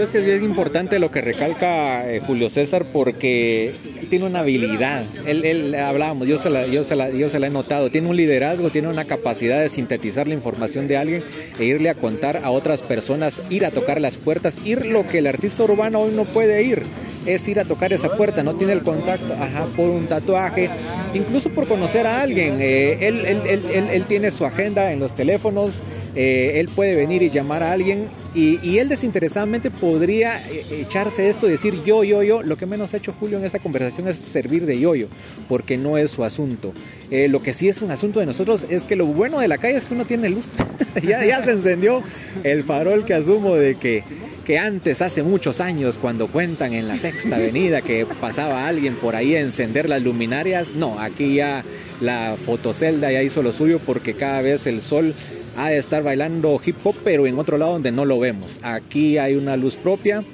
es 0.00 0.08
que 0.10 0.18
es 0.18 0.24
bien 0.24 0.44
importante 0.44 0.98
lo 0.98 1.10
que 1.10 1.20
recalca 1.20 2.10
eh, 2.10 2.20
Julio 2.20 2.50
César 2.50 2.86
porque 2.92 3.72
tiene 4.08 4.26
una 4.26 4.40
habilidad. 4.40 5.04
Él, 5.26 5.74
hablábamos, 5.74 6.28
yo 6.28 6.38
se, 6.38 6.50
la, 6.50 6.66
yo, 6.66 6.84
se 6.84 6.96
la, 6.96 7.10
yo 7.10 7.30
se 7.30 7.38
la 7.38 7.46
he 7.46 7.50
notado. 7.50 7.90
Tiene 7.90 8.08
un 8.08 8.16
liderazgo, 8.16 8.70
tiene 8.70 8.88
una 8.88 9.04
capacidad 9.04 9.60
de 9.60 9.68
sintetizar 9.68 10.26
la 10.26 10.34
información 10.34 10.88
de 10.88 10.96
alguien 10.96 11.22
e 11.58 11.64
irle 11.64 11.90
a 11.90 11.94
contar 11.94 12.40
a 12.44 12.50
otras 12.50 12.82
personas, 12.82 13.36
ir 13.50 13.64
a 13.64 13.70
tocar 13.70 14.00
las 14.00 14.16
puertas, 14.16 14.60
ir 14.64 14.86
lo 14.86 15.06
que 15.06 15.18
el 15.18 15.26
artista 15.26 15.64
urbano 15.64 16.00
hoy 16.00 16.12
no 16.12 16.24
puede 16.24 16.62
ir 16.62 16.82
es 17.26 17.46
ir 17.48 17.60
a 17.60 17.64
tocar 17.64 17.92
esa 17.92 18.16
puerta, 18.16 18.42
no 18.42 18.54
tiene 18.54 18.72
el 18.72 18.82
contacto, 18.82 19.34
ajá, 19.34 19.66
por 19.76 19.90
un 19.90 20.06
tatuaje, 20.06 20.70
incluso 21.14 21.50
por 21.50 21.66
conocer 21.66 22.06
a 22.06 22.22
alguien. 22.22 22.58
Eh, 22.60 22.98
él, 23.00 23.26
él, 23.26 23.40
él, 23.46 23.88
él, 23.90 24.04
tiene 24.06 24.30
su 24.30 24.46
agenda 24.46 24.90
en 24.92 25.00
los 25.00 25.14
teléfonos, 25.14 25.82
eh, 26.14 26.54
él 26.56 26.68
puede 26.68 26.96
venir 26.96 27.22
y 27.22 27.30
llamar 27.30 27.62
a 27.62 27.72
alguien 27.72 28.08
y, 28.34 28.78
él 28.78 28.88
desinteresadamente 28.88 29.70
podría 29.70 30.40
eh, 30.48 30.84
echarse 30.86 31.28
esto 31.28 31.48
y 31.48 31.52
decir 31.52 31.82
yo, 31.84 32.04
yo, 32.04 32.22
yo. 32.22 32.42
Lo 32.42 32.56
que 32.56 32.66
menos 32.66 32.94
ha 32.94 32.98
hecho 32.98 33.12
Julio 33.12 33.38
en 33.38 33.44
esta 33.44 33.58
conversación 33.58 34.06
es 34.08 34.18
servir 34.18 34.66
de 34.66 34.78
yo-yo, 34.78 35.08
porque 35.48 35.76
no 35.76 35.98
es 35.98 36.12
su 36.12 36.24
asunto. 36.24 36.72
Eh, 37.10 37.26
lo 37.28 37.42
que 37.42 37.52
sí 37.52 37.68
es 37.68 37.82
un 37.82 37.90
asunto 37.90 38.20
de 38.20 38.26
nosotros 38.26 38.64
es 38.68 38.84
que 38.84 38.94
lo 38.94 39.06
bueno 39.06 39.40
de 39.40 39.48
la 39.48 39.58
calle 39.58 39.76
es 39.76 39.84
que 39.84 39.94
uno 39.94 40.04
tiene 40.04 40.28
luz. 40.28 40.46
ya, 41.02 41.24
ya 41.24 41.42
se 41.42 41.52
encendió 41.52 42.02
el 42.44 42.62
farol 42.62 43.04
que 43.04 43.14
asumo 43.14 43.56
de 43.56 43.74
que, 43.74 44.04
que 44.50 44.58
antes, 44.58 45.00
hace 45.00 45.22
muchos 45.22 45.60
años, 45.60 45.96
cuando 45.96 46.26
cuentan 46.26 46.74
en 46.74 46.88
la 46.88 46.96
sexta 46.96 47.36
avenida 47.36 47.82
que 47.82 48.04
pasaba 48.04 48.66
alguien 48.66 48.96
por 48.96 49.14
ahí 49.14 49.36
a 49.36 49.40
encender 49.40 49.88
las 49.88 50.02
luminarias, 50.02 50.74
no, 50.74 50.98
aquí 50.98 51.36
ya 51.36 51.62
la 52.00 52.36
fotocelda 52.36 53.12
ya 53.12 53.22
hizo 53.22 53.44
lo 53.44 53.52
suyo 53.52 53.78
porque 53.78 54.14
cada 54.14 54.42
vez 54.42 54.66
el 54.66 54.82
sol 54.82 55.14
ha 55.56 55.68
de 55.68 55.78
estar 55.78 56.02
bailando 56.02 56.60
hip 56.66 56.74
hop, 56.82 56.96
pero 57.04 57.28
en 57.28 57.38
otro 57.38 57.58
lado 57.58 57.74
donde 57.74 57.92
no 57.92 58.04
lo 58.04 58.18
vemos. 58.18 58.58
Aquí 58.62 59.18
hay 59.18 59.36
una 59.36 59.56
luz 59.56 59.76
propia 59.76 60.24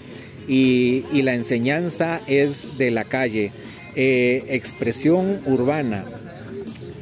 y, 0.48 1.04
la 1.12 1.34
enseñanza 1.34 2.22
es 2.26 2.78
de 2.78 2.90
la 2.92 3.04
calle. 3.04 3.52
Eh, 3.96 4.44
expresión 4.48 5.40
urbana. 5.44 6.06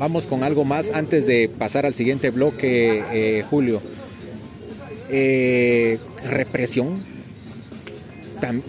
Vamos 0.01 0.27
con 0.27 0.43
algo 0.43 0.65
más 0.65 0.91
antes 0.91 1.29
de 1.29 1.49
pasar 1.49 1.87
al 1.87 1.95
siguiente 1.95 2.31
bloque, 2.31 3.05
eh, 3.13 3.45
Julio. 3.49 3.81
Eh, 5.11 6.01
represión 6.25 7.03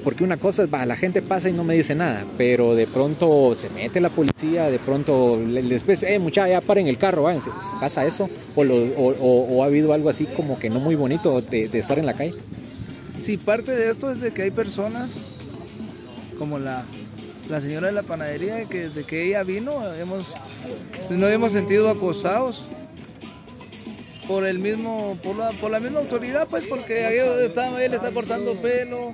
porque 0.04 0.24
una 0.24 0.38
cosa 0.38 0.64
es, 0.64 0.74
va, 0.74 0.86
la 0.86 0.96
gente 0.96 1.22
pasa 1.22 1.50
y 1.50 1.54
no 1.54 1.64
me 1.64 1.76
dice 1.76 1.96
nada, 1.96 2.24
pero 2.38 2.76
de 2.76 2.88
pronto 2.88 3.56
se 3.56 3.70
mete 3.70 4.00
la 4.00 4.10
policía, 4.10 4.70
de 4.70 4.80
pronto 4.80 5.38
les 5.38 5.84
eh, 6.04 6.20
muchachos, 6.20 6.52
ya 6.52 6.62
paren 6.62 6.88
el 6.88 6.98
carro, 6.98 7.24
váyanse. 7.24 7.50
¿Pasa 7.80 8.06
eso? 8.06 8.30
O, 8.56 9.64
ha 9.64 9.66
habido 9.66 9.94
algo 9.94 10.10
así 10.10 10.26
como 10.26 10.60
que 10.60 10.70
no 10.70 10.80
muy 10.80 10.96
bonito 10.96 11.42
de, 11.42 11.66
estar 11.74 12.00
en 12.00 12.06
la 12.06 12.14
calle? 12.14 12.36
Sí, 13.22 13.38
parte 13.38 13.72
de 13.72 13.90
esto 13.90 14.12
es 14.12 14.22
de 14.22 14.32
que 14.32 14.44
hay 14.44 14.52
personas 14.52 15.12
como 16.38 16.60
la 16.60 16.84
la 17.50 17.62
señora 17.62 17.88
de 17.88 17.94
la 17.94 18.02
panadería, 18.02 18.66
que 18.66 18.90
desde 18.90 19.04
que 19.04 19.28
ella 19.28 19.44
vino 19.44 19.94
hemos, 19.94 20.34
nos 21.12 21.32
hemos 21.32 21.52
sentido 21.52 21.92
acosados 21.92 22.66
por 24.28 24.46
el 24.46 24.60
mismo, 24.60 25.18
por 25.24 25.36
la, 25.36 25.52
por 25.52 25.72
la 25.72 25.80
misma 25.80 26.00
autoridad, 26.00 26.48
pues 26.48 26.66
porque 26.66 27.46
está, 27.46 27.84
él 27.84 27.94
está 27.94 28.12
cortando 28.12 28.54
pelo. 28.56 29.14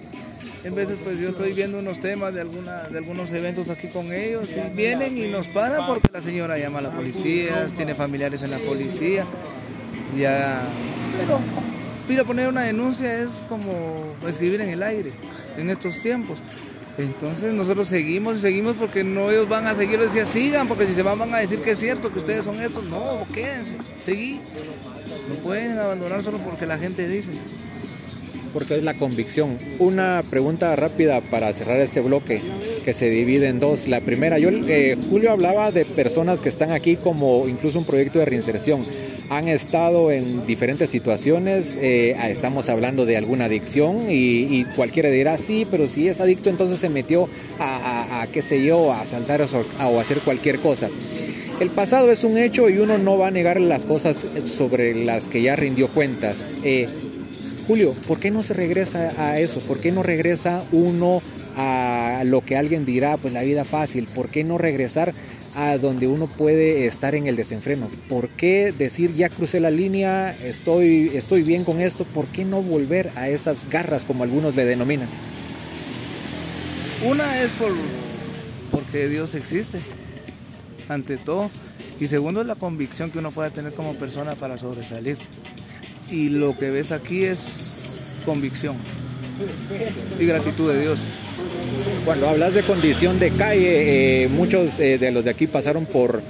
En 0.64 0.76
veces 0.76 0.98
pues 1.04 1.20
yo 1.20 1.30
estoy 1.30 1.54
viendo 1.54 1.80
unos 1.80 2.00
temas 2.00 2.34
de 2.36 2.42
alguna, 2.42 2.84
de 2.84 3.00
algunos 3.00 3.32
eventos 3.32 3.68
aquí 3.70 3.88
con 3.88 4.14
ellos 4.14 4.48
y 4.52 4.76
vienen 4.76 5.18
y 5.18 5.28
nos 5.28 5.48
paran 5.48 5.88
porque 5.88 6.08
la 6.14 6.22
señora 6.22 6.58
llama 6.58 6.80
a 6.80 6.84
la 6.84 6.92
policía, 6.92 7.66
tiene 7.76 7.96
familiares 7.96 8.44
en 8.44 8.52
la 8.52 8.60
policía. 8.60 9.26
Ya 10.16 10.62
pero, 12.08 12.26
poner 12.26 12.48
una 12.48 12.62
denuncia 12.62 13.22
es 13.22 13.44
como 13.48 14.16
escribir 14.28 14.62
en 14.62 14.70
el 14.70 14.84
aire 14.84 15.12
en 15.58 15.70
estos 15.70 16.00
tiempos. 16.02 16.38
Entonces 17.02 17.54
nosotros 17.54 17.88
seguimos 17.88 18.38
y 18.38 18.42
seguimos 18.42 18.76
porque 18.78 19.04
no 19.04 19.32
ellos 19.32 19.50
van 19.50 19.68
a 19.68 19.76
seguir, 19.76 20.00
decía 20.00 20.26
sigan, 20.26 20.68
porque 20.68 20.86
si 20.86 20.94
se 20.94 21.04
van 21.04 21.20
van 21.20 21.34
a 21.34 21.40
decir 21.40 21.60
que 21.60 21.72
es 21.72 21.80
cierto, 21.80 22.12
que 22.12 22.20
ustedes 22.20 22.46
son 22.46 22.60
estos, 22.62 22.84
no, 22.86 23.26
quédense, 23.34 23.76
seguí. 24.00 24.40
No 25.28 25.36
pueden 25.36 25.78
abandonar 25.78 26.24
solo 26.24 26.38
porque 26.40 26.66
la 26.66 26.78
gente 26.78 27.08
dice. 27.08 27.32
Porque 28.54 28.76
es 28.76 28.84
la 28.84 28.96
convicción. 28.96 29.58
Una 29.80 30.24
pregunta 30.30 30.76
rápida 30.76 31.22
para 31.22 31.54
cerrar 31.54 31.80
este 31.80 32.02
bloque 32.02 32.42
que 32.84 32.94
se 32.94 33.10
divide 33.10 33.48
en 33.48 33.62
dos. 33.62 33.88
La 33.88 34.02
primera, 34.02 34.40
yo, 34.40 34.50
eh, 34.50 34.98
Julio 35.10 35.32
hablaba 35.32 35.72
de 35.72 35.86
personas 35.86 36.42
que 36.42 36.50
están 36.50 36.72
aquí 36.72 36.98
como 36.98 37.48
incluso 37.48 37.80
un 37.80 37.86
proyecto 37.86 38.20
de 38.20 38.26
reinserción 38.26 38.86
han 39.32 39.48
estado 39.48 40.12
en 40.12 40.46
diferentes 40.46 40.90
situaciones, 40.90 41.80
eh, 41.82 42.18
estamos 42.28 42.68
hablando 42.68 43.06
de 43.06 43.16
alguna 43.16 43.46
adicción 43.46 44.08
y, 44.10 44.66
cualquiera 44.76 45.10
dirá, 45.10 45.38
sí, 45.38 45.66
pero 45.72 45.88
si 45.88 46.10
es 46.10 46.20
adicto 46.20 46.50
entonces 46.50 46.80
se 46.80 46.90
metió 46.90 47.30
a, 47.58 48.28
qué 48.34 48.42
sé 48.42 48.62
yo, 48.62 48.92
a 48.92 49.06
saltar 49.06 49.42
o, 49.42 49.98
a 49.98 50.02
hacer 50.02 50.20
cualquier 50.20 50.60
cosa. 50.60 50.90
El 51.62 51.70
pasado 51.70 52.12
es 52.12 52.26
un 52.26 52.38
hecho 52.38 52.70
y 52.70 52.80
uno 52.80 52.98
no 52.98 53.18
va 53.18 53.28
a 53.28 53.32
negar 53.32 53.62
las 53.62 53.86
cosas 53.86 54.26
sobre 54.44 54.94
las 54.96 55.30
que 55.30 55.42
ya 55.42 55.56
rindió 55.56 55.88
cuentas. 55.88 56.50
Eh, 56.66 56.88
Julio, 57.68 57.96
¿por 58.10 58.20
qué 58.20 58.32
no 58.32 58.44
se 58.44 58.54
regresa 58.54 59.14
a 59.18 59.40
eso? 59.40 59.62
¿Por 59.62 59.80
qué 59.80 59.94
no 59.94 60.04
regresa 60.04 60.66
uno 60.74 61.22
a 61.56 62.24
lo 62.26 62.42
que 62.42 62.58
alguien 62.58 62.84
dirá, 62.84 63.16
pues 63.16 63.34
la 63.34 63.44
vida 63.44 63.64
fácil? 63.64 64.08
¿Por 64.14 64.28
qué 64.28 64.44
no 64.44 64.58
regresar 64.58 65.14
a 65.56 65.78
donde 65.78 66.08
uno 66.08 66.28
puede 66.28 66.86
estar 66.86 67.16
en 67.16 67.28
el 67.28 67.36
desenfreno. 67.36 67.90
¿Por 68.08 68.30
qué 68.30 68.74
decir 68.78 69.14
ya 69.16 69.30
crucé 69.30 69.60
la 69.60 69.70
línea, 69.70 70.36
estoy, 70.44 71.12
estoy 71.14 71.44
bien 71.44 71.64
con 71.64 71.82
esto? 71.82 72.06
¿Por 72.06 72.26
qué 72.28 72.46
no 72.46 72.62
volver 72.62 73.12
a 73.16 73.30
esas 73.30 73.70
garras 73.70 74.06
como 74.06 74.24
algunos 74.24 74.56
le 74.56 74.66
denominan? 74.66 75.08
Una 77.06 77.42
es 77.42 77.50
por, 77.52 77.72
porque 78.72 79.10
Dios 79.10 79.36
existe, 79.36 79.80
ante 80.88 81.18
todo. 81.18 81.50
Y 82.00 82.08
segundo 82.08 82.42
es 82.42 82.48
la 82.48 82.56
convicción 82.56 83.12
que 83.12 83.20
uno 83.20 83.32
puede 83.32 83.52
tener 83.52 83.74
como 83.74 83.94
persona 83.96 84.36
para 84.36 84.58
sobresalir. 84.58 85.18
Y 86.10 86.30
lo 86.30 86.58
que 86.58 86.72
ves 86.72 86.92
aquí 86.92 87.24
es 87.24 88.00
convicción 88.26 88.76
y 90.20 90.26
gratitud 90.26 90.72
de 90.72 90.82
Dios. 90.82 91.00
Cuando 92.06 92.28
hablas 92.30 92.54
de 92.54 92.64
condición 92.64 93.20
de 93.20 93.32
calle, 93.32 94.24
eh, 94.24 94.28
muchos 94.28 94.80
eh, 94.80 94.98
de 94.98 95.12
los 95.12 95.26
de 95.26 95.32
aquí 95.32 95.48
pasaron 95.48 95.86
por 95.86 96.22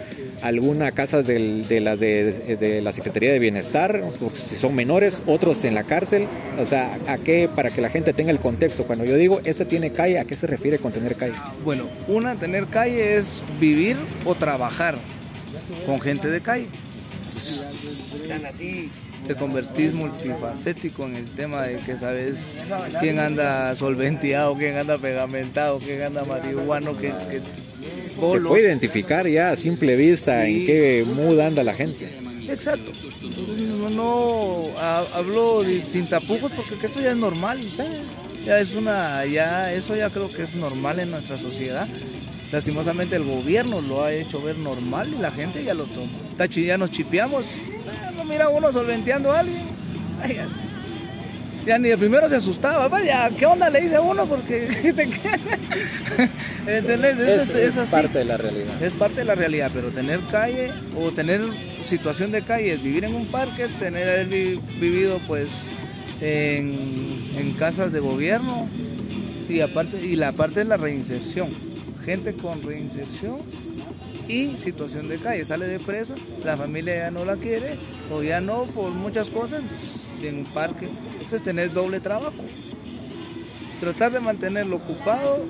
alguna 0.41 0.91
casa 0.91 1.21
de 1.21 1.79
las 1.81 1.99
de, 1.99 2.81
la 2.83 2.91
Secretaría 2.91 3.31
de 3.31 3.39
Bienestar, 3.39 4.01
si 4.33 4.55
son 4.55 4.75
menores, 4.75 5.21
otros 5.27 5.63
en 5.65 5.75
la 5.75 5.83
cárcel. 5.83 6.27
O 6.59 6.65
sea, 6.65 6.97
¿a 7.07 7.17
qué? 7.17 7.47
Para 7.53 7.69
que 7.69 7.81
la 7.81 7.89
gente 7.89 8.13
tenga 8.13 8.31
el 8.31 8.39
contexto. 8.39 8.83
Cuando 8.85 9.05
yo 9.05 9.15
digo, 9.15 9.39
este 9.43 9.65
tiene 9.65 9.91
calle, 9.91 10.19
¿a 10.19 10.25
qué 10.25 10.35
se 10.35 10.47
refiere 10.47 10.79
con 10.79 10.91
tener 10.91 11.15
calle? 11.15 11.35
Bueno, 11.63 11.85
una, 12.07 12.35
tener 12.35 12.65
calle 12.65 13.17
es 13.17 13.43
vivir 13.59 13.97
o 14.25 14.35
trabajar 14.35 14.95
con 15.85 16.01
gente 16.01 16.27
de 16.27 16.41
calle 16.41 16.67
te 19.27 19.35
convertís 19.35 19.93
multifacético 19.93 21.05
en 21.05 21.15
el 21.15 21.25
tema 21.25 21.63
de 21.63 21.77
que 21.77 21.97
sabes 21.97 22.51
quién 22.99 23.19
anda 23.19 23.75
solventeado, 23.75 24.55
quién 24.55 24.77
anda 24.77 24.97
pegamentado, 24.97 25.79
quién 25.79 26.01
anda 26.01 26.23
marihuano, 26.25 26.97
que, 26.97 27.13
Se 28.19 28.39
puede 28.39 28.63
identificar 28.63 29.27
ya 29.27 29.51
a 29.51 29.55
simple 29.55 29.95
vista 29.95 30.47
en 30.47 30.65
qué 30.65 31.05
mood 31.07 31.39
anda 31.39 31.63
la 31.63 31.73
gente. 31.73 32.09
Exacto. 32.47 32.91
No, 33.79 33.89
no 33.89 34.79
hablo 34.79 35.63
sin 35.85 36.07
tapujos 36.07 36.51
porque 36.51 36.85
esto 36.85 37.01
ya 37.01 37.11
es 37.11 37.17
normal. 37.17 37.61
Ya 38.45 38.59
es 38.59 38.73
una, 38.73 39.25
ya 39.25 39.71
eso 39.71 39.95
ya 39.95 40.09
creo 40.09 40.31
que 40.31 40.43
es 40.43 40.55
normal 40.55 40.99
en 40.99 41.11
nuestra 41.11 41.37
sociedad. 41.37 41.87
Lastimosamente 42.51 43.15
el 43.15 43.23
gobierno 43.23 43.81
lo 43.81 44.03
ha 44.03 44.11
hecho 44.11 44.41
ver 44.41 44.57
normal 44.57 45.13
y 45.17 45.21
la 45.21 45.31
gente 45.31 45.63
ya 45.63 45.73
lo 45.73 45.85
toma. 45.85 46.11
Ya 46.49 46.77
nos 46.77 46.91
chipeamos 46.91 47.45
mira 48.25 48.49
uno 48.49 48.71
solventeando 48.71 49.31
a 49.31 49.39
alguien. 49.39 49.65
ya, 51.65 51.77
ni 51.77 51.89
el 51.89 51.97
primero 51.97 52.29
se 52.29 52.37
asustaba. 52.37 52.87
Vaya, 52.87 53.29
¿qué 53.37 53.45
onda 53.45 53.69
le 53.69 53.81
dice 53.81 53.95
a 53.95 54.01
uno? 54.01 54.25
Porque 54.25 54.67
¿Entendés? 56.67 57.19
Es, 57.19 57.55
es, 57.55 57.89
parte 57.89 58.19
de 58.19 58.25
la 58.25 58.37
realidad. 58.37 58.81
Es 58.81 58.93
parte 58.93 59.17
de 59.17 59.25
la 59.25 59.35
realidad, 59.35 59.71
pero 59.73 59.89
tener 59.89 60.19
calle 60.31 60.71
o 60.95 61.11
tener 61.11 61.41
situación 61.85 62.31
de 62.31 62.43
calle 62.43 62.77
vivir 62.77 63.05
en 63.05 63.15
un 63.15 63.27
parque, 63.27 63.67
tener 63.79 64.07
haber 64.07 64.27
vivido 64.27 65.19
pues 65.27 65.65
en, 66.21 67.55
casas 67.57 67.91
de 67.91 67.99
gobierno 67.99 68.67
y 69.49 69.59
aparte 69.59 70.03
y 70.03 70.15
la 70.15 70.31
parte 70.31 70.61
de 70.61 70.65
la 70.65 70.77
reinserción. 70.77 71.49
Gente 72.05 72.33
con 72.33 72.63
reinserción 72.63 73.41
y 74.31 74.57
situación 74.57 75.09
de 75.09 75.17
calle. 75.17 75.45
Sale 75.45 75.67
de 75.67 75.79
presa, 75.79 76.15
la 76.43 76.55
familia 76.55 76.95
ya 76.95 77.11
no 77.11 77.25
la 77.25 77.35
quiere 77.35 77.75
o 78.11 78.23
ya 78.23 78.39
no 78.39 78.63
por 78.65 78.91
muchas 78.91 79.29
cosas, 79.29 79.61
en 80.21 80.39
un 80.39 80.45
parque. 80.45 80.87
Entonces 81.13 81.43
tenés 81.43 81.73
doble 81.73 81.99
trabajo. 81.99 82.33
Tratar 83.79 84.13
de 84.13 84.19
mantenerlo 84.19 84.77
ocupado 84.77 85.43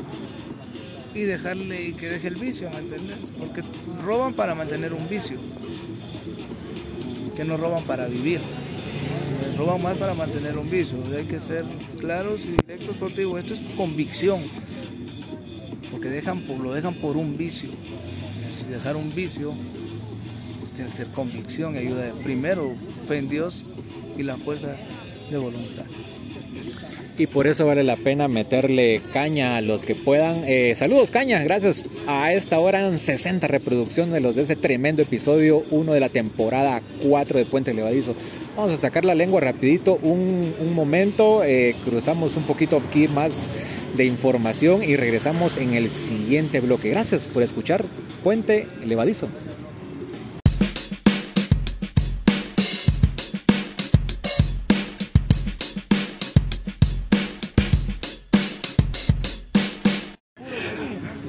y 1.13 1.21
dejarle 1.21 1.89
y 1.89 1.93
que 1.93 2.09
deje 2.09 2.29
el 2.29 2.35
vicio, 2.35 2.69
¿me 2.71 2.79
entiendes? 2.79 3.17
Porque 3.37 3.61
roban 4.03 4.33
para 4.33 4.55
mantener 4.55 4.93
un 4.93 5.07
vicio, 5.09 5.37
que 7.35 7.43
no 7.43 7.57
roban 7.57 7.83
para 7.83 8.07
vivir. 8.07 8.39
Roban 9.57 9.81
más 9.83 9.97
para 9.97 10.13
mantener 10.13 10.57
un 10.57 10.69
vicio. 10.71 10.97
Hay 11.15 11.25
que 11.25 11.39
ser 11.39 11.65
claros 11.99 12.39
y 12.45 12.51
directos 12.65 12.95
contigo. 12.95 13.37
Esto 13.37 13.53
es 13.53 13.59
convicción, 13.75 14.41
porque 15.91 16.09
dejan, 16.09 16.41
lo 16.63 16.73
dejan 16.73 16.95
por 16.95 17.17
un 17.17 17.37
vicio 17.37 17.69
dejar 18.71 18.95
un 18.95 19.13
vicio 19.13 19.53
tiene 20.75 20.89
que 20.89 20.97
ser 20.97 21.07
convicción 21.07 21.75
y 21.75 21.79
ayuda 21.79 22.03
de, 22.05 22.11
primero 22.23 22.73
fe 23.07 23.17
en 23.17 23.29
Dios 23.29 23.65
y 24.17 24.23
la 24.23 24.37
fuerza 24.37 24.75
de 25.29 25.37
voluntad. 25.37 25.83
Y 27.17 27.27
por 27.27 27.45
eso 27.45 27.67
vale 27.67 27.83
la 27.83 27.97
pena 27.97 28.27
meterle 28.27 29.01
caña 29.13 29.57
a 29.57 29.61
los 29.61 29.83
que 29.85 29.95
puedan. 29.95 30.43
Eh, 30.47 30.73
saludos, 30.75 31.11
caña. 31.11 31.43
Gracias. 31.43 31.83
A 32.07 32.33
esta 32.33 32.57
hora 32.59 32.87
en 32.87 32.97
60 32.97 33.47
reproducciones 33.47 34.13
de 34.13 34.21
los 34.21 34.35
de 34.35 34.43
ese 34.43 34.55
tremendo 34.55 35.01
episodio 35.01 35.63
1 35.69 35.93
de 35.93 35.99
la 35.99 36.09
temporada 36.09 36.81
4 37.03 37.37
de 37.37 37.45
Puente 37.45 37.73
Levadizo. 37.73 38.15
Vamos 38.55 38.73
a 38.73 38.77
sacar 38.77 39.05
la 39.05 39.13
lengua 39.13 39.39
rapidito 39.39 39.99
un, 40.01 40.53
momento. 40.73 41.43
Eh, 41.43 41.75
cruzamos 41.85 42.35
un 42.37 42.43
poquito 42.43 42.81
aquí 42.87 43.07
más 43.07 43.43
de 43.95 44.05
información 44.05 44.81
y 44.81 44.95
regresamos 44.95 45.57
en 45.57 45.73
el 45.73 45.89
siguiente 45.89 46.59
bloque. 46.59 46.89
Gracias 46.89 47.27
por 47.27 47.43
escuchar 47.43 47.83
Puente 48.23 48.67
Levadizo. 48.85 49.27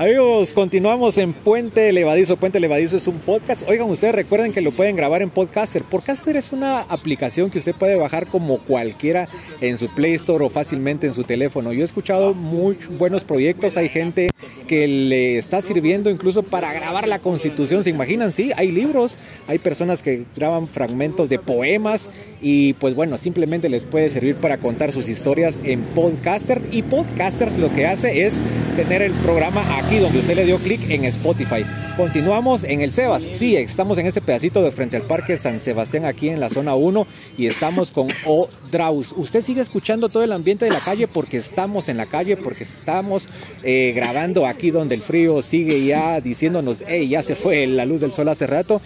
Amigos, 0.03 0.53
continuamos 0.53 1.17
en 1.17 1.33
Puente 1.33 1.93
Levadizo. 1.93 2.37
Puente 2.37 2.59
Levadizo 2.59 2.97
es 2.97 3.07
un 3.07 3.21
podcast. 3.21 3.63
Oigan, 3.69 3.89
ustedes 3.89 4.13
recuerden 4.13 4.53
que 4.53 4.61
lo 4.61 4.73
pueden 4.73 4.97
grabar 4.97 5.23
en 5.23 5.31
Podcaster. 5.31 5.85
Podcaster 5.85 6.37
es 6.37 6.51
una 6.51 6.81
aplicación 6.81 7.53
que 7.53 7.61
usted 7.61 7.73
puede 7.73 7.95
bajar 7.95 8.27
como 8.27 8.59
cualquiera 8.59 9.29
en 9.61 9.79
su 9.79 9.87
Play 9.95 10.15
Store 10.15 10.45
o 10.45 10.51
fácilmente 10.51 11.07
en 11.07 11.15
su 11.15 11.23
teléfono. 11.23 11.73
Yo 11.73 11.83
he 11.83 11.85
escuchado 11.85 12.35
muy 12.35 12.77
buenos 12.99 13.23
proyectos. 13.23 13.77
Hay 13.77 13.89
gente 13.89 14.31
que 14.67 14.89
le 14.89 15.39
está 15.39 15.63
sirviendo 15.63 16.11
incluso 16.11 16.43
para 16.43 16.73
grabar 16.73 17.07
la 17.07 17.21
constitución. 17.21 17.85
¿Se 17.85 17.91
imaginan? 17.91 18.33
Sí, 18.33 18.51
hay 18.57 18.73
libros, 18.73 19.19
hay 19.47 19.61
personas 19.61 20.03
que 20.03 20.25
graban 20.35 20.67
fragmentos 20.67 21.29
de 21.29 21.39
poemas 21.39 22.11
y 22.41 22.73
pues 22.73 22.97
bueno, 22.97 23.19
simplemente 23.19 23.69
les 23.69 23.85
puede 23.85 24.11
servir 24.11 24.35
para 24.35 24.59
contar 24.59 24.93
sus 24.93 25.09
historias 25.09 25.61
en 25.63 25.83
Podcaster. 25.83 26.61
Y 26.73 26.83
Podcaster 26.83 27.53
lo 27.57 27.73
que 27.73 27.87
hace 27.87 28.27
es 28.27 28.41
tener 28.75 29.03
el 29.03 29.13
programa 29.13 29.63
aquí 29.79 29.92
aquí 29.93 30.01
donde 30.01 30.21
usted 30.21 30.37
le 30.37 30.47
dio 30.47 30.59
clic 30.59 30.89
en 30.89 31.05
Spotify. 31.05 31.67
Continuamos 31.99 32.65
en 32.65 32.81
el 32.81 32.95
Sebas. 32.95 33.27
Sí, 33.35 33.57
estamos 33.57 33.99
en 33.99 34.07
ese 34.07 34.23
pedacito 34.23 34.63
de 34.63 34.71
frente 34.71 34.97
al 34.97 35.03
Parque 35.03 35.37
San 35.37 35.61
Sebastián, 35.61 36.07
aquí 36.07 36.31
en 36.31 36.41
la 36.41 36.49
zona 36.49 36.75
1, 36.75 37.07
y 37.37 37.47
estamos 37.47 37.93
con 37.93 38.09
O 38.25 38.49
Draus. 38.71 39.13
Usted 39.15 39.43
sigue 39.43 39.61
escuchando 39.61 40.09
todo 40.09 40.23
el 40.23 40.33
ambiente 40.33 40.65
de 40.65 40.71
la 40.71 40.81
calle 40.81 41.09
porque 41.09 41.37
estamos 41.37 41.91
en 41.91 41.99
la 41.99 42.07
calle, 42.07 42.39
porque 42.39 42.65
estamos 42.65 43.29
eh, 43.63 43.93
grabando 43.95 44.47
aquí 44.47 44.71
donde 44.71 44.95
el 44.95 45.03
frío 45.03 45.43
sigue 45.43 45.85
ya 45.85 46.23
diciéndonos, 46.23 46.83
hey, 46.87 47.09
ya 47.09 47.23
se 47.23 47.35
fue 47.35 47.67
la 47.67 47.85
luz 47.85 48.01
del 48.01 48.13
sol 48.13 48.29
hace 48.29 48.47
rato. 48.47 48.81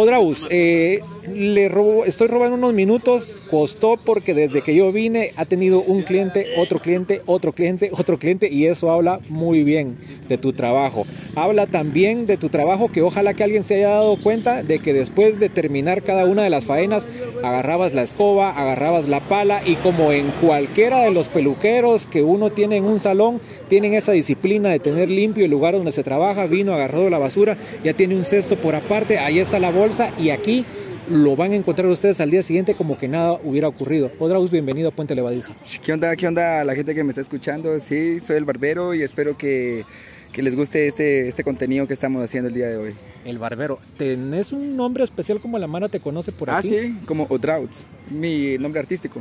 Odraus, 0.00 0.46
eh, 0.48 1.00
le 1.30 1.68
robo, 1.68 2.06
estoy 2.06 2.28
robando 2.28 2.56
unos 2.56 2.72
minutos, 2.72 3.34
costó 3.50 3.98
porque 4.02 4.32
desde 4.32 4.62
que 4.62 4.74
yo 4.74 4.90
vine 4.92 5.32
ha 5.36 5.44
tenido 5.44 5.82
un 5.82 6.00
cliente, 6.00 6.46
otro 6.56 6.78
cliente, 6.78 7.20
otro 7.26 7.52
cliente, 7.52 7.90
otro 7.92 8.18
cliente 8.18 8.48
y 8.50 8.64
eso 8.64 8.90
habla 8.90 9.20
muy 9.28 9.62
bien 9.62 9.98
de 10.26 10.38
tu 10.38 10.54
trabajo. 10.54 11.04
Habla 11.34 11.66
también 11.66 12.24
de 12.24 12.38
tu 12.38 12.48
trabajo 12.48 12.90
que 12.90 13.02
ojalá 13.02 13.34
que 13.34 13.44
alguien 13.44 13.62
se 13.62 13.74
haya 13.74 13.90
dado 13.90 14.16
cuenta 14.16 14.62
de 14.62 14.78
que 14.78 14.94
después 14.94 15.38
de 15.38 15.50
terminar 15.50 16.02
cada 16.02 16.24
una 16.24 16.44
de 16.44 16.50
las 16.50 16.64
faenas 16.64 17.06
agarrabas 17.44 17.92
la 17.92 18.02
escoba, 18.02 18.50
agarrabas 18.50 19.06
la 19.06 19.20
pala 19.20 19.60
y 19.66 19.74
como 19.74 20.12
en 20.12 20.30
cualquiera 20.40 21.02
de 21.02 21.10
los 21.10 21.28
peluqueros 21.28 22.06
que 22.06 22.22
uno 22.22 22.48
tiene 22.48 22.78
en 22.78 22.84
un 22.84 23.00
salón, 23.00 23.38
tienen 23.68 23.92
esa 23.92 24.12
disciplina 24.12 24.70
de 24.70 24.78
tener 24.78 25.10
limpio 25.10 25.44
el 25.44 25.50
lugar 25.50 25.74
donde 25.74 25.92
se 25.92 26.02
trabaja, 26.02 26.46
vino, 26.46 26.72
agarró 26.72 27.10
la 27.10 27.18
basura, 27.18 27.58
ya 27.84 27.92
tiene 27.92 28.16
un 28.16 28.24
cesto 28.24 28.56
por 28.56 28.74
aparte, 28.74 29.18
ahí 29.18 29.38
está 29.38 29.58
la 29.58 29.70
bolsa 29.70 29.89
y 30.18 30.30
aquí 30.30 30.64
lo 31.10 31.34
van 31.34 31.50
a 31.50 31.56
encontrar 31.56 31.88
ustedes 31.88 32.20
al 32.20 32.30
día 32.30 32.44
siguiente 32.44 32.74
como 32.74 32.96
que 32.96 33.08
nada 33.08 33.40
hubiera 33.42 33.66
ocurrido. 33.66 34.10
Odraus, 34.20 34.50
bienvenido 34.50 34.88
a 34.88 34.92
Puente 34.92 35.16
Levadizo. 35.16 35.52
¿Qué 35.82 35.92
onda, 35.92 36.14
qué 36.14 36.28
onda 36.28 36.62
la 36.62 36.76
gente 36.76 36.94
que 36.94 37.02
me 37.02 37.10
está 37.10 37.20
escuchando? 37.20 37.78
Sí, 37.80 38.20
soy 38.20 38.36
el 38.36 38.44
barbero 38.44 38.94
y 38.94 39.02
espero 39.02 39.36
que, 39.36 39.84
que 40.32 40.42
les 40.42 40.54
guste 40.54 40.86
este, 40.86 41.26
este 41.26 41.42
contenido 41.42 41.88
que 41.88 41.94
estamos 41.94 42.22
haciendo 42.22 42.48
el 42.48 42.54
día 42.54 42.68
de 42.68 42.76
hoy. 42.76 42.94
El 43.24 43.38
barbero. 43.38 43.80
¿Tenés 43.98 44.52
un 44.52 44.76
nombre 44.76 45.02
especial 45.02 45.40
como 45.40 45.58
la 45.58 45.66
mano 45.66 45.88
te 45.88 45.98
conoce 45.98 46.30
por 46.30 46.50
ah, 46.50 46.58
aquí? 46.58 46.76
Ah, 46.76 46.82
sí, 46.82 46.98
como 47.04 47.24
Odrauts, 47.28 47.84
mi 48.10 48.58
nombre 48.58 48.78
artístico. 48.80 49.20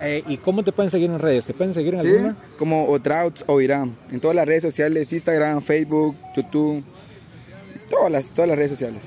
Eh, 0.00 0.24
¿Y 0.28 0.38
cómo 0.38 0.64
te 0.64 0.72
pueden 0.72 0.90
seguir 0.90 1.10
en 1.10 1.18
redes? 1.18 1.44
¿Te 1.44 1.52
pueden 1.52 1.74
seguir 1.74 1.92
en 1.92 2.00
sí, 2.00 2.08
alguna? 2.08 2.36
como 2.58 2.86
Odrauts 2.86 3.44
o 3.46 3.60
Irán. 3.60 3.94
En 4.10 4.18
todas 4.18 4.34
las 4.34 4.48
redes 4.48 4.62
sociales, 4.62 5.12
Instagram, 5.12 5.60
Facebook, 5.60 6.16
YouTube, 6.34 6.82
todas 7.90 8.10
las, 8.10 8.30
todas 8.32 8.48
las 8.48 8.56
redes 8.56 8.70
sociales. 8.70 9.02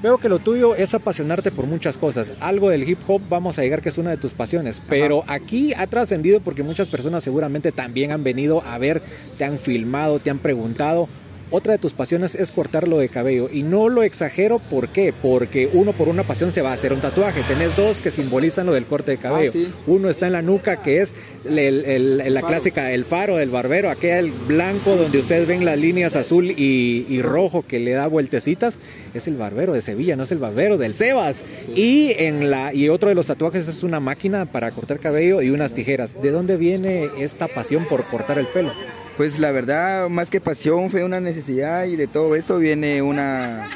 Veo 0.00 0.18
que 0.18 0.28
lo 0.28 0.38
tuyo 0.38 0.76
es 0.76 0.94
apasionarte 0.94 1.50
por 1.50 1.66
muchas 1.66 1.98
cosas. 1.98 2.32
Algo 2.38 2.70
del 2.70 2.88
hip 2.88 3.00
hop 3.08 3.20
vamos 3.28 3.58
a 3.58 3.62
llegar 3.62 3.82
que 3.82 3.88
es 3.88 3.98
una 3.98 4.10
de 4.10 4.16
tus 4.16 4.32
pasiones. 4.32 4.80
Pero 4.88 5.24
aquí 5.26 5.74
ha 5.74 5.88
trascendido 5.88 6.40
porque 6.40 6.62
muchas 6.62 6.88
personas 6.88 7.24
seguramente 7.24 7.72
también 7.72 8.12
han 8.12 8.22
venido 8.22 8.62
a 8.62 8.78
ver, 8.78 9.02
te 9.38 9.44
han 9.44 9.58
filmado, 9.58 10.20
te 10.20 10.30
han 10.30 10.38
preguntado 10.38 11.08
otra 11.50 11.72
de 11.72 11.78
tus 11.78 11.94
pasiones 11.94 12.34
es 12.34 12.52
cortarlo 12.52 12.98
de 12.98 13.08
cabello. 13.08 13.48
Y 13.50 13.62
no 13.62 13.88
lo 13.88 14.02
exagero, 14.02 14.58
¿por 14.58 14.88
qué? 14.88 15.14
Porque 15.14 15.68
uno 15.72 15.92
por 15.92 16.08
una 16.08 16.22
pasión 16.22 16.52
se 16.52 16.60
va 16.60 16.70
a 16.70 16.74
hacer 16.74 16.92
un 16.92 17.00
tatuaje. 17.00 17.42
Tenés 17.48 17.74
dos 17.74 18.00
que 18.00 18.10
simbolizan 18.10 18.66
lo 18.66 18.74
del 18.74 18.84
corte 18.84 19.12
de 19.12 19.16
cabello. 19.16 19.52
Ah, 19.54 19.70
uno 19.86 20.10
está 20.10 20.26
en 20.26 20.32
la 20.32 20.42
nuca, 20.42 20.82
que 20.82 21.00
es 21.00 21.14
la 21.44 22.42
clásica, 22.42 22.92
el 22.92 23.06
faro 23.06 23.36
del 23.36 23.48
barbero, 23.48 23.88
aquel 23.90 24.30
blanco 24.46 24.96
donde 24.96 25.18
ustedes 25.18 25.48
ven 25.48 25.64
las 25.64 25.78
líneas 25.78 26.16
azul 26.16 26.50
y, 26.50 27.22
rojo 27.22 27.64
que 27.66 27.78
le 27.78 27.92
da 27.92 28.06
vueltecitas. 28.06 28.78
Es 29.18 29.26
el 29.26 29.36
barbero 29.36 29.72
de 29.72 29.82
Sevilla, 29.82 30.14
no 30.14 30.22
es 30.22 30.30
el 30.30 30.38
barbero 30.38 30.78
del 30.78 30.94
Sebas. 30.94 31.42
Y, 31.74 32.14
en 32.18 32.50
la, 32.50 32.72
y 32.72 32.88
otro 32.88 33.08
de 33.08 33.16
los 33.16 33.26
tatuajes 33.26 33.66
es 33.66 33.82
una 33.82 33.98
máquina 33.98 34.46
para 34.46 34.70
cortar 34.70 35.00
cabello 35.00 35.42
y 35.42 35.50
unas 35.50 35.74
tijeras. 35.74 36.22
¿De 36.22 36.30
dónde 36.30 36.56
viene 36.56 37.10
esta 37.18 37.48
pasión 37.48 37.84
por 37.86 38.04
cortar 38.04 38.38
el 38.38 38.46
pelo? 38.46 38.72
Pues 39.16 39.40
la 39.40 39.50
verdad, 39.50 40.08
más 40.08 40.30
que 40.30 40.40
pasión, 40.40 40.88
fue 40.88 41.02
una 41.02 41.20
necesidad 41.20 41.86
y 41.86 41.96
de 41.96 42.06
todo 42.06 42.36
eso 42.36 42.58
viene 42.58 43.02
una, 43.02 43.66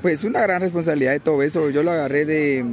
pues 0.00 0.24
una 0.24 0.40
gran 0.40 0.62
responsabilidad 0.62 1.12
de 1.12 1.20
todo 1.20 1.42
eso. 1.42 1.68
Yo 1.68 1.82
lo 1.82 1.90
agarré 1.90 2.24
de, 2.24 2.64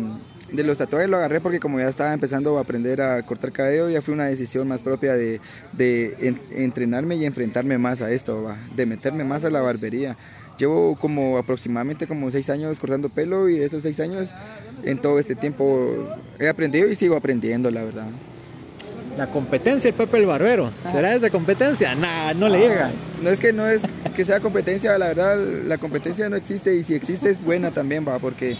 de 0.54 0.64
los 0.64 0.78
tatuajes, 0.78 1.10
lo 1.10 1.18
agarré 1.18 1.42
porque 1.42 1.60
como 1.60 1.82
ya 1.82 1.90
estaba 1.90 2.14
empezando 2.14 2.58
a 2.58 2.62
aprender 2.62 3.02
a 3.02 3.22
cortar 3.24 3.52
cabello, 3.52 3.90
ya 3.90 4.02
fue 4.02 4.14
una 4.14 4.28
decisión 4.28 4.70
más 4.70 4.80
propia 4.80 5.16
de, 5.16 5.42
de 5.74 6.34
entrenarme 6.52 7.18
y 7.18 7.26
enfrentarme 7.26 7.78
más 7.78 8.02
a 8.02 8.10
esto, 8.10 8.56
de 8.74 8.86
meterme 8.86 9.26
más 9.26 9.44
a 9.44 9.50
la 9.50 9.62
barbería. 9.62 10.16
Llevo 10.64 10.96
como 10.96 11.38
aproximadamente 11.38 12.08
como 12.08 12.32
seis 12.32 12.50
años 12.50 12.80
cortando 12.80 13.10
pelo 13.10 13.50
y 13.50 13.60
esos 13.60 13.84
seis 13.84 14.00
años 14.00 14.30
en 14.86 14.98
todo 14.98 15.20
este 15.20 15.36
tiempo 15.36 15.94
he 16.40 16.48
aprendido 16.48 16.88
y 16.88 16.96
sigo 16.96 17.18
aprendiendo, 17.18 17.70
la 17.70 17.84
verdad. 17.84 18.06
La 19.18 19.28
competencia, 19.28 19.90
el 19.90 19.94
Pepe 19.94 20.20
el 20.20 20.26
Barbero. 20.26 20.72
¿Será 20.90 21.16
esa 21.16 21.30
competencia? 21.30 21.96
Nah, 21.96 22.34
no 22.34 22.48
le 22.48 22.60
llega. 22.60 22.92
No 23.22 23.30
es 23.30 23.42
que 23.42 23.52
no 23.52 23.68
es 23.68 23.82
que 24.16 24.24
sea 24.24 24.40
competencia, 24.40 24.98
la 24.98 25.08
verdad, 25.08 25.38
la 25.38 25.78
competencia 25.80 26.30
no 26.30 26.38
existe 26.38 26.74
y 26.74 26.84
si 26.84 26.94
existe 26.94 27.30
es 27.30 27.44
buena 27.44 27.72
también, 27.72 28.08
va, 28.08 28.20
porque 28.20 28.56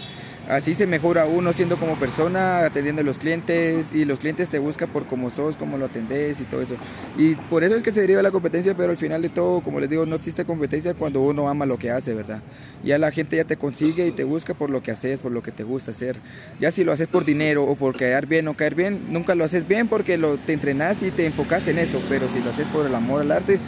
así 0.48 0.74
se 0.74 0.86
mejora 0.86 1.26
uno 1.26 1.52
siendo 1.52 1.76
como 1.76 1.96
persona, 1.96 2.64
atendiendo 2.64 3.02
a 3.02 3.04
los 3.04 3.18
clientes 3.18 3.92
y 3.92 4.04
los 4.04 4.18
clientes 4.18 4.48
te 4.48 4.58
buscan 4.58 4.88
por 4.88 5.06
cómo 5.06 5.30
sos, 5.30 5.56
cómo 5.56 5.78
lo 5.78 5.86
atendés 5.86 6.40
y 6.40 6.44
todo 6.44 6.62
eso. 6.62 6.74
Y 7.16 7.34
por 7.34 7.64
eso 7.64 7.76
es 7.76 7.82
que 7.82 7.92
se 7.92 8.00
deriva 8.00 8.22
la 8.22 8.30
competencia, 8.30 8.74
pero 8.74 8.90
al 8.90 8.96
final 8.96 9.22
de 9.22 9.28
todo, 9.28 9.60
como 9.60 9.80
les 9.80 9.88
digo, 9.88 10.06
no 10.06 10.16
existe 10.16 10.44
competencia 10.44 10.94
cuando 10.94 11.20
uno 11.20 11.48
ama 11.48 11.66
lo 11.66 11.78
que 11.78 11.90
hace, 11.90 12.14
¿verdad? 12.14 12.40
Ya 12.82 12.98
la 12.98 13.10
gente 13.10 13.36
ya 13.36 13.44
te 13.44 13.56
consigue 13.56 14.06
y 14.06 14.12
te 14.12 14.24
busca 14.24 14.54
por 14.54 14.70
lo 14.70 14.82
que 14.82 14.90
haces, 14.90 15.18
por 15.20 15.32
lo 15.32 15.42
que 15.42 15.52
te 15.52 15.62
gusta 15.62 15.92
hacer. 15.92 16.16
Ya 16.60 16.70
si 16.70 16.84
lo 16.84 16.92
haces 16.92 17.08
por 17.08 17.24
dinero 17.24 17.64
o 17.64 17.76
por 17.76 17.96
caer 17.96 18.26
bien 18.26 18.48
o 18.48 18.54
caer 18.54 18.74
bien, 18.74 19.06
nunca 19.10 19.34
lo 19.34 19.44
haces 19.44 19.66
bien 19.66 19.88
porque 19.88 20.18
lo, 20.18 20.36
te 20.36 20.52
entrenás 20.52 21.02
y 21.02 21.10
te 21.10 21.26
enfocas 21.26 21.66
en 21.68 21.78
eso, 21.78 22.00
pero 22.08 22.28
si 22.28 22.40
lo 22.40 22.50
haces 22.50 22.66
por 22.68 22.86
el 22.86 22.94
amor 22.94 23.22
al 23.22 23.32
arte, 23.32 23.58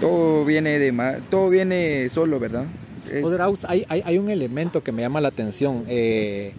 todo 0.00 0.44
viene, 0.44 0.78
de, 0.78 1.20
todo 1.30 1.50
viene 1.50 2.08
solo, 2.08 2.38
¿verdad? 2.38 2.64
Hay, 3.66 3.86
hay, 3.88 4.18
un 4.18 4.30
elemento 4.30 4.82
que 4.82 4.92
me 4.92 5.02
llama 5.02 5.20
la 5.20 5.28
atención. 5.28 5.84
Eh, 5.88 6.52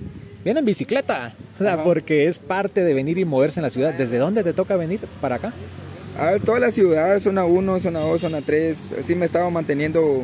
viene 0.44 0.60
en 0.60 0.66
bicicleta, 0.66 1.34
porque 1.84 2.28
es 2.28 2.40
parte 2.40 2.84
de 2.84 2.94
venir 2.94 3.18
y 3.18 3.26
moverse 3.26 3.60
en 3.60 3.64
la 3.64 3.70
ciudad. 3.70 3.94
¿Desde 3.94 4.18
dónde 4.18 4.44
te 4.44 4.54
toca 4.54 4.76
venir 4.76 5.02
para 5.22 5.36
acá? 5.36 5.54
A 6.18 6.30
ah, 6.30 6.40
toda 6.44 6.60
la 6.60 6.72
ciudad, 6.72 7.20
zona 7.20 7.46
1, 7.46 7.80
zona 7.80 8.00
2, 8.00 8.22
zona 8.22 8.42
3. 8.42 8.78
Sí 9.02 9.16
me 9.16 9.26
estaba 9.26 9.50
manteniendo 9.50 10.24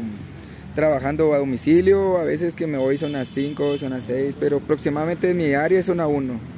trabajando 0.75 1.33
a 1.33 1.37
domicilio, 1.37 2.17
a 2.17 2.25
veces 2.25 2.55
que 2.55 2.67
me 2.67 2.77
voy 2.77 2.97
zona 2.97 3.23
5, 3.23 3.77
zona 3.77 4.01
6, 4.01 4.35
pero 4.39 4.57
aproximadamente 4.57 5.33
mi 5.33 5.53
área 5.53 5.79
es 5.79 5.85
zona 5.85 6.05
1. 6.05 6.54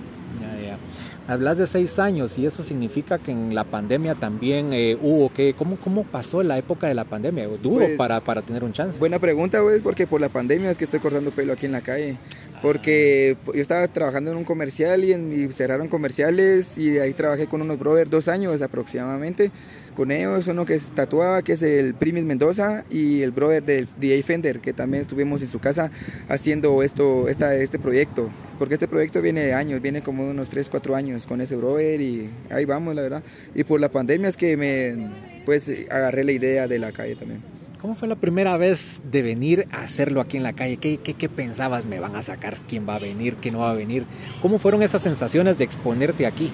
Hablas 1.28 1.58
de 1.58 1.68
seis 1.68 2.00
años 2.00 2.38
y 2.38 2.46
eso 2.46 2.64
significa 2.64 3.18
que 3.18 3.32
en 3.32 3.54
la 3.54 3.66
pandemia 3.66 4.16
también 4.16 4.72
eh, 4.72 4.98
hubo 5.02 5.32
que, 5.34 5.54
¿cómo, 5.54 5.76
¿cómo 5.76 6.06
pasó 6.06 6.42
la 6.42 6.58
época 6.58 6.88
de 6.88 6.94
la 6.94 7.04
pandemia? 7.04 7.48
¿Duro 7.62 7.86
pues, 7.86 7.98
para, 7.98 8.22
para 8.22 8.42
tener 8.42 8.64
un 8.64 8.72
chance? 8.72 8.98
Buena 8.98 9.20
pregunta, 9.20 9.62
pues, 9.62 9.82
porque 9.82 10.08
por 10.08 10.22
la 10.22 10.30
pandemia 10.30 10.72
es 10.72 10.78
que 10.78 10.86
estoy 10.86 11.02
cortando 11.02 11.32
pelo 11.32 11.52
aquí 11.52 11.66
en 11.66 11.74
la 11.74 11.82
calle. 11.82 12.16
Porque 12.62 13.38
yo 13.46 13.62
estaba 13.62 13.88
trabajando 13.88 14.32
en 14.32 14.38
un 14.38 14.44
comercial 14.44 15.04
y, 15.04 15.14
y 15.14 15.52
cerraron 15.52 15.90
comerciales 15.90 16.78
y 16.78 16.98
ahí 16.98 17.14
trabajé 17.14 17.46
con 17.48 17.62
unos 17.62 17.78
brothers 17.78 18.10
dos 18.10 18.28
años 18.30 18.62
aproximadamente 18.62 19.52
con 19.98 20.12
ellos, 20.12 20.46
uno 20.46 20.64
que 20.64 20.76
es 20.76 20.92
tatuaba, 20.92 21.42
que 21.42 21.54
es 21.54 21.62
el 21.64 21.96
Primis 21.96 22.24
Mendoza, 22.24 22.86
y 22.88 23.24
el 23.24 23.32
brother 23.32 23.64
del 23.64 23.88
DJ 24.00 24.22
Fender, 24.22 24.60
que 24.60 24.72
también 24.72 25.02
estuvimos 25.02 25.42
en 25.42 25.48
su 25.48 25.58
casa 25.58 25.90
haciendo 26.30 26.84
esto, 26.84 27.28
esta, 27.28 27.56
este 27.56 27.80
proyecto. 27.80 28.30
Porque 28.60 28.76
este 28.76 28.88
proyecto 28.88 29.24
viene 29.24 29.42
de 29.42 29.56
años, 29.56 29.82
viene 29.82 30.04
como 30.04 30.30
unos 30.30 30.50
3, 30.50 30.70
4 30.70 30.96
años 30.96 31.26
con 31.26 31.42
ese 31.42 31.56
brother 31.56 32.00
y 32.00 32.30
ahí 32.52 32.66
vamos, 32.66 32.94
la 32.94 33.02
verdad. 33.02 33.24
Y 33.56 33.64
por 33.64 33.82
la 33.82 33.90
pandemia 33.90 34.30
es 34.30 34.38
que 34.38 34.56
me, 34.56 35.10
pues, 35.48 35.68
agarré 35.90 36.24
la 36.24 36.32
idea 36.32 36.68
de 36.68 36.78
la 36.78 36.92
calle 36.92 37.16
también. 37.16 37.57
¿Cómo 37.82 37.94
fue 37.94 38.08
la 38.08 38.16
primera 38.16 38.58
vez 38.58 39.02
de 39.12 39.22
venir 39.22 39.68
a 39.72 39.82
hacerlo 39.82 40.20
aquí 40.20 40.36
en 40.36 40.42
la 40.42 40.54
calle? 40.54 40.78
¿Qué, 40.78 41.30
pensabas? 41.30 41.86
¿Me 41.86 42.00
van 42.00 42.16
a 42.16 42.24
sacar? 42.24 42.58
¿Quién 42.68 42.90
va 42.90 42.96
a 42.96 43.00
venir? 43.00 43.36
¿Quién 43.36 43.54
no 43.54 43.60
va 43.60 43.70
a 43.70 43.76
venir? 43.76 44.04
¿Cómo 44.42 44.58
fueron 44.58 44.82
esas 44.82 45.04
sensaciones 45.04 45.60
de 45.60 45.66
exponerte 45.66 46.26
aquí? 46.26 46.50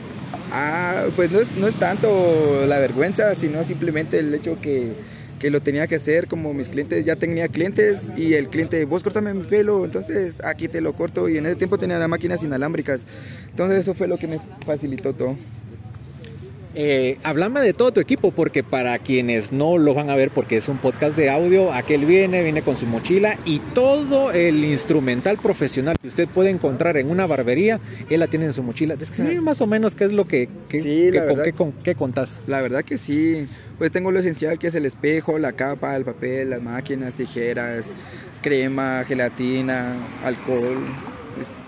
Ah, 0.51 1.05
pues 1.15 1.31
no, 1.31 1.39
no 1.61 1.67
es 1.67 1.75
tanto 1.75 2.65
la 2.67 2.77
vergüenza, 2.79 3.35
sino 3.35 3.63
simplemente 3.63 4.19
el 4.19 4.35
hecho 4.35 4.59
que, 4.59 4.91
que 5.39 5.49
lo 5.49 5.61
tenía 5.61 5.87
que 5.87 5.95
hacer 5.95 6.27
como 6.27 6.53
mis 6.53 6.67
clientes, 6.67 7.05
ya 7.05 7.15
tenía 7.15 7.47
clientes 7.47 8.11
y 8.17 8.33
el 8.33 8.49
cliente, 8.49 8.83
vos 8.83 9.01
cortame 9.01 9.33
mi 9.33 9.45
pelo, 9.45 9.85
entonces 9.85 10.43
aquí 10.43 10.67
te 10.67 10.81
lo 10.81 10.93
corto 10.93 11.29
y 11.29 11.37
en 11.37 11.45
ese 11.45 11.55
tiempo 11.55 11.77
tenía 11.77 11.97
las 11.99 12.09
máquinas 12.09 12.43
inalámbricas, 12.43 13.05
entonces 13.49 13.79
eso 13.79 13.93
fue 13.93 14.07
lo 14.07 14.17
que 14.17 14.27
me 14.27 14.39
facilitó 14.65 15.13
todo. 15.13 15.37
Eh, 16.75 17.19
hablame 17.23 17.61
de 17.61 17.73
todo 17.73 17.91
tu 17.91 17.99
equipo, 17.99 18.31
porque 18.31 18.63
para 18.63 18.97
quienes 18.99 19.51
no 19.51 19.77
lo 19.77 19.93
van 19.93 20.09
a 20.09 20.15
ver, 20.15 20.31
porque 20.31 20.57
es 20.57 20.67
un 20.67 20.77
podcast 20.77 21.15
de 21.15 21.29
audio, 21.29 21.71
aquel 21.71 22.05
viene, 22.05 22.41
viene 22.41 22.63
con 22.63 22.77
su 22.77 22.87
mochila 22.87 23.37
y 23.45 23.59
todo 23.59 24.31
el 24.31 24.63
instrumental 24.65 25.37
profesional 25.37 25.95
que 26.01 26.07
usted 26.07 26.27
puede 26.27 26.49
encontrar 26.49 26.97
en 26.97 27.11
una 27.11 27.27
barbería, 27.27 27.79
él 28.09 28.19
la 28.19 28.27
tiene 28.27 28.45
en 28.45 28.53
su 28.53 28.63
mochila. 28.63 28.95
Describe 28.95 29.39
más 29.41 29.61
o 29.61 29.67
menos 29.67 29.93
qué 29.93 30.05
es 30.05 30.11
lo 30.13 30.25
que, 30.25 30.49
con, 31.55 31.73
qué, 31.83 31.93
contás. 31.93 32.35
La 32.47 32.61
verdad 32.61 32.83
que 32.83 32.97
sí, 32.97 33.47
pues 33.77 33.91
tengo 33.91 34.11
lo 34.11 34.19
esencial 34.19 34.57
que 34.57 34.67
es 34.67 34.75
el 34.75 34.85
espejo, 34.85 35.37
la 35.37 35.53
capa, 35.53 35.95
el 35.95 36.05
papel, 36.05 36.49
las 36.49 36.61
máquinas, 36.61 37.13
tijeras, 37.13 37.91
crema, 38.41 39.03
gelatina, 39.07 39.95
alcohol 40.23 40.79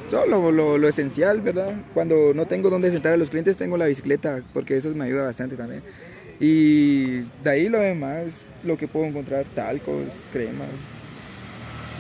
todo 0.10 0.52
lo, 0.52 0.88
esencial, 0.88 1.42
¿verdad? 1.42 1.74
Cuando 1.94 2.34
no 2.34 2.46
tengo 2.46 2.70
dónde 2.70 2.92
sentar 2.92 3.14
a 3.14 3.18
los 3.18 3.30
clientes, 3.30 3.58
tengo 3.58 3.78
la 3.78 3.86
bicicleta, 3.86 4.42
porque 4.54 4.78
eso 4.78 4.94
me 4.96 5.06
ayuda 5.06 5.24
bastante 5.24 5.56
también. 5.56 5.82
Y 6.40 7.22
de 7.44 7.50
ahí 7.50 7.70
lo 7.70 7.80
demás, 7.80 8.26
lo 8.64 8.78
que 8.78 8.88
puedo 8.88 9.06
encontrar, 9.06 9.46
talcos, 9.56 10.12
cremas, 10.32 10.68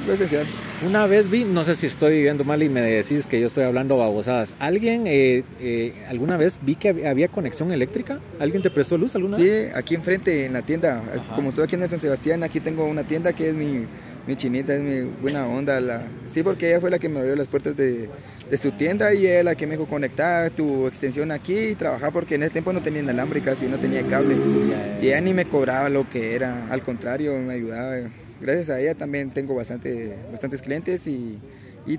lo 0.05 0.13
esencial. 0.13 0.45
Una 0.85 1.07
vez 1.07 1.29
vi, 1.29 1.45
no 1.45 1.63
sé 1.63 1.75
si 1.75 1.87
estoy 1.87 2.21
viendo 2.21 2.43
mal 2.43 2.61
y 2.61 2.67
me 2.67 2.81
decís 2.81 3.25
que 3.25 3.39
yo 3.39 3.47
estoy 3.47 3.63
hablando 3.63 3.97
babosadas. 3.97 4.53
¿Alguien, 4.59 5.07
eh, 5.07 5.43
eh, 5.61 5.93
alguna 6.09 6.35
vez 6.35 6.59
vi 6.61 6.75
que 6.75 7.07
había 7.07 7.29
conexión 7.29 7.71
eléctrica? 7.71 8.19
¿Alguien 8.39 8.61
te 8.61 8.69
prestó 8.69 8.97
luz 8.97 9.15
alguna 9.15 9.37
vez? 9.37 9.67
Sí, 9.67 9.71
aquí 9.73 9.95
enfrente, 9.95 10.45
en 10.45 10.53
la 10.53 10.63
tienda. 10.63 11.01
Como 11.33 11.49
estoy 11.49 11.63
aquí 11.63 11.75
en 11.75 11.89
San 11.89 12.01
Sebastián, 12.01 12.43
aquí 12.43 12.59
tengo 12.59 12.85
una 12.85 13.03
tienda 13.03 13.31
que 13.31 13.49
es 13.49 13.55
mi, 13.55 13.85
mi 14.27 14.35
chinita, 14.35 14.75
es 14.75 14.81
mi 14.81 15.01
buena 15.21 15.47
onda. 15.47 15.79
La... 15.79 16.03
Sí, 16.27 16.43
porque 16.43 16.69
ella 16.69 16.81
fue 16.81 16.89
la 16.89 16.99
que 16.99 17.09
me 17.09 17.19
abrió 17.19 17.35
las 17.35 17.47
puertas 17.47 17.75
de, 17.75 18.09
su 18.61 18.71
tienda 18.71 19.13
y 19.13 19.27
ella 19.27 19.43
la 19.43 19.55
que 19.55 19.65
me 19.65 19.75
dijo 19.75 19.87
conectar 19.87 20.49
tu 20.51 20.87
extensión 20.87 21.31
aquí 21.31 21.57
y 21.57 21.75
trabajar 21.75 22.11
porque 22.11 22.35
en 22.35 22.43
ese 22.43 22.51
tiempo 22.51 22.73
no 22.73 22.81
tenía 22.81 23.01
inalámbrica, 23.01 23.53
y 23.61 23.65
no 23.65 23.77
tenía 23.77 24.03
cable. 24.03 24.35
Y 25.01 25.07
ella 25.07 25.21
ni 25.21 25.33
me 25.33 25.45
cobraba 25.45 25.89
lo 25.89 26.09
que 26.09 26.35
era, 26.35 26.67
al 26.69 26.81
contrario, 26.81 27.37
me 27.39 27.53
ayudaba 27.53 27.95
gracias 28.41 28.69
a 28.69 28.79
ella 28.79 28.95
también 28.95 29.31
tengo 29.31 29.55
bastante, 29.55 30.15
bastantes 30.29 30.61
clientes 30.61 31.07
y 31.07 31.39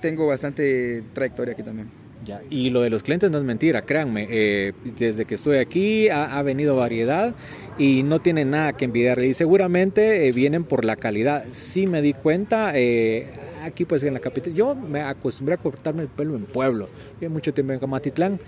tengo 0.01 0.27
bastante 0.27 1.03
trayectoria 1.15 1.55
aquí 1.55 1.63
también. 1.63 2.06
Ya. 2.27 2.43
Y 2.51 2.71
lo 2.71 2.81
de 2.81 2.91
los 2.91 3.05
clientes 3.05 3.31
no 3.31 3.39
es 3.39 3.45
mentira, 3.45 3.83
créanme, 3.83 4.27
eh, 4.29 4.73
desde 4.99 5.25
que 5.25 5.37
estoy 5.37 5.59
aquí 5.59 6.09
ha, 6.09 6.43
venido 6.43 6.75
variedad 6.75 7.35
y 7.79 8.03
no 8.03 8.19
tiene 8.19 8.45
nada 8.45 8.73
que 8.73 8.85
envidiarle 8.85 9.29
y 9.29 9.35
seguramente 9.35 10.27
eh, 10.27 10.33
vienen 10.33 10.65
por 10.65 10.85
la 10.85 10.97
calidad. 10.97 11.45
Sí 11.53 11.87
me 11.87 12.03
di 12.03 12.15
cuenta, 12.15 12.73
eh, 12.75 13.29
aquí 13.63 13.85
pues 13.85 14.03
en 14.03 14.15
la 14.15 14.21
capital, 14.21 14.55
yo 14.55 14.75
me 14.75 15.03
acostumbré 15.03 15.55
a 15.55 15.59
cortarme 15.59 16.03
el 16.03 16.09
pelo 16.09 16.35
en 16.35 16.47
pueblo, 16.47 16.89
Viví 17.21 17.33
mucho 17.33 17.55
tiempo 17.55 17.73
en 17.73 17.79
Camatitlán 17.79 18.41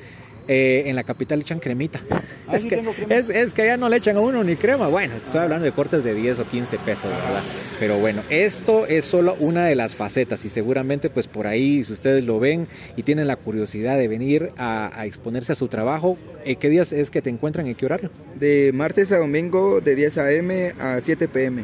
eh, 0.51 0.85
en 0.87 0.97
la 0.97 1.05
capital 1.05 1.43
echan 1.43 1.59
cremita. 1.59 2.01
Ah, 2.11 2.57
es, 2.57 2.65
que, 2.65 2.83
Es, 3.11 3.53
que 3.53 3.63
allá 3.63 3.77
no 3.77 3.91
le 3.91 3.99
echan 3.99 4.17
a 4.17 4.21
uno 4.21 4.43
ni 4.43 4.57
crema. 4.57 4.89
Bueno, 4.89 5.15
estoy 5.17 5.43
hablando 5.43 5.67
de 5.67 5.73
cortes 5.73 6.03
de 6.05 6.15
10 6.15 6.39
o 6.39 6.45
15 6.47 6.79
pesos, 6.79 7.11
¿verdad? 7.11 7.43
Pero 7.79 7.99
bueno, 7.99 8.23
esto 8.31 8.87
es 8.87 9.05
solo 9.05 9.37
una 9.39 9.67
de 9.67 9.75
las 9.75 9.95
facetas 9.95 10.47
y 10.47 10.49
seguramente 10.49 11.11
pues 11.11 11.27
por 11.27 11.47
ahí, 11.47 11.85
si 11.85 11.93
ustedes 11.93 12.25
lo 12.25 12.41
ven 12.41 12.67
y 12.97 13.03
tienen 13.03 13.27
la 13.27 13.37
curiosidad 13.37 13.99
de 13.99 14.09
venir 14.09 14.49
a, 14.57 15.05
exponerse 15.05 15.53
a 15.53 15.55
su 15.55 15.69
trabajo, 15.69 16.17
eh, 16.47 16.57
¿qué 16.57 16.71
días 16.71 16.93
es 16.93 17.11
que 17.11 17.21
te 17.21 17.29
encuentran 17.29 17.67
y 17.67 17.75
qué 17.75 17.85
horario? 17.85 18.11
De 18.41 18.73
martes 18.73 19.13
a 19.13 19.19
domingo 19.19 19.83
de 19.83 19.95
10 19.95 20.19
a.m. 20.19 20.73
a 20.81 21.01
7 21.03 21.29
p.m. 21.29 21.63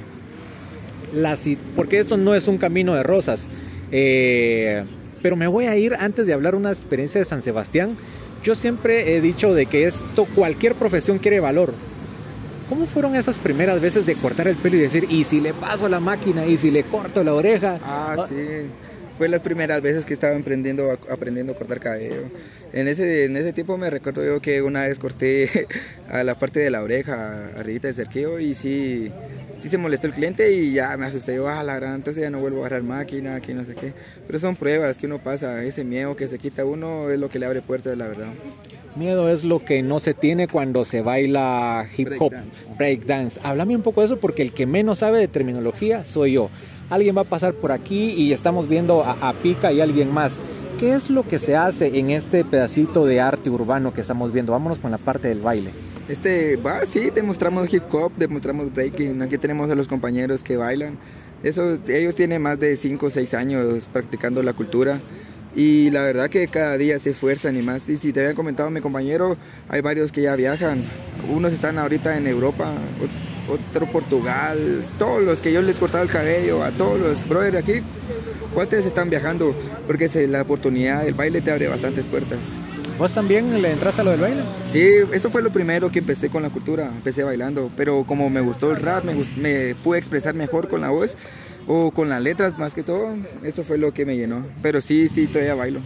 porque 1.75 2.01
esto 2.01 2.19
no 2.19 2.35
es 2.35 2.49
un 2.49 2.59
camino 2.59 2.95
de 2.95 3.03
rosas. 3.03 3.49
Eh, 3.91 4.85
pero 5.25 5.37
me 5.37 5.47
voy 5.47 5.65
a 5.65 5.77
ir 5.77 5.95
antes 5.95 6.27
de 6.27 6.35
hablar 6.35 6.55
una 6.55 6.69
experiencia 6.69 7.19
de 7.19 7.25
San 7.25 7.41
Sebastián 7.41 7.97
yo 8.45 8.55
siempre 8.55 9.17
he 9.17 9.21
dicho 9.21 9.55
de 9.55 9.67
que 9.67 9.87
esto, 9.87 10.27
cualquier 10.27 10.75
profesión 10.75 11.19
quiere 11.19 11.41
valor. 11.41 11.73
¿Cómo 12.69 12.87
fueron 12.87 13.17
esas 13.17 13.39
primeras 13.39 13.81
veces 13.81 14.07
de 14.07 14.15
cortar 14.15 14.49
el 14.49 14.57
pelo 14.57 14.77
y 14.77 14.81
decir, 14.81 15.07
y 15.11 15.25
si 15.25 15.41
le 15.41 15.53
paso 15.53 15.87
a 15.87 15.89
la 15.89 16.01
máquina, 16.01 16.47
y 16.47 16.57
si 16.59 16.71
le 16.71 16.85
corto 16.85 17.25
la 17.25 17.35
oreja? 17.35 17.79
Ah, 17.83 18.17
ah. 18.19 18.27
sí. 18.29 18.69
Fue 19.17 19.29
las 19.29 19.41
primeras 19.41 19.81
veces 19.81 20.05
que 20.05 20.13
estaba 20.13 20.37
aprendiendo, 20.37 20.91
aprendiendo 21.09 21.53
a 21.53 21.57
cortar 21.57 21.79
cabello. 21.79 22.25
En 22.73 22.89
ese, 22.89 23.27
en 23.27 23.37
ese 23.37 23.53
tiempo 23.53 23.79
me 23.79 23.89
recuerdo 23.89 24.25
yo 24.25 24.41
que 24.41 24.61
una 24.61 24.83
vez 24.87 24.99
corté 24.99 25.69
a 26.11 26.25
la 26.25 26.35
parte 26.35 26.59
de 26.59 26.71
la 26.71 26.83
oreja, 26.83 27.51
arriba 27.57 27.81
del 27.83 27.95
cerquillo, 27.95 28.41
y 28.41 28.55
sí, 28.55 29.13
sí 29.59 29.69
se 29.69 29.79
molestó 29.79 30.09
el 30.09 30.15
cliente 30.15 30.53
y 30.53 30.73
ya 30.73 30.97
me 30.97 31.07
asusté, 31.07 31.37
yo, 31.37 31.49
ah, 31.49 31.63
la 31.63 31.77
gran, 31.77 31.95
entonces 31.95 32.23
ya 32.23 32.31
no 32.31 32.41
vuelvo 32.41 32.59
a 32.59 32.67
agarrar 32.67 32.83
máquina, 32.83 33.37
aquí 33.37 33.55
no 33.55 33.65
sé 33.65 33.77
qué. 33.77 33.93
Pero 34.27 34.41
son 34.41 34.57
pruebas 34.57 34.99
que 34.99 35.07
uno 35.07 35.21
pasa, 35.21 35.63
ese 35.63 35.85
miedo 35.85 36.17
que 36.17 36.27
se 36.27 36.39
quita 36.39 36.65
uno 36.65 37.11
es 37.11 37.19
lo 37.21 37.29
que 37.29 37.39
le 37.39 37.47
abre 37.47 37.63
puertas, 37.63 37.97
la 37.97 38.09
verdad. 38.09 38.33
Miedo 38.97 39.29
es 39.29 39.45
lo 39.45 39.65
que 39.65 39.83
no 39.83 40.01
se 40.01 40.15
tiene 40.15 40.49
cuando 40.49 40.85
se 40.85 41.03
baila 41.03 41.87
hip 41.97 42.11
hop, 42.19 42.33
break 42.79 43.05
dance. 43.07 43.41
Háblame 43.43 43.77
un 43.77 43.83
poco 43.83 44.01
de 44.01 44.07
eso 44.07 44.19
porque 44.19 44.43
el 44.43 44.53
que 44.53 44.67
menos 44.67 45.01
sabe 45.01 45.19
de 45.19 45.29
terminología 45.29 46.05
soy 46.05 46.33
yo. 46.33 46.51
Alguien 46.95 47.17
va 47.17 47.23
a 47.23 47.25
pasar 47.25 47.55
por 47.55 47.73
aquí 47.73 48.13
y 48.13 48.33
estamos 48.33 48.69
viendo 48.69 49.03
a, 49.03 49.17
a 49.21 49.33
Pica 49.33 49.73
y 49.73 49.81
alguien 49.81 50.15
más. 50.15 50.39
¿Qué 50.79 50.95
es 50.95 51.11
lo 51.11 51.25
que 51.27 51.41
se 51.41 51.57
hace 51.57 51.99
en 51.99 52.11
este 52.11 52.45
pedacito 52.45 53.05
de 53.05 53.21
arte 53.21 53.51
urbano 53.51 53.93
que 53.93 54.01
estamos 54.01 54.33
viendo? 54.33 54.53
Vámonos 54.53 54.79
con 54.79 54.93
la 54.93 54.99
parte 54.99 55.27
del 55.27 55.41
baile. 55.41 55.71
Este, 56.09 56.55
va, 56.55 56.87
sí, 56.87 57.11
demostramos 57.11 57.75
hip 57.75 57.83
hop, 57.93 58.13
demostramos 58.17 58.73
breaking. 58.73 59.23
Aquí 59.23 59.39
tenemos 59.39 59.69
a 59.73 59.75
los 59.75 59.89
compañeros 59.89 60.45
que 60.45 60.57
bailan. 60.57 60.97
Eso, 61.43 61.79
ellos 61.89 62.15
tienen 62.15 62.41
más 62.41 62.61
de 62.61 62.77
5 62.77 63.07
o 63.07 63.11
6 63.11 63.35
años 63.35 63.89
practicando 63.93 64.41
la 64.45 64.53
cultura. 64.53 65.01
Y 65.57 65.91
la 65.91 66.03
verdad 66.03 66.31
que 66.31 66.47
cada 66.47 66.79
día 66.79 67.01
se 67.01 67.11
esfuerzan 67.11 67.57
y 67.57 67.63
más. 67.63 67.89
Y 67.89 67.97
si 67.97 68.13
te 68.13 68.21
había 68.21 68.35
comentado 68.35 68.71
mi 68.71 68.81
compañero, 68.81 69.37
hay 69.69 69.81
varios 69.81 70.13
que 70.13 70.23
ya 70.23 70.37
viajan. 70.37 70.85
Unos 71.29 71.53
están 71.53 71.77
ahorita 71.77 72.17
en 72.17 72.29
Europa, 72.29 72.73
otro 73.49 73.87
Portugal. 73.87 74.85
Todos 74.99 75.23
los 75.23 75.41
que 75.41 75.53
yo 75.53 75.63
les 75.63 75.79
cortaba 75.79 76.03
el 76.03 76.11
cabello, 76.11 76.63
a 76.63 76.71
todos 76.71 77.01
los 77.01 77.29
brothers 77.29 77.53
de 77.53 77.59
aquí, 77.59 77.73
¿cuántos 78.53 78.85
están 78.85 79.11
viajando? 79.11 79.55
Porque 79.87 80.09
la 80.29 80.43
oportunidad 80.43 81.05
del 81.05 81.15
baile 81.15 81.41
te 81.41 81.51
abre 81.51 81.69
bastantes 81.69 82.05
puertas. 82.07 82.39
¿Vos 82.99 83.11
también 83.13 83.61
le 83.61 83.73
entras 83.73 83.99
a 83.99 84.05
lo 84.05 84.13
del 84.13 84.21
baile? 84.21 84.43
Sí, 84.71 84.89
eso 85.13 85.29
fue 85.29 85.43
lo 85.43 85.51
primero 85.51 85.91
que 85.91 85.99
empecé 85.99 86.31
con 86.31 86.45
la 86.45 86.51
cultura, 86.51 86.87
empecé 86.95 87.25
bailando, 87.25 87.71
pero 87.77 88.05
como 88.05 88.31
me 88.31 88.41
gustó 88.41 88.71
el 88.71 88.77
rap, 88.77 89.05
me, 89.05 89.15
me 89.37 89.75
pude 89.75 89.99
expresar 89.99 90.35
mejor 90.35 90.69
con 90.69 90.81
la 90.81 90.91
voz 90.91 91.17
o 91.67 91.91
con 91.91 92.09
las 92.09 92.23
letras 92.23 92.57
más 92.57 92.73
que 92.73 92.85
todo, 92.85 93.17
eso 93.43 93.65
fue 93.65 93.79
lo 93.79 93.93
que 93.93 94.07
me 94.07 94.17
llenó, 94.17 94.47
pero 94.63 94.81
sí, 94.81 95.09
sí, 95.09 95.27
todavía 95.27 95.55
bailo. 95.57 95.81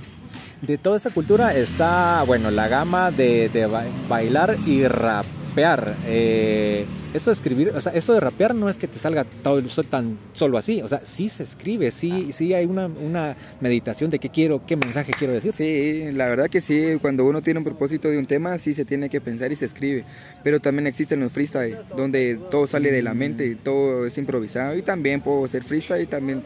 De 0.60 0.76
toda 0.76 0.96
esa 0.96 1.10
cultura 1.10 1.54
está, 1.54 2.24
bueno, 2.26 2.50
la 2.50 2.68
gama 2.68 3.10
de, 3.10 3.48
de 3.48 3.66
bailar 4.08 4.56
y 4.66 4.86
rapear. 4.86 5.94
Eh, 6.06 6.84
eso 7.14 7.30
de 7.30 7.34
escribir, 7.34 7.70
o 7.70 7.80
sea, 7.80 7.92
eso 7.92 8.12
de 8.12 8.20
rapear 8.20 8.54
no 8.54 8.68
es 8.68 8.76
que 8.76 8.86
te 8.86 8.98
salga 8.98 9.24
todo 9.42 9.62
tan 9.88 10.18
solo 10.32 10.58
así, 10.58 10.82
o 10.82 10.88
sea, 10.88 11.00
sí 11.04 11.28
se 11.28 11.42
escribe, 11.42 11.90
sí, 11.90 12.30
sí 12.32 12.52
hay 12.52 12.66
una, 12.66 12.86
una 12.86 13.36
meditación 13.60 14.10
de 14.10 14.18
qué 14.18 14.28
quiero, 14.28 14.64
qué 14.66 14.76
mensaje 14.76 15.12
quiero 15.18 15.32
decir. 15.32 15.52
Sí, 15.52 16.10
la 16.12 16.28
verdad 16.28 16.48
que 16.48 16.60
sí, 16.60 16.96
cuando 17.00 17.24
uno 17.24 17.42
tiene 17.42 17.58
un 17.58 17.64
propósito 17.64 18.08
de 18.08 18.18
un 18.18 18.26
tema, 18.26 18.58
sí 18.58 18.74
se 18.74 18.84
tiene 18.84 19.08
que 19.08 19.20
pensar 19.20 19.50
y 19.52 19.56
se 19.56 19.64
escribe, 19.64 20.04
pero 20.44 20.60
también 20.60 20.86
existen 20.86 21.20
los 21.20 21.32
freestyle, 21.32 21.78
donde 21.96 22.38
todo 22.50 22.66
sale 22.66 22.92
de 22.92 23.02
la 23.02 23.14
mente, 23.14 23.56
todo 23.56 24.06
es 24.06 24.18
improvisado 24.18 24.76
y 24.76 24.82
también 24.82 25.20
puedo 25.20 25.44
hacer 25.44 25.64
freestyle 25.64 26.02
y 26.02 26.06
también 26.06 26.42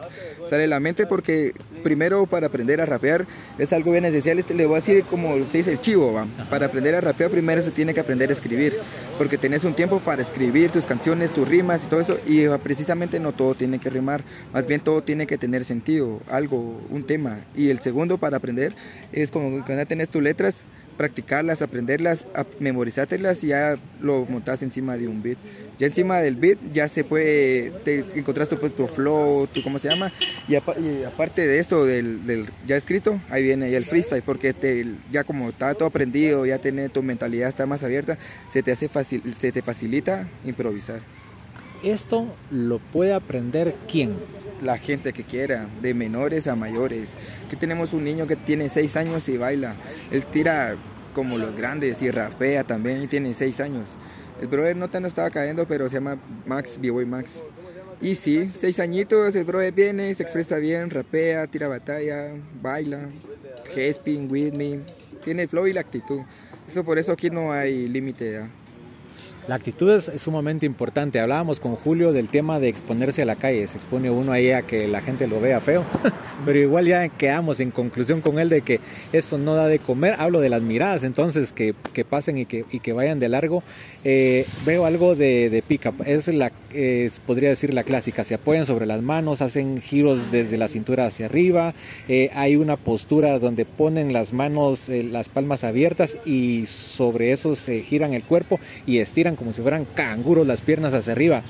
sale 0.49 0.63
de 0.63 0.69
la 0.69 0.81
mente 0.81 1.07
porque 1.07 1.53
primero 1.83 2.27
para 2.27 2.47
aprender 2.47 2.81
a 2.81 2.87
rapear 2.87 3.27
es 3.59 3.73
algo 3.73 3.93
bien 3.93 4.05
esencial, 4.05 4.39
este, 4.39 4.55
le 4.55 4.67
voy 4.67 4.77
a 4.77 4.81
decir 4.81 5.05
como 5.05 5.35
se 5.51 5.59
dice 5.59 5.73
el 5.73 5.81
chivo, 5.81 6.13
¿va? 6.13 6.27
para 6.49 6.67
aprender 6.67 6.95
a 6.95 7.01
rapear 7.01 7.31
primero 7.31 7.63
se 7.63 7.71
tiene 7.71 7.95
que 7.95 8.01
aprender 8.01 8.31
a 8.31 8.33
escribir, 8.33 8.75
porque 9.19 9.39
tenés 9.39 9.65
un 9.65 9.75
tiempo 9.75 9.99
para 10.01 10.23
escribir 10.23 10.62
tus 10.71 10.87
canciones, 10.87 11.33
tus 11.33 11.49
rimas 11.49 11.85
y 11.85 11.87
todo 11.89 12.01
eso. 12.01 12.19
Y 12.27 12.47
ah, 12.47 12.59
precisamente 12.59 13.19
no 13.21 13.33
todo 13.33 13.55
tiene 13.55 13.79
que 13.79 13.91
rimar, 13.91 14.23
más 14.53 14.67
bien 14.67 14.81
todo 14.81 15.03
tiene 15.03 15.27
que 15.27 15.39
tener 15.39 15.65
sentido, 15.65 16.21
algo, 16.31 16.81
un 16.91 17.05
tema. 17.05 17.41
Y 17.57 17.71
el 17.71 17.81
segundo 17.81 18.19
para 18.19 18.37
aprender 18.37 18.75
es 19.13 19.31
como 19.31 19.65
cuando 19.65 19.87
tenés 19.87 20.09
tus 20.09 20.23
letras, 20.23 20.65
practicarlas, 20.97 21.63
aprenderlas, 21.63 22.27
memorizártelas 22.61 23.43
y 23.45 23.49
ya 23.49 23.77
lo 24.01 24.25
montas 24.27 24.63
encima 24.63 24.97
de 24.97 25.09
un 25.09 25.23
beat. 25.23 25.39
Ya 25.79 25.87
encima 25.87 26.19
del 26.19 26.37
beat 26.37 26.59
ya 26.73 26.87
se 26.89 27.03
puede, 27.03 27.71
te 27.85 28.05
encontrás 28.15 28.49
tu 28.49 28.57
propio 28.57 28.87
flow, 28.87 29.47
tu, 29.49 29.63
¿cómo 29.63 29.79
se 29.79 29.89
llama? 29.89 30.13
Y, 30.47 30.55
aparte 30.55 31.47
de 31.47 31.59
eso, 31.59 31.85
del, 31.85 32.47
ya 32.67 32.77
escrito, 32.77 33.21
ahí 33.31 33.43
viene 33.43 33.75
el 33.75 33.85
freestyle, 33.85 34.23
porque 34.23 34.53
te, 34.53 34.87
ya 35.11 35.25
como 35.25 35.49
está 35.49 35.75
todo 35.75 35.89
aprendido, 35.89 36.47
ya 36.47 36.59
tiene 36.59 36.89
tu 36.89 37.03
mentalidad 37.03 37.49
está 37.49 37.67
más 37.67 37.83
abierta, 37.83 38.19
se 38.51 38.63
te, 38.63 38.71
hace 38.71 38.89
fácil, 38.89 39.23
se 39.39 39.51
te 39.51 39.63
facilita 39.63 40.29
improvisar. 40.45 41.01
¿Esto 41.83 42.33
lo 42.51 42.79
puede 42.79 43.13
aprender 43.13 43.75
quién? 43.91 44.15
La 44.63 44.79
gente 44.79 45.13
que 45.13 45.25
quiera, 45.25 45.67
de 45.81 45.93
menores 45.93 46.47
a 46.47 46.55
mayores. 46.55 47.11
Aquí 47.47 47.57
tenemos 47.57 47.93
un 47.93 48.05
niño 48.05 48.27
que 48.27 48.37
tiene 48.37 48.69
6 48.69 48.97
años 48.97 49.29
y 49.29 49.37
baila. 49.37 49.75
Él 50.11 50.25
tira 50.27 50.77
como 51.15 51.37
los 51.37 51.57
grandes 51.57 52.01
y 52.03 52.11
rapea 52.11 52.65
también 52.65 53.03
y 53.03 53.07
tiene 53.09 53.35
6 53.35 53.61
años. 53.61 53.97
El 54.41 54.49
brother 54.49 54.77
no 54.77 54.89
no 54.89 55.07
estaba 55.07 55.31
cayendo, 55.31 55.67
pero 55.67 55.89
se 55.89 55.95
llama 55.95 56.17
Max, 56.47 56.79
B-Boy 56.81 57.07
Max. 57.07 57.43
Y 58.03 58.17
sí, 58.17 58.49
seis 58.53 58.81
añitos, 58.81 59.37
el 59.37 59.45
brother 59.45 59.73
viene, 59.73 60.13
se 60.13 60.25
expresa 60.25 60.57
bien, 60.57 60.91
rapea, 60.91 61.47
tira 61.47 61.69
batalla, 61.69 62.33
baila, 62.61 63.11
gesping, 63.73 64.29
with 64.29 64.53
me, 64.53 64.81
tiene 65.23 65.43
el 65.43 65.49
flow 65.49 65.69
y 65.69 65.73
la 65.73 65.83
actitud. 65.83 66.23
Eso 66.67 66.83
por 66.83 66.99
eso 66.99 67.13
aquí 67.13 67.31
no 67.31 67.53
hay 67.53 67.87
límite. 67.87 68.49
La 69.49 69.57
actitud 69.57 69.91
es, 69.91 70.11
sumamente 70.21 70.67
importante. 70.67 71.19
Hablábamos 71.19 71.59
con 71.59 71.75
Julio 71.75 72.13
del 72.13 72.29
tema 72.29 72.61
de 72.61 72.69
exponerse 72.69 73.23
a 73.23 73.25
la 73.25 73.35
calle. 73.35 73.67
Se 73.67 73.77
expone 73.77 74.09
uno 74.09 74.31
ahí 74.31 74.53
a 74.53 74.63
que 74.63 74.87
la 74.87 75.01
gente 75.01 75.27
lo 75.27 75.41
vea 75.41 75.61
feo, 75.61 75.85
pero 76.45 76.59
igual 76.59 76.87
ya 76.87 77.09
quedamos 77.09 77.61
en 77.61 77.71
conclusión 77.71 78.21
con 78.21 78.39
él 78.39 78.49
de 78.49 78.63
que 78.63 78.81
eso 79.13 79.39
no 79.39 79.55
da 79.55 79.67
de 79.67 79.79
comer. 79.79 80.17
Hablo 80.19 80.41
de 80.41 80.49
las 80.49 80.63
miradas, 80.63 81.05
entonces 81.05 81.53
que, 81.53 81.75
que 81.93 82.05
pasen 82.05 82.39
y 82.39 82.47
que, 82.47 82.65
y 82.71 82.81
que, 82.81 82.93
vayan 82.93 83.19
de 83.19 83.29
largo. 83.29 83.63
Eh, 84.05 84.47
veo 84.65 84.87
algo 84.87 85.15
de, 85.15 85.51
de 85.51 85.63
pick-up. 85.63 86.03
Es 86.07 86.29
la, 86.29 86.53
podría 87.27 87.49
decir 87.49 87.75
la 87.75 87.85
clásica. 87.85 88.25
Se 88.25 88.35
apoyan 88.35 88.67
sobre 88.67 88.87
las 88.87 89.03
manos, 89.03 89.43
hacen 89.43 89.81
giros 89.81 90.31
desde 90.31 90.57
la 90.57 90.69
cintura 90.69 91.07
hacia 91.07 91.27
arriba. 91.27 91.75
Eh, 92.09 92.31
hay 92.35 92.57
una 92.57 92.77
postura 92.77 93.39
donde 93.39 93.65
ponen 93.65 94.13
las 94.13 94.33
manos, 94.33 94.89
eh, 94.89 95.03
las 95.03 95.29
palmas 95.29 95.65
abiertas 95.65 96.17
y 96.25 96.67
sobre 96.67 97.33
eso 97.33 97.55
se 97.57 97.81
giran 97.81 98.15
el 98.15 98.25
cuerpo 98.25 98.61
y 98.87 98.99
estiran 98.99 99.37
como 99.37 99.53
si 99.53 99.63
fueran 99.63 99.85
canguros 99.85 100.47
las 100.47 100.63
piernas 100.63 100.95
hacia 100.95 101.13
arriba. 101.13 101.43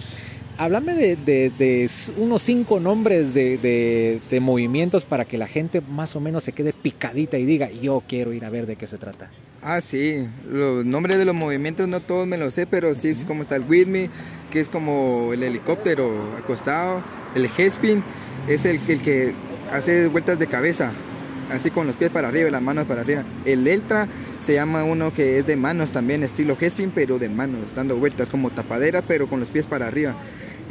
Háblame 0.63 1.17
de, 1.17 1.91
unos 2.19 2.41
cinco 2.43 2.79
nombres 2.79 3.35
de, 3.35 4.21
movimientos 4.41 5.05
para 5.05 5.25
que 5.25 5.37
la 5.37 5.49
gente 5.49 5.81
más 5.81 6.15
o 6.15 6.21
menos 6.21 6.45
se 6.45 6.53
quede 6.53 6.73
picadita 6.73 7.37
y 7.37 7.45
diga, 7.45 7.69
yo 7.69 8.01
quiero 8.07 8.33
ir 8.33 8.45
a 8.45 8.51
ver 8.51 8.67
de 8.67 8.77
qué 8.77 8.87
se 8.87 8.97
trata. 8.97 9.29
Ah, 9.61 9.81
sí, 9.81 10.25
los 10.49 10.85
nombres 10.85 11.19
de 11.19 11.25
los 11.25 11.35
movimientos 11.35 11.89
no 11.89 11.99
todos 11.99 12.29
me 12.29 12.39
los 12.39 12.55
sé, 12.55 12.69
pero 12.69 12.95
sí 12.95 13.09
es 13.09 13.25
como 13.25 13.43
está 13.43 13.57
el 13.57 13.65
With 13.69 13.89
Me, 13.89 14.09
que 14.53 14.61
es 14.61 14.69
como 14.69 15.33
el 15.33 15.43
helicóptero 15.43 16.13
acostado, 16.39 17.01
el 17.35 17.49
G-Spin 17.49 18.01
es 18.47 18.65
el, 18.65 18.79
el 18.87 19.03
que 19.03 19.33
hace 19.73 20.07
vueltas 20.07 20.39
de 20.39 20.47
cabeza, 20.47 20.93
así 21.51 21.73
con 21.73 21.89
los 21.89 21.97
pies 21.97 22.13
para 22.13 22.29
arriba 22.29 22.49
y 22.49 22.53
las 22.53 22.63
manos 22.63 22.85
para 22.87 23.01
arriba. 23.01 23.25
El 23.45 23.67
Eltra 23.67 24.07
se 24.39 24.55
llama 24.55 24.85
uno 24.85 25.13
que 25.13 25.41
es 25.41 25.47
de 25.47 25.57
manos 25.57 25.91
también, 25.91 26.23
estilo 26.23 26.57
G-Spin, 26.57 26.93
pero 26.95 27.19
de 27.19 27.29
manos, 27.29 27.75
dando 27.75 27.97
vueltas 27.97 28.31
como 28.31 28.49
tapadera, 28.49 29.03
pero 29.03 29.27
con 29.27 29.41
los 29.41 29.49
pies 29.49 29.67
para 29.67 29.89
arriba. 29.89 30.15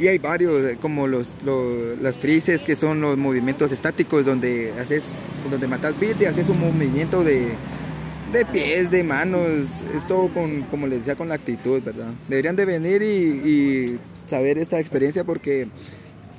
Y 0.00 0.08
hay 0.08 0.18
varios, 0.18 0.64
eh, 0.64 0.78
como 0.80 1.06
los, 1.06 1.28
las 2.00 2.18
frises, 2.18 2.62
que 2.62 2.76
son 2.76 3.00
los 3.00 3.16
movimientos 3.16 3.72
estáticos, 3.72 4.24
donde 4.24 4.72
haces, 4.80 5.04
donde 5.50 5.66
matas 5.66 5.98
beat 5.98 6.20
y 6.20 6.24
haces 6.24 6.48
un 6.48 6.60
movimiento 6.60 7.22
de, 7.22 7.48
de 8.32 8.44
pies, 8.46 8.90
de 8.90 9.04
manos, 9.04 9.66
es 9.94 10.06
todo 10.08 10.28
con, 10.28 10.62
como 10.62 10.86
les 10.86 11.00
decía, 11.00 11.16
con 11.16 11.28
la 11.28 11.34
actitud, 11.34 11.82
¿verdad? 11.82 12.12
Deberían 12.28 12.56
de 12.56 12.64
venir 12.64 13.02
y, 13.02 13.98
saber 14.28 14.56
esta 14.56 14.80
experiencia 14.80 15.24
porque 15.24 15.68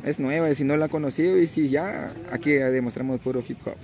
es 0.04 0.20
nueva 0.20 0.49
y 0.49 0.56
si 0.56 0.64
no 0.64 0.76
la 0.78 0.86
han 0.86 0.91
conocido 0.91 1.38
y 1.38 1.45
si 1.45 1.70
ya, 1.70 2.12
aquí 2.32 2.51
demostramos 2.51 3.20
puro 3.20 3.43
hip 3.47 3.60
hop. 3.66 3.76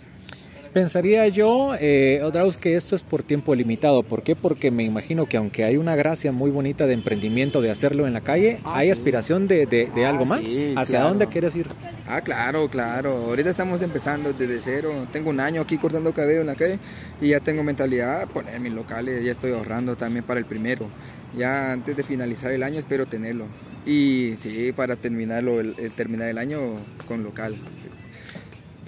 Pensaría 0.73 1.27
yo, 1.27 1.73
eh, 1.79 2.21
vez 2.31 2.57
que 2.57 2.75
esto 2.75 2.95
es 2.95 3.01
por 3.01 3.23
tiempo 3.23 3.55
limitado. 3.55 4.03
¿Por 4.03 4.21
qué? 4.21 4.35
Porque 4.35 4.69
me 4.69 4.83
imagino 4.83 5.25
que 5.25 5.37
aunque 5.37 5.63
hay 5.63 5.77
una 5.77 5.95
gracia 5.95 6.31
muy 6.31 6.51
bonita 6.51 6.85
de 6.85 6.93
emprendimiento 6.93 7.61
de 7.61 7.71
hacerlo 7.71 8.05
en 8.05 8.13
la 8.13 8.21
calle, 8.21 8.59
ah, 8.63 8.77
hay 8.77 8.91
aspiración 8.91 9.47
de, 9.47 9.65
de, 9.65 10.05
algo 10.05 10.25
ah, 10.25 10.27
más. 10.27 10.41
¿Hacia 10.75 11.01
dónde 11.01 11.25
quieres 11.25 11.55
ir? 11.55 11.65
Ah, 12.07 12.21
claro, 12.21 12.69
claro. 12.69 13.09
Ahorita 13.29 13.49
estamos 13.49 13.81
empezando 13.81 14.31
desde 14.31 14.59
cero. 14.59 15.07
Tengo 15.11 15.31
un 15.31 15.39
año 15.39 15.61
aquí 15.61 15.79
cortando 15.79 16.13
cabello 16.13 16.41
en 16.41 16.47
la 16.47 16.55
calle 16.55 16.77
y 17.19 17.29
ya 17.29 17.39
tengo 17.39 17.63
mentalidad 17.63 18.19
de 18.19 18.27
poner 18.27 18.59
mis 18.59 18.73
locales. 18.73 19.23
Ya 19.23 19.31
estoy 19.31 19.53
ahorrando 19.53 19.95
también 19.95 20.23
para 20.23 20.39
el 20.39 20.45
primero. 20.45 20.87
Ya 21.35 21.71
antes 21.71 21.97
de 21.97 22.03
finalizar 22.03 22.51
el 22.51 22.61
año 22.61 22.77
espero 22.77 23.07
tenerlo. 23.07 23.45
Y 23.87 24.35
sí, 24.37 24.71
para 24.71 24.95
terminarlo, 24.97 25.61
terminar 25.95 26.29
el 26.29 26.37
año 26.37 26.59
con 27.07 27.23
local 27.23 27.55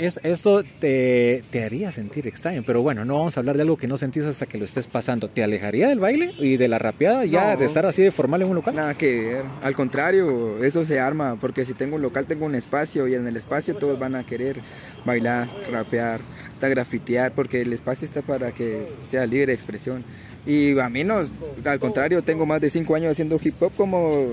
eso 0.02 0.64
te, 0.80 1.44
haría 1.64 1.92
sentir 1.92 2.28
extraño, 2.28 2.64
pero 2.66 2.82
bueno, 2.82 3.06
no 3.06 3.18
vamos 3.18 3.38
a 3.38 3.40
hablar 3.40 3.56
de 3.56 3.64
algo 3.64 3.78
que 3.78 3.88
no 3.88 3.98
sentís 3.98 4.26
hasta 4.26 4.46
que 4.46 4.58
lo 4.58 4.66
estés 4.66 4.88
pasando. 4.88 5.30
¿Te 5.30 5.44
alejaría 5.44 5.90
del 5.90 6.00
baile 6.00 6.34
y 6.40 6.58
de 6.58 6.68
la 6.68 6.80
rapeada 6.80 7.26
ya 7.26 7.56
de 7.56 7.66
estar 7.66 7.86
así 7.86 8.02
de 8.02 8.12
formal 8.12 8.42
en 8.42 8.50
un 8.50 8.56
local? 8.56 8.76
Nada 8.76 8.96
que 8.96 9.26
ver, 9.26 9.46
al 9.62 9.76
contrario, 9.76 10.64
eso 10.64 10.84
se 10.86 11.00
arma, 11.00 11.38
porque 11.40 11.66
si 11.66 11.74
tengo 11.74 11.96
un 11.96 12.02
local 12.02 12.26
tengo 12.26 12.46
un 12.46 12.56
espacio 12.56 13.08
y 13.08 13.16
en 13.16 13.28
el 13.28 13.38
espacio 13.38 13.76
todos 13.76 14.00
van 14.00 14.16
a 14.16 14.26
querer 14.26 14.60
bailar, 15.06 15.50
rapear, 15.72 16.22
hasta 16.52 16.68
grafitear, 16.68 17.34
porque 17.34 17.62
el 17.62 17.72
espacio 17.74 18.06
está 18.06 18.22
para 18.22 18.52
que 18.52 18.88
sea 19.04 19.26
libre 19.26 19.54
expresión. 19.54 20.04
Y 20.46 20.80
a 20.80 20.90
mí 20.90 21.04
no, 21.04 21.20
al 21.66 21.80
contrario, 21.80 22.24
tengo 22.24 22.48
más 22.48 22.60
de 22.62 22.70
cinco 22.70 22.96
años 22.96 23.12
haciendo 23.12 23.40
hip 23.42 23.62
hop, 23.62 23.74
como, 23.78 24.26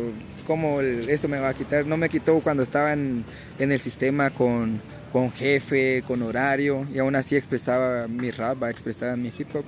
como 0.47 0.81
eso 0.81 1.29
me 1.29 1.39
va 1.39 1.51
a 1.51 1.55
quitar. 1.55 1.85
No 1.85 1.99
me 1.99 2.09
quitó 2.09 2.41
cuando 2.41 2.63
estaba 2.63 2.95
en, 2.95 3.25
en 3.59 3.73
el 3.73 3.81
sistema 3.81 4.31
con 4.31 4.81
con 5.13 5.31
jefe, 5.33 6.03
con 6.07 6.23
horario, 6.23 6.87
y 6.93 6.99
aún 6.99 7.17
así 7.17 7.37
expresaba 7.37 8.09
mi 8.09 8.31
rap, 8.31 8.63
expresaba 8.65 9.17
mi 9.17 9.33
hip 9.37 9.55
hop. 9.55 9.65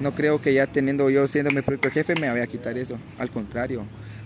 No 0.00 0.14
creo 0.14 0.40
que 0.40 0.52
ya 0.52 0.66
teniendo 0.66 1.08
yo 1.10 1.26
siendo 1.28 1.50
mi 1.50 1.62
propio 1.62 1.90
jefe 1.90 2.14
me 2.14 2.28
vaya 2.28 2.44
a 2.44 2.46
quitar 2.46 2.76
eso. 2.76 2.98
Al 3.18 3.30
contrario, 3.30 3.84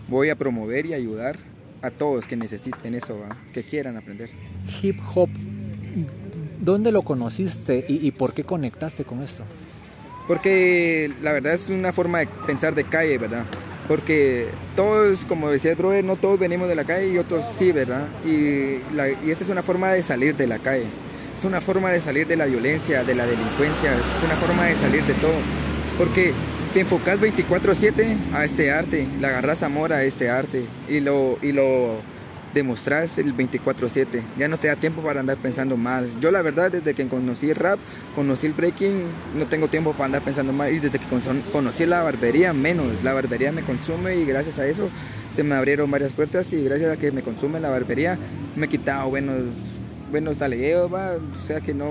voy 0.09 0.31
a 0.31 0.37
promover 0.37 0.87
y 0.87 0.95
ayudar 0.95 1.37
a 1.83 1.91
todos 1.91 2.27
que 2.27 2.37
necesiten 2.37 2.95
eso, 2.95 3.19
que 3.53 3.63
quieran 3.63 3.97
aprender. 3.97 4.31
Hip 4.83 4.99
hop, 5.15 5.29
¿dónde 6.61 6.93
lo 6.93 7.03
conociste 7.03 7.85
y, 7.89 8.07
y 8.07 8.11
por 8.11 8.33
qué 8.33 8.45
conectaste 8.45 9.05
con 9.05 9.23
esto? 9.23 9.45
Porque 10.27 11.13
la 11.23 11.33
verdad 11.33 11.55
es 11.55 11.69
una 11.69 11.93
forma 11.93 12.21
de 12.21 12.29
pensar 12.47 12.75
de 12.75 12.85
calle, 12.85 13.19
¿verdad? 13.19 13.45
Porque 13.89 14.49
todos, 14.75 15.25
como 15.27 15.51
decía 15.51 15.73
el 15.73 15.77
brother, 15.77 16.05
no 16.05 16.17
todos 16.17 16.39
venimos 16.39 16.69
de 16.69 16.75
la 16.75 16.85
calle 16.85 17.09
y 17.09 17.19
otros 17.19 17.45
sí, 17.57 17.73
¿verdad? 17.73 18.07
Y, 18.25 18.81
esta 19.31 19.45
es 19.45 19.51
una 19.51 19.63
forma 19.63 19.93
de 19.93 20.03
salir 20.03 20.37
de 20.37 20.47
la 20.47 20.59
calle, 20.59 20.87
es 21.37 21.45
una 21.45 21.61
forma 21.61 21.91
de 21.91 22.01
salir 22.01 22.27
de 22.27 22.37
la 22.37 22.47
violencia, 22.47 23.05
de 23.05 23.15
la 23.15 23.27
delincuencia, 23.27 23.93
es 23.93 24.25
una 24.25 24.37
forma 24.37 24.67
de 24.67 24.75
salir 24.77 25.03
de 25.03 25.15
todo, 25.15 25.35
porque 25.99 26.33
te 26.73 26.81
enfocas 26.81 27.21
24/7 27.21 28.17
a 28.35 28.45
este 28.45 28.71
arte, 28.71 29.07
le 29.21 29.27
agarras 29.27 29.63
amor 29.63 29.93
a 29.93 30.05
este 30.05 30.29
arte 30.31 30.65
y 30.89 31.01
lo, 31.01 31.39
y 31.43 31.53
lo 31.53 31.97
demostras 32.57 33.19
el 33.19 33.33
24/7. 33.35 34.23
Ya 34.39 34.49
no 34.49 34.59
te 34.59 34.69
da 34.69 34.77
tiempo 34.77 35.03
para 35.03 35.21
andar 35.21 35.37
pensando 35.37 35.77
mal. 35.77 36.11
Yo 36.21 36.31
la 36.31 36.43
verdad 36.43 36.71
desde 36.73 36.95
que 36.95 37.07
conocí 37.07 37.51
el 37.51 37.57
rap, 37.57 37.79
conocí 38.15 38.47
el 38.47 38.53
breaking, 38.53 39.03
no 39.39 39.47
tengo 39.47 39.69
tiempo 39.69 39.93
para 39.93 40.07
andar 40.07 40.23
pensando 40.23 40.53
mal. 40.53 40.73
Y 40.73 40.81
desde 40.81 40.99
que 40.99 41.07
conocí 41.53 41.87
la 41.87 42.03
barbería, 42.03 42.53
menos. 42.53 42.87
La 43.05 43.13
barbería 43.13 43.53
me 43.53 43.63
consume 43.63 44.17
y 44.17 44.25
gracias 44.25 44.59
a 44.59 44.67
eso 44.67 44.89
se 45.33 45.43
me 45.43 45.55
abrieron 45.55 45.91
varias 45.91 46.13
puertas 46.13 46.51
y 46.53 46.65
gracias 46.65 46.91
a 46.91 46.97
que 46.97 47.13
me 47.13 47.23
consume 47.23 47.61
la 47.61 47.69
barbería 47.69 48.19
me 48.57 48.67
he 48.67 48.69
quitado 48.71 49.11
buenos, 49.11 49.43
buenos 50.11 50.39
talegueos, 50.39 50.91
o 50.91 51.35
sea 51.35 51.61
que 51.61 51.75
no, 51.75 51.87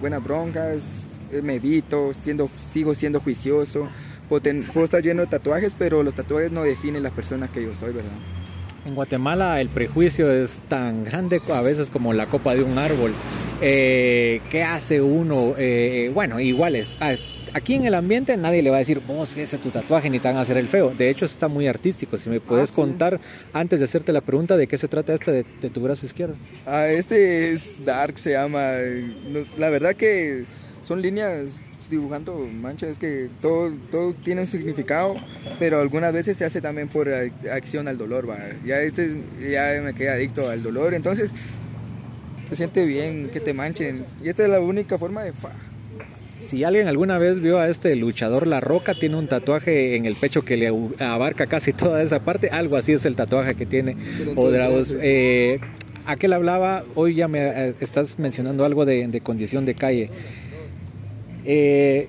buenas 0.00 0.22
broncas, 0.22 1.02
eh, 1.32 1.40
me 1.42 1.54
evito, 1.54 2.12
siendo, 2.12 2.50
sigo 2.70 2.94
siendo 2.94 3.20
juicioso. 3.20 3.88
puedo 4.28 4.84
estar 4.84 5.02
lleno 5.02 5.22
de 5.22 5.28
tatuajes, 5.28 5.72
pero 5.78 6.02
los 6.02 6.14
tatuajes 6.14 6.52
no 6.52 6.62
definen 6.62 7.02
la 7.02 7.10
persona 7.10 7.48
que 7.48 7.62
yo 7.62 7.74
soy, 7.74 7.94
¿verdad? 7.94 8.39
En 8.86 8.94
Guatemala 8.94 9.60
el 9.60 9.68
prejuicio 9.68 10.30
es 10.30 10.60
tan 10.68 11.04
grande 11.04 11.40
a 11.52 11.60
veces 11.60 11.90
como 11.90 12.12
la 12.12 12.26
copa 12.26 12.54
de 12.54 12.62
un 12.62 12.78
árbol. 12.78 13.12
Eh, 13.60 14.40
¿Qué 14.50 14.62
hace 14.62 15.02
uno? 15.02 15.54
Eh, 15.58 16.10
bueno, 16.14 16.40
igual 16.40 16.76
es, 16.76 16.88
ah, 16.98 17.14
aquí 17.52 17.74
en 17.74 17.84
el 17.84 17.94
ambiente 17.94 18.36
nadie 18.38 18.62
le 18.62 18.70
va 18.70 18.76
a 18.76 18.78
decir, 18.78 19.00
vos 19.06 19.36
ese 19.36 19.58
tu 19.58 19.70
tatuaje 19.70 20.08
ni 20.08 20.18
te 20.18 20.28
van 20.28 20.38
a 20.38 20.40
hacer 20.40 20.56
el 20.56 20.66
feo. 20.66 20.94
De 20.96 21.10
hecho, 21.10 21.26
está 21.26 21.48
muy 21.48 21.66
artístico. 21.66 22.16
Si 22.16 22.30
me 22.30 22.40
puedes 22.40 22.70
ah, 22.70 22.74
contar, 22.74 23.20
antes 23.52 23.80
de 23.80 23.84
hacerte 23.84 24.12
la 24.12 24.22
pregunta, 24.22 24.56
de 24.56 24.66
qué 24.66 24.78
se 24.78 24.88
trata 24.88 25.12
este 25.12 25.44
de, 25.60 25.70
tu 25.70 25.80
brazo 25.80 26.06
izquierdo. 26.06 26.36
Ah, 26.66 26.86
este 26.88 27.52
es 27.52 27.72
Dark, 27.84 28.18
se 28.18 28.32
llama. 28.32 28.72
La 29.58 29.68
verdad 29.68 29.94
que 29.94 30.44
son 30.84 31.02
líneas 31.02 31.48
dibujando 31.90 32.38
manchas, 32.60 32.90
es 32.90 32.98
que 32.98 33.28
todo, 33.42 33.72
todo 33.90 34.14
tiene 34.14 34.42
un 34.42 34.48
significado, 34.48 35.16
pero 35.58 35.80
algunas 35.80 36.12
veces 36.12 36.36
se 36.36 36.44
hace 36.44 36.60
también 36.60 36.88
por 36.88 37.08
acción 37.52 37.88
al 37.88 37.98
dolor, 37.98 38.26
Ya, 38.64 38.80
este, 38.80 39.16
ya 39.40 39.80
me 39.82 39.92
quedé 39.94 40.10
adicto 40.10 40.48
al 40.48 40.62
dolor, 40.62 40.94
entonces 40.94 41.32
se 42.48 42.56
siente 42.56 42.84
bien 42.84 43.30
que 43.32 43.40
te 43.40 43.54
manchen. 43.54 44.04
Y 44.22 44.28
esta 44.28 44.44
es 44.44 44.50
la 44.50 44.60
única 44.60 44.98
forma 44.98 45.22
de... 45.22 45.32
Si 46.42 46.64
alguien 46.64 46.88
alguna 46.88 47.18
vez 47.18 47.40
vio 47.40 47.58
a 47.58 47.68
este 47.68 47.94
luchador 47.94 48.46
La 48.46 48.60
Roca, 48.60 48.94
tiene 48.94 49.16
un 49.16 49.28
tatuaje 49.28 49.94
en 49.94 50.06
el 50.06 50.16
pecho 50.16 50.44
que 50.44 50.56
le 50.56 50.72
abarca 50.98 51.46
casi 51.46 51.72
toda 51.72 52.02
esa 52.02 52.24
parte. 52.24 52.48
Algo 52.48 52.76
así 52.76 52.92
es 52.92 53.04
el 53.04 53.14
tatuaje 53.14 53.54
que 53.54 53.66
tiene 53.66 53.96
Odraos. 54.34 54.92
Eh, 55.00 55.60
aquel 56.06 56.32
hablaba, 56.32 56.82
hoy 56.96 57.14
ya 57.14 57.28
me 57.28 57.38
eh, 57.40 57.74
estás 57.80 58.18
mencionando 58.18 58.64
algo 58.64 58.84
de, 58.84 59.06
de 59.06 59.20
condición 59.20 59.64
de 59.64 59.74
calle. 59.74 60.10
Eh, 61.44 62.08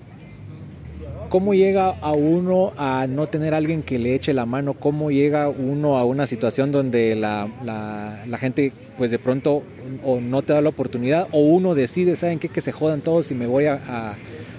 ¿Cómo 1.31 1.53
llega 1.53 1.91
a 2.01 2.11
uno 2.11 2.73
a 2.75 3.07
no 3.07 3.27
tener 3.27 3.53
alguien 3.53 3.83
que 3.83 3.97
le 3.97 4.15
eche 4.15 4.33
la 4.33 4.45
mano? 4.45 4.73
¿Cómo 4.73 5.11
llega 5.11 5.47
uno 5.47 5.97
a 5.97 6.03
una 6.03 6.27
situación 6.27 6.73
donde 6.73 7.15
la, 7.15 7.47
la, 7.63 8.37
gente 8.37 8.73
pues 8.97 9.11
de 9.11 9.17
pronto 9.17 9.63
o 10.03 10.19
no 10.19 10.41
te 10.41 10.51
da 10.51 10.59
la 10.59 10.67
oportunidad 10.67 11.29
o 11.31 11.39
uno 11.39 11.73
decide, 11.73 12.17
¿saben 12.17 12.37
qué? 12.37 12.49
Que 12.49 12.59
se 12.59 12.73
jodan 12.73 12.99
todos 12.99 13.31
y 13.31 13.33
me 13.33 13.47
voy 13.47 13.67
a, 13.67 14.15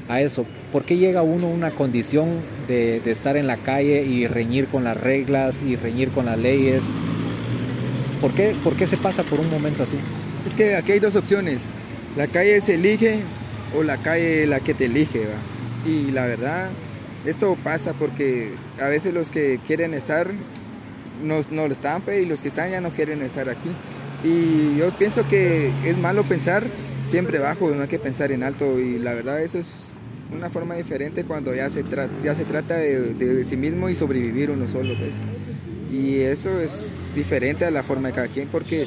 a, 0.09 0.21
eso. 0.23 0.47
¿Por 0.73 0.85
qué 0.85 0.97
llega 0.97 1.21
uno 1.21 1.49
a 1.49 1.51
una 1.51 1.73
condición 1.73 2.29
de, 2.69 3.01
de, 3.01 3.11
estar 3.11 3.37
en 3.37 3.47
la 3.47 3.59
calle 3.59 4.03
y 4.05 4.27
reñir 4.27 4.67
con 4.69 4.85
las 4.85 4.99
reglas 4.99 5.61
y 5.61 5.77
reñir 5.77 6.09
con 6.09 6.25
las 6.25 6.39
leyes? 6.39 6.85
¿Por 8.23 8.33
qué, 8.33 8.55
¿Por 8.65 8.77
qué 8.77 8.87
se 8.87 8.97
pasa 8.97 9.25
por 9.25 9.41
un 9.41 9.51
momento 9.51 9.83
así? 9.83 9.97
Es 10.47 10.57
que 10.57 10.75
aquí 10.75 10.93
hay 10.93 11.01
dos 11.01 11.17
opciones. 11.17 11.61
La 12.17 12.29
calle 12.29 12.59
se 12.63 12.77
elige 12.77 13.19
o 13.77 13.83
la 13.83 13.97
calle 13.97 14.47
la 14.47 14.61
que 14.61 14.75
te 14.75 14.87
elige. 14.87 15.23
Y 15.87 16.11
la 16.11 16.27
verdad, 16.27 16.71
esto 17.27 17.57
pasa 17.63 17.93
porque 17.93 18.51
a 18.81 18.87
veces 18.87 19.15
los 19.15 19.31
que 19.31 19.59
quieren 19.67 19.95
estar 19.95 20.29
no, 21.23 21.41
no 21.51 21.67
lo 21.69 21.73
están 21.73 22.03
y 22.21 22.27
los 22.27 22.41
que 22.41 22.49
están 22.49 22.71
ya 22.71 22.81
no 22.81 22.91
quieren 22.91 23.23
estar 23.23 23.49
aquí. 23.49 23.71
Y 24.25 24.79
yo 24.79 24.91
pienso 24.91 25.27
que 25.29 25.71
es 25.85 25.99
malo 25.99 26.23
pensar 26.25 26.65
siempre 27.07 27.39
bajo, 27.39 27.71
no 27.71 27.83
hay 27.83 27.89
que 27.89 27.99
pensar 27.99 28.33
en 28.33 28.43
alto 28.43 28.79
y 28.79 28.99
la 28.99 29.13
verdad 29.13 29.43
eso 29.43 29.59
es 29.59 29.67
una 30.35 30.49
forma 30.49 30.77
diferente 30.77 31.25
cuando 31.25 31.55
ya 31.55 31.69
se, 31.69 31.85
ya 32.23 32.35
se 32.35 32.45
trata 32.45 32.77
de, 32.77 33.45
sí 33.49 33.57
mismo 33.57 33.89
y 33.89 33.95
sobrevivir 33.95 34.51
uno 34.51 34.69
solo. 34.69 34.95
Pues. 34.97 35.13
Y 35.93 36.21
eso 36.21 36.61
es 36.61 36.87
diferente 37.15 37.65
a 37.65 37.71
la 37.71 37.83
forma 37.83 38.09
de 38.09 38.15
cada 38.15 38.29
quien 38.29 38.49
porque 38.49 38.87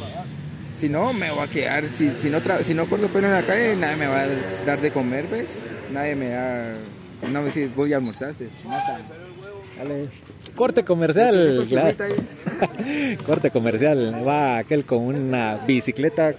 si 0.76 0.90
no, 0.90 1.14
me 1.14 1.32
voy 1.32 1.44
a 1.44 1.48
quedar. 1.48 1.86
Si, 1.94 2.12
si 2.18 2.30
no, 2.30 2.40
si 2.64 2.74
no 2.74 2.86
corto 2.86 3.08
pelo 3.08 3.28
en 3.28 3.34
la 3.34 3.42
calle, 3.42 3.76
nadie 3.76 3.98
me 3.98 4.08
va 4.08 4.22
a 4.22 4.28
dar 4.66 4.82
de 4.82 4.92
comer, 4.92 5.26
¿ves? 5.28 5.60
Nadie 5.92 6.16
me 6.16 6.30
da. 6.30 6.74
No 7.32 7.42
me 7.42 7.52
si 7.52 7.66
voy 7.66 7.94
a 7.94 7.98
almorzar. 7.98 8.34
Dale. 9.78 10.10
Corte 10.56 10.84
comercial. 10.84 11.68
Corte 13.26 13.52
comercial. 13.52 14.22
Va 14.26 14.58
aquel 14.58 14.86
con 14.86 15.00
una 15.00 15.60
bicicleta 15.66 16.34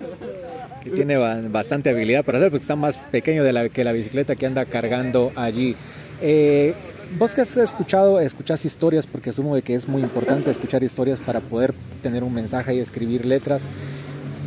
que 0.83 0.91
tiene 0.91 1.17
bastante 1.17 1.91
habilidad 1.91 2.25
para 2.25 2.39
hacer 2.39 2.51
porque 2.51 2.63
está 2.63 2.77
más 2.77 2.97
pequeño 2.97 3.43
de 3.43 3.53
la, 3.53 3.69
que 3.69 3.85
la 3.85 3.93
bicicleta 3.93 4.37
que 4.37 4.47
anda 4.47 4.65
cargando 4.65 5.33
allí. 5.35 5.75
Eh, 6.23 6.75
vos 7.19 7.33
que 7.33 7.43
has 7.43 7.57
escuchado, 7.57 8.21
escuchás 8.21 8.65
historias 8.65 9.07
porque 9.07 9.31
asumo 9.31 9.55
de 9.55 9.63
que 9.63 9.75
es 9.75 9.89
muy 9.89 10.03
importante 10.03 10.51
escuchar 10.51 10.83
historias 10.83 11.21
para 11.21 11.41
poder 11.41 11.75
tener 12.03 12.25
un 12.25 12.33
mensaje 12.33 12.75
y 12.75 12.79
escribir 12.79 13.27
letras. 13.27 13.63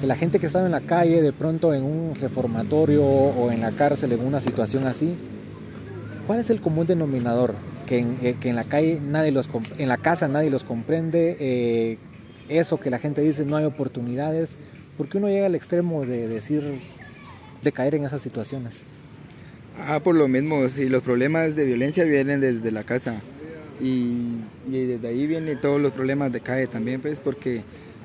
La 0.03 0.15
gente 0.15 0.39
que 0.39 0.45
está 0.45 0.65
en 0.65 0.71
la 0.71 0.81
calle, 0.81 1.21
de 1.21 1.33
pronto 1.33 1.73
en 1.73 1.83
un 1.83 2.15
reformatorio 2.15 3.03
o 3.03 3.51
en 3.51 3.61
la 3.61 3.71
cárcel, 3.71 4.13
en 4.13 4.25
una 4.25 4.39
situación 4.39 4.87
así, 4.87 5.13
¿cuál 6.25 6.39
es 6.39 6.49
el 6.49 6.61
común 6.61 6.87
denominador? 6.87 7.53
Que 7.85 7.99
en, 7.99 8.17
eh, 8.21 8.35
que 8.39 8.49
en 8.49 8.55
la 8.55 8.63
calle 8.63 8.99
nadie 9.01 9.31
los 9.31 9.49
en 9.77 9.89
la 9.89 9.97
casa 9.97 10.27
nadie 10.27 10.49
los 10.49 10.63
comprende, 10.63 11.35
eh, 11.39 11.97
eso 12.47 12.79
que 12.79 12.89
la 12.89 12.99
gente 12.99 13.21
dice 13.21 13.45
no 13.45 13.57
hay 13.57 13.65
oportunidades, 13.65 14.55
porque 14.97 15.17
uno 15.17 15.27
llega 15.27 15.47
al 15.47 15.55
extremo 15.55 16.05
de 16.05 16.27
decir, 16.27 16.63
de 17.61 17.71
caer 17.71 17.95
en 17.95 18.05
esas 18.05 18.21
situaciones. 18.21 18.83
Ah, 19.87 20.01
por 20.01 20.15
lo 20.15 20.27
mismo, 20.27 20.67
si 20.67 20.89
los 20.89 21.03
problemas 21.03 21.55
de 21.55 21.63
violencia 21.63 22.03
vienen 22.03 22.41
desde 22.41 22.71
la 22.71 22.83
casa 22.83 23.15
y, 23.79 24.41
desde 24.67 25.07
ahí 25.07 25.25
vienen 25.25 25.59
todos 25.61 25.79
los 25.79 25.93
problemas 25.93 26.31
de 26.33 26.41
calle 26.41 26.67
también, 26.67 27.01
pues 27.01 27.19
porque 27.19 27.61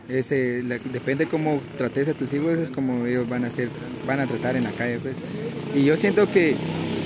ese, 0.08 0.62
depende 0.92 1.26
cómo 1.26 1.60
trates 1.78 2.08
a 2.08 2.14
tus 2.14 2.32
hijos, 2.32 2.58
es 2.58 2.70
como 2.70 3.06
ellos 3.06 3.28
van 3.28 3.44
a, 3.44 3.50
ser, 3.50 3.68
van 4.06 4.20
a 4.20 4.26
tratar 4.26 4.56
en 4.56 4.64
la 4.64 4.70
calle, 4.70 4.98
pues. 4.98 5.16
Y 5.74 5.84
yo 5.84 5.96
siento 5.96 6.30
que, 6.30 6.54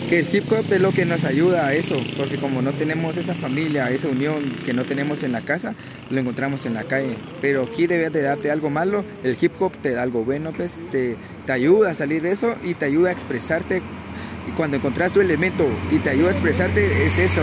que 0.08 0.20
el 0.20 0.26
hip 0.34 0.50
hop 0.52 0.64
es 0.70 0.80
lo 0.80 0.92
que 0.92 1.04
nos 1.04 1.24
ayuda 1.24 1.66
a 1.66 1.74
eso, 1.74 1.96
porque 2.16 2.36
como 2.36 2.62
no 2.62 2.72
tenemos 2.72 3.16
esa 3.16 3.34
familia, 3.34 3.90
esa 3.90 4.08
unión 4.08 4.56
que 4.64 4.72
no 4.72 4.84
tenemos 4.84 5.22
en 5.22 5.32
la 5.32 5.42
casa, 5.42 5.74
lo 6.10 6.20
encontramos 6.20 6.66
en 6.66 6.74
la 6.74 6.84
calle. 6.84 7.16
Pero 7.40 7.68
aquí 7.70 7.86
debe 7.86 8.10
de 8.10 8.22
darte 8.22 8.50
algo 8.50 8.70
malo, 8.70 9.04
el 9.22 9.36
hip 9.40 9.52
hop 9.60 9.72
te 9.80 9.92
da 9.92 10.02
algo 10.02 10.24
bueno, 10.24 10.52
pues 10.56 10.72
te, 10.90 11.16
te 11.46 11.52
ayuda 11.52 11.90
a 11.90 11.94
salir 11.94 12.22
de 12.22 12.32
eso 12.32 12.56
y 12.64 12.74
te 12.74 12.86
ayuda 12.86 13.10
a 13.10 13.12
expresarte 13.12 13.82
y 14.48 14.52
cuando 14.52 14.78
encontrás 14.78 15.12
tu 15.12 15.20
elemento 15.20 15.66
y 15.90 15.98
te 15.98 16.10
ayuda 16.10 16.30
a 16.30 16.32
expresarte, 16.32 17.06
es 17.06 17.18
eso. 17.18 17.42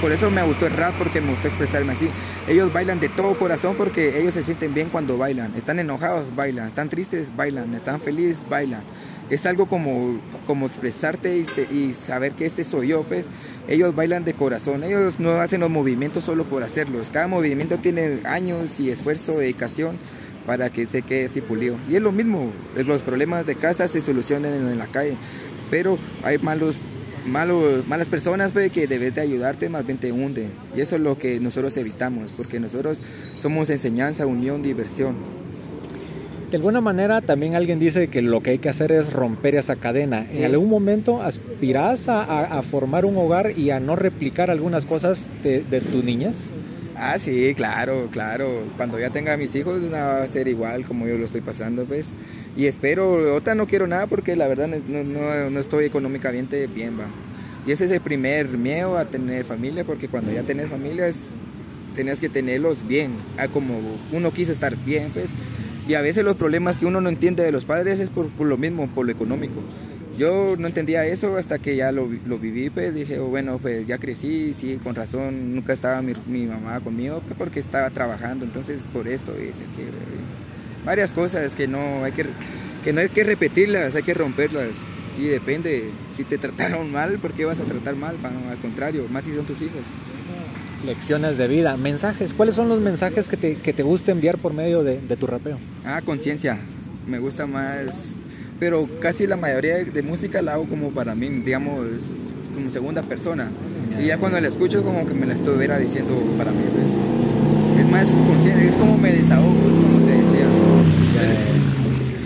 Por 0.00 0.12
eso 0.12 0.30
me 0.30 0.42
gustó 0.42 0.66
el 0.66 0.72
rap, 0.74 0.94
porque 0.96 1.20
me 1.20 1.30
gustó 1.30 1.48
expresarme 1.48 1.92
así. 1.92 2.08
Ellos 2.48 2.72
bailan 2.72 2.98
de 3.00 3.08
todo 3.08 3.38
corazón 3.38 3.74
porque 3.76 4.20
ellos 4.20 4.34
se 4.34 4.42
sienten 4.42 4.74
bien 4.74 4.88
cuando 4.88 5.18
bailan. 5.18 5.54
Están 5.56 5.78
enojados, 5.78 6.24
bailan. 6.34 6.68
Están 6.68 6.88
tristes, 6.88 7.34
bailan. 7.36 7.74
Están 7.74 8.00
felices, 8.00 8.38
bailan. 8.48 8.82
Es 9.28 9.44
algo 9.44 9.66
como, 9.66 10.18
como 10.46 10.66
expresarte 10.66 11.44
y, 11.70 11.92
saber 11.92 12.32
que 12.32 12.46
este 12.46 12.64
soy 12.64 12.88
yo, 12.88 13.02
pues. 13.02 13.28
Ellos 13.68 13.94
bailan 13.94 14.24
de 14.24 14.32
corazón. 14.32 14.82
Ellos 14.82 15.20
no 15.20 15.32
hacen 15.40 15.60
los 15.60 15.70
movimientos 15.70 16.24
solo 16.24 16.44
por 16.44 16.62
hacerlos. 16.62 17.10
Cada 17.10 17.28
movimiento 17.28 17.76
tiene 17.76 18.20
años 18.24 18.80
y 18.80 18.90
esfuerzo, 18.90 19.38
dedicación 19.38 19.98
para 20.46 20.70
que 20.70 20.86
se 20.86 21.02
quede 21.02 21.26
así 21.26 21.42
pulido. 21.42 21.76
Y 21.90 21.96
es 21.96 22.02
lo 22.02 22.10
mismo, 22.10 22.50
los 22.74 23.02
problemas 23.02 23.44
de 23.44 23.56
casa 23.56 23.86
se 23.86 24.00
solucionan 24.00 24.54
en 24.54 24.78
la 24.78 24.86
calle 24.86 25.16
pero 25.70 25.98
hay 26.22 26.38
malos, 26.38 26.74
malos, 27.26 27.86
malas 27.86 28.08
personas 28.08 28.52
pues, 28.52 28.72
que 28.72 28.86
debes 28.86 29.14
de 29.14 29.20
ayudarte, 29.20 29.68
más 29.68 29.86
bien 29.86 29.98
te 29.98 30.12
hunden. 30.12 30.50
Y 30.76 30.80
eso 30.80 30.96
es 30.96 31.02
lo 31.02 31.18
que 31.18 31.40
nosotros 31.40 31.76
evitamos, 31.76 32.30
porque 32.36 32.60
nosotros 32.60 33.00
somos 33.40 33.70
enseñanza, 33.70 34.26
unión, 34.26 34.62
diversión. 34.62 35.16
De 36.50 36.56
alguna 36.56 36.80
manera 36.80 37.20
también 37.20 37.54
alguien 37.54 37.78
dice 37.78 38.08
que 38.08 38.22
lo 38.22 38.42
que 38.42 38.50
hay 38.50 38.58
que 38.58 38.70
hacer 38.70 38.90
es 38.90 39.12
romper 39.12 39.54
esa 39.54 39.76
cadena. 39.76 40.26
¿En 40.32 40.44
algún 40.44 40.70
momento 40.70 41.22
aspirás 41.22 42.08
a, 42.08 42.62
formar 42.62 43.04
un 43.04 43.18
hogar 43.18 43.58
y 43.58 43.70
a 43.70 43.80
no 43.80 43.96
replicar 43.96 44.50
algunas 44.50 44.86
cosas 44.86 45.26
de, 45.42 45.62
de 45.62 45.80
tu 45.80 46.02
niñez? 46.02 46.36
Ah, 47.00 47.16
sí, 47.18 47.54
claro, 47.54 48.08
claro. 48.10 48.64
Cuando 48.76 48.98
ya 48.98 49.10
tenga 49.10 49.36
mis 49.36 49.54
hijos 49.54 49.80
va 49.92 50.20
a 50.20 50.26
ser 50.26 50.48
igual 50.48 50.84
como 50.84 51.06
yo 51.06 51.16
lo 51.16 51.24
estoy 51.24 51.40
pasando, 51.40 51.84
pues. 51.84 52.08
Y 52.56 52.66
espero, 52.66 53.30
ahorita 53.30 53.54
no 53.54 53.68
quiero 53.68 53.86
nada 53.86 54.08
porque 54.08 54.34
la 54.34 54.48
verdad 54.48 54.66
no, 54.66 55.04
no, 55.04 55.48
no 55.48 55.60
estoy 55.60 55.84
económicamente 55.84 56.66
bien, 56.66 56.98
va. 56.98 57.06
Y 57.66 57.70
ese 57.70 57.84
es 57.84 57.92
el 57.92 58.00
primer 58.00 58.48
miedo 58.58 58.98
a 58.98 59.04
tener 59.04 59.44
familia, 59.44 59.84
porque 59.84 60.08
cuando 60.08 60.32
ya 60.32 60.42
tenés 60.42 60.70
familia 60.70 61.06
es, 61.06 61.34
tenés 61.94 62.18
que 62.18 62.28
tenerlos 62.28 62.86
bien, 62.88 63.12
a 63.38 63.46
como 63.46 63.78
uno 64.10 64.32
quiso 64.32 64.50
estar 64.50 64.76
bien, 64.76 65.10
pues. 65.14 65.30
Y 65.86 65.94
a 65.94 66.00
veces 66.00 66.24
los 66.24 66.36
problemas 66.36 66.78
que 66.78 66.86
uno 66.86 67.00
no 67.00 67.08
entiende 67.08 67.44
de 67.44 67.52
los 67.52 67.64
padres 67.64 68.00
es 68.00 68.10
por, 68.10 68.28
por 68.30 68.48
lo 68.48 68.56
mismo, 68.56 68.88
por 68.88 69.06
lo 69.06 69.12
económico. 69.12 69.60
Yo 70.18 70.56
no 70.58 70.66
entendía 70.66 71.06
eso 71.06 71.36
hasta 71.36 71.60
que 71.60 71.76
ya 71.76 71.92
lo, 71.92 72.08
lo 72.26 72.38
viví, 72.38 72.70
pues 72.70 72.92
dije, 72.92 73.20
oh, 73.20 73.28
bueno, 73.28 73.58
pues 73.58 73.86
ya 73.86 73.98
crecí, 73.98 74.52
sí, 74.52 74.80
con 74.82 74.96
razón, 74.96 75.54
nunca 75.54 75.72
estaba 75.72 76.02
mi, 76.02 76.12
mi 76.26 76.44
mamá 76.44 76.80
conmigo, 76.80 77.22
pues, 77.24 77.38
porque 77.38 77.60
estaba 77.60 77.88
trabajando, 77.90 78.44
entonces 78.44 78.88
por 78.92 79.06
esto, 79.06 79.32
dice 79.32 79.62
que 79.76 79.86
varias 80.84 81.12
cosas 81.12 81.54
que 81.54 81.68
no 81.68 82.02
hay 82.02 82.10
que, 82.10 82.26
que 82.82 82.92
no 82.92 83.00
hay 83.00 83.10
que 83.10 83.22
repetirlas, 83.22 83.94
hay 83.94 84.02
que 84.02 84.14
romperlas. 84.14 84.70
Y 85.20 85.26
depende, 85.26 85.90
si 86.16 86.24
te 86.24 86.36
trataron 86.36 86.90
mal, 86.90 87.18
¿por 87.18 87.32
qué 87.32 87.44
vas 87.44 87.60
a 87.60 87.64
tratar 87.64 87.94
mal? 87.94 88.16
Al 88.50 88.58
contrario, 88.58 89.06
más 89.10 89.24
si 89.24 89.34
son 89.34 89.46
tus 89.46 89.60
hijos. 89.62 89.82
Lecciones 90.84 91.38
de 91.38 91.48
vida, 91.48 91.76
mensajes. 91.76 92.34
¿Cuáles 92.34 92.54
son 92.56 92.68
los 92.68 92.80
mensajes 92.80 93.28
que 93.28 93.36
te, 93.36 93.54
que 93.54 93.72
te 93.72 93.82
gusta 93.82 94.12
enviar 94.12 94.38
por 94.38 94.54
medio 94.54 94.82
de, 94.82 95.00
de 95.00 95.16
tu 95.16 95.26
rapeo? 95.26 95.58
Ah, 95.84 96.02
conciencia. 96.04 96.58
Me 97.06 97.18
gusta 97.18 97.46
más, 97.46 98.14
pero 98.58 98.88
casi 99.00 99.26
la 99.26 99.36
mayoría 99.36 99.84
de, 99.84 100.02
música 100.02 100.42
la 100.42 100.54
hago 100.54 100.64
como 100.64 100.90
para 100.90 101.14
mí, 101.14 101.28
digamos, 101.28 101.86
como 102.54 102.70
segunda 102.70 103.02
persona. 103.02 103.50
Y 104.00 104.06
ya 104.06 104.18
cuando 104.18 104.40
la 104.40 104.48
escucho 104.48 104.82
como 104.82 105.06
que 105.06 105.14
me 105.14 105.26
la 105.26 105.34
estuviera 105.34 105.78
diciendo 105.78 106.14
para 106.36 106.50
mí. 106.50 106.62
Pues. 106.72 107.84
Es 107.84 107.90
más 107.90 108.06
conciencia, 108.06 108.68
es 108.68 108.74
como 108.76 108.98
me 108.98 109.12
desahogo, 109.12 109.68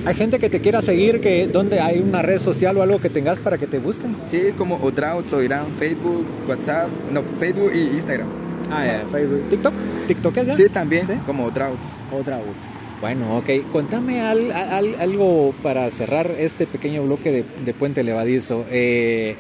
hay 0.05 0.15
gente 0.17 0.41
que 0.41 0.51
te 0.51 0.61
quiera 0.61 0.83
seguir, 0.83 1.21
que 1.21 1.47
donde 1.47 1.79
hay 1.79 2.01
una 2.01 2.23
red 2.23 2.41
social 2.41 2.77
o 2.77 2.83
algo 2.83 3.01
que 3.01 3.09
tengas 3.09 3.39
para 3.39 3.57
que 3.57 3.69
te 3.69 3.79
busquen. 3.79 4.17
Sí, 4.29 4.53
como 4.59 4.75
Odrauts 4.77 5.33
o 5.33 5.41
Irán, 5.41 5.67
Facebook, 5.79 6.27
WhatsApp, 6.49 6.89
no, 7.13 7.23
Facebook 7.39 7.71
y 7.73 7.83
Instagram. 7.95 8.27
Ah, 8.69 8.85
ya, 8.85 9.05
Facebook. 9.13 9.49
¿TikTok? 9.49 9.75
¿TikTok 10.09 10.37
es 10.39 10.47
ya? 10.49 10.57
Sí, 10.57 10.69
también, 10.69 11.07
¿Sí? 11.07 11.13
como 11.25 11.45
Odrauts. 11.45 11.93
Odrauts. 12.11 12.82
Bueno, 13.03 13.37
ok. 13.39 13.73
Contame 13.73 14.21
algo 14.21 15.53
para 15.61 15.91
cerrar 15.91 16.31
este 16.39 16.69
pequeño 16.69 17.03
bloque 17.03 17.45
de, 17.65 17.75
Puente 17.75 18.05
Levadizo. 18.05 18.65
Eh, 18.71 19.35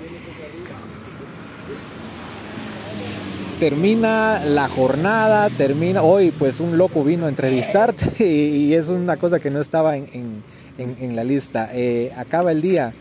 termina 3.60 4.44
la 4.44 4.68
jornada, 4.68 5.48
termina, 5.48 6.02
hoy 6.02 6.32
pues 6.36 6.58
un 6.58 6.76
loco 6.76 7.04
vino 7.04 7.26
a 7.26 7.28
entrevistarte 7.28 8.26
y, 8.26 8.74
es 8.74 8.88
una 8.88 9.16
cosa 9.16 9.38
que 9.38 9.50
no 9.50 9.60
estaba 9.60 9.96
en, 9.96 10.42
la 11.14 11.22
lista. 11.22 11.70
Eh, 11.72 12.10
acaba 12.16 12.50
el 12.50 12.62
día. 12.62 12.92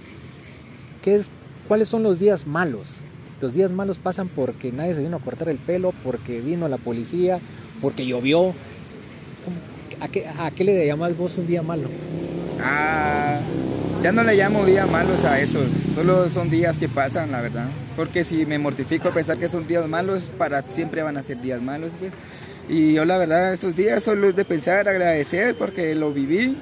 ¿Qué 1.02 1.16
es, 1.16 1.32
¿Cuáles 1.68 1.88
son 1.88 2.04
los 2.04 2.20
días 2.20 2.46
malos? 2.46 2.98
Los 3.42 3.56
días 3.56 3.72
malos 3.72 3.98
pasan 3.98 4.28
porque 4.28 4.72
nadie 4.72 4.94
se 4.94 5.02
vino 5.02 5.18
a 5.18 5.22
cortar 5.22 5.50
el 5.50 5.58
pelo, 5.58 5.92
porque 6.04 6.40
vino 6.40 6.68
la 6.68 6.78
policía, 6.78 7.40
porque 7.82 8.06
llovió. 8.06 8.54
¿A 10.02 10.08
qué, 10.08 10.28
a 10.28 10.50
qué 10.52 10.64
le 10.64 10.86
llamas 10.86 11.16
vos 11.16 11.38
un 11.38 11.46
día 11.46 11.62
malo? 11.62 11.88
Ah, 12.60 13.40
ya 14.02 14.12
no 14.12 14.24
le 14.24 14.36
llamo 14.36 14.66
días 14.66 14.90
malos 14.90 15.24
a 15.26 15.40
eso, 15.40 15.60
solo 15.94 16.28
son 16.30 16.50
días 16.50 16.80
que 16.80 16.90
pasan, 16.90 17.32
la 17.32 17.42
verdad. 17.42 17.68
Porque 17.96 18.24
si 18.24 18.48
me 18.48 18.58
mortifico 18.58 19.10
a 19.10 19.14
pensar 19.14 19.38
que 19.38 19.48
son 19.48 19.68
días 19.68 19.88
malos, 19.88 20.24
para 20.40 20.64
siempre 20.64 21.04
van 21.04 21.18
a 21.18 21.24
ser 21.24 21.40
días 21.40 21.62
malos. 21.62 21.92
Pues. 22.00 22.12
Y 22.68 22.94
yo 22.94 23.06
la 23.06 23.18
verdad, 23.18 23.54
esos 23.54 23.76
días 23.76 24.02
son 24.02 24.22
los 24.22 24.36
de 24.36 24.44
pensar, 24.44 24.90
agradecer 24.90 25.56
porque 25.56 25.94
lo 25.94 26.12
viví 26.12 26.58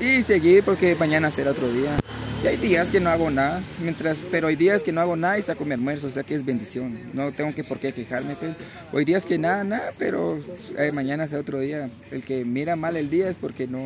y 0.00 0.22
seguir 0.22 0.62
porque 0.64 0.94
mañana 0.94 1.30
será 1.30 1.52
otro 1.52 1.70
día. 1.72 1.98
Y 2.42 2.46
hay 2.46 2.56
días 2.58 2.90
que 2.90 3.00
no 3.00 3.08
hago 3.08 3.30
nada, 3.30 3.62
mientras, 3.80 4.18
pero 4.30 4.48
hay 4.48 4.56
días 4.56 4.82
que 4.82 4.92
no 4.92 5.00
hago 5.00 5.16
nada 5.16 5.38
y 5.38 5.42
saco 5.42 5.64
mi 5.64 5.72
almuerzo, 5.72 6.08
o 6.08 6.10
sea 6.10 6.24
que 6.24 6.34
es 6.34 6.44
bendición. 6.44 6.98
No 7.14 7.32
tengo 7.32 7.54
que 7.54 7.64
por 7.64 7.78
qué 7.78 7.92
quejarme. 7.92 8.36
Pues. 8.36 8.54
Hoy 8.92 9.06
días 9.06 9.24
que 9.24 9.38
nada, 9.38 9.64
nada, 9.64 9.92
pero 9.98 10.38
eh, 10.76 10.92
mañana 10.92 11.26
será 11.26 11.40
otro 11.40 11.60
día. 11.60 11.88
El 12.10 12.22
que 12.22 12.44
mira 12.44 12.76
mal 12.76 12.96
el 12.98 13.08
día 13.08 13.30
es 13.30 13.36
porque 13.36 13.66
no, 13.66 13.80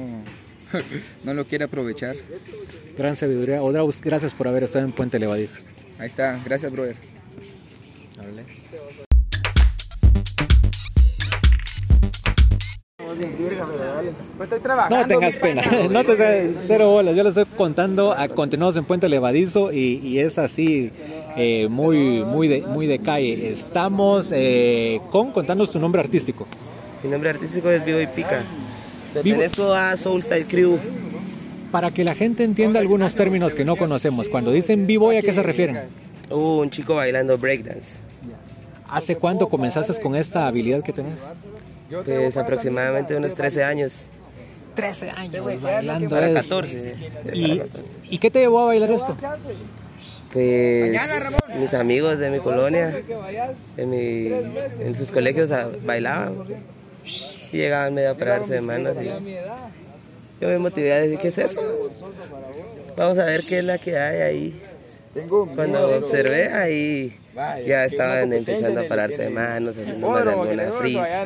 no 1.24 1.34
lo 1.34 1.44
quiere 1.44 1.66
aprovechar. 1.66 2.16
Gran 2.96 3.14
sabiduría. 3.14 3.62
Odraus, 3.62 4.00
gracias 4.00 4.34
por 4.34 4.48
haber 4.48 4.64
estado 4.64 4.84
en 4.84 4.92
Puente 4.92 5.20
Levadiz. 5.20 5.52
Ahí 6.00 6.08
está, 6.08 6.40
gracias, 6.44 6.72
brother. 6.72 6.96
No 14.90 15.06
tengas 15.06 15.36
pena, 15.36 15.62
no 15.90 16.04
te 16.04 16.52
cero 16.60 16.90
bolas, 16.90 17.16
yo 17.16 17.22
lo 17.22 17.28
estoy 17.30 17.44
contando, 17.56 18.12
a, 18.12 18.28
continuamos 18.28 18.76
en 18.76 18.84
Puente 18.84 19.08
Levadizo 19.08 19.72
y, 19.72 20.18
es 20.18 20.38
así, 20.38 20.90
eh, 21.36 21.68
muy, 21.68 22.24
muy, 22.24 22.48
de, 22.48 22.62
muy 22.62 22.86
de 22.86 22.98
calle. 22.98 23.50
Estamos 23.50 24.30
eh, 24.32 25.00
con, 25.10 25.32
contanos 25.32 25.70
tu 25.70 25.78
nombre 25.78 26.00
artístico. 26.00 26.46
Mi 27.02 27.10
nombre 27.10 27.30
artístico 27.30 27.70
es 27.70 27.84
Vivo 27.84 28.00
y 28.00 28.06
Pica. 28.06 28.42
Pertenezco 29.14 29.72
a 29.72 29.96
Soul 29.96 30.22
Style 30.22 30.46
Crew. 30.46 30.78
Para 31.70 31.90
que 31.90 32.02
la 32.04 32.14
gente 32.14 32.44
entienda 32.44 32.80
algunos 32.80 33.14
términos 33.14 33.54
que 33.54 33.64
no 33.64 33.76
conocemos, 33.76 34.28
cuando 34.28 34.50
dicen 34.52 34.86
vivo, 34.86 35.10
¿a 35.10 35.20
qué 35.20 35.32
se 35.32 35.42
refieren? 35.42 35.80
Uh, 36.30 36.60
un 36.60 36.70
chico 36.70 36.94
bailando 36.94 37.36
breakdance. 37.36 37.96
¿Hace 38.88 39.16
cuánto 39.16 39.48
comenzaste 39.48 40.00
con 40.00 40.16
esta 40.16 40.46
habilidad 40.46 40.82
que 40.82 40.92
tenés? 40.92 41.20
Pues 42.04 42.36
aproximadamente 42.36 43.16
unos 43.16 43.34
13 43.34 43.64
años. 43.64 44.06
13 44.74 45.10
años 45.10 45.44
bailando 45.60 46.08
Para 46.10 46.28
esto. 46.28 46.56
14. 46.60 46.94
¿Y, 47.32 47.62
¿Y 48.10 48.18
qué 48.18 48.30
te 48.30 48.40
llevó 48.40 48.60
a 48.60 48.64
bailar 48.66 48.90
esto? 48.92 49.16
Pues 50.32 51.00
mis 51.56 51.72
amigos 51.74 52.18
de 52.18 52.30
mi 52.30 52.38
colonia, 52.38 52.94
en, 53.76 53.90
mi- 53.90 54.26
en 54.28 54.94
sus 54.94 55.10
colegios 55.10 55.50
ah, 55.50 55.68
bailaban 55.84 56.34
y 57.50 57.56
llegaban 57.56 57.94
medio 57.94 58.10
a 58.10 58.14
pararse 58.14 58.54
de 58.54 58.60
manos 58.60 58.94
y 59.00 59.06
yo 60.40 60.48
me 60.48 60.58
motivé 60.58 60.92
a 60.92 60.98
decir, 61.00 61.18
¿qué 61.18 61.28
es 61.28 61.38
eso? 61.38 61.60
Vamos 62.96 63.18
a 63.18 63.24
ver 63.24 63.42
qué 63.42 63.58
es 63.60 63.64
la 63.64 63.78
que 63.78 63.98
hay 63.98 64.20
ahí. 64.20 64.62
Cuando 65.56 65.96
observé 65.96 66.48
ahí 66.52 67.16
ya 67.66 67.84
estaban 67.84 68.32
empezando 68.32 68.80
a 68.80 68.84
pararse 68.84 69.24
de 69.24 69.30
manos, 69.30 69.76
haciendo 69.76 70.08
más 70.08 70.24
de 70.24 70.30
alguna 70.30 70.64
freeze. 70.72 71.22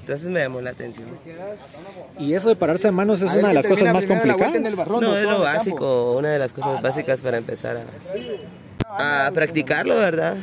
Entonces 0.00 0.28
me 0.28 0.40
llamó 0.40 0.60
la 0.60 0.70
atención. 0.70 1.08
Y 2.18 2.34
eso 2.34 2.48
de 2.48 2.56
pararse 2.56 2.88
de 2.88 2.92
manos 2.92 3.22
es 3.22 3.32
una 3.32 3.48
de 3.48 3.54
las 3.54 3.66
cosas 3.66 3.92
más 3.92 4.06
complicadas. 4.06 4.60
No, 4.88 5.16
es 5.16 5.24
lo 5.24 5.40
básico, 5.40 6.16
una 6.16 6.30
de 6.30 6.38
las 6.38 6.52
cosas 6.52 6.82
básicas 6.82 7.20
para 7.20 7.38
empezar 7.38 7.84
a, 8.88 9.26
a 9.26 9.30
practicarlo, 9.30 9.96
¿verdad? 9.96 10.36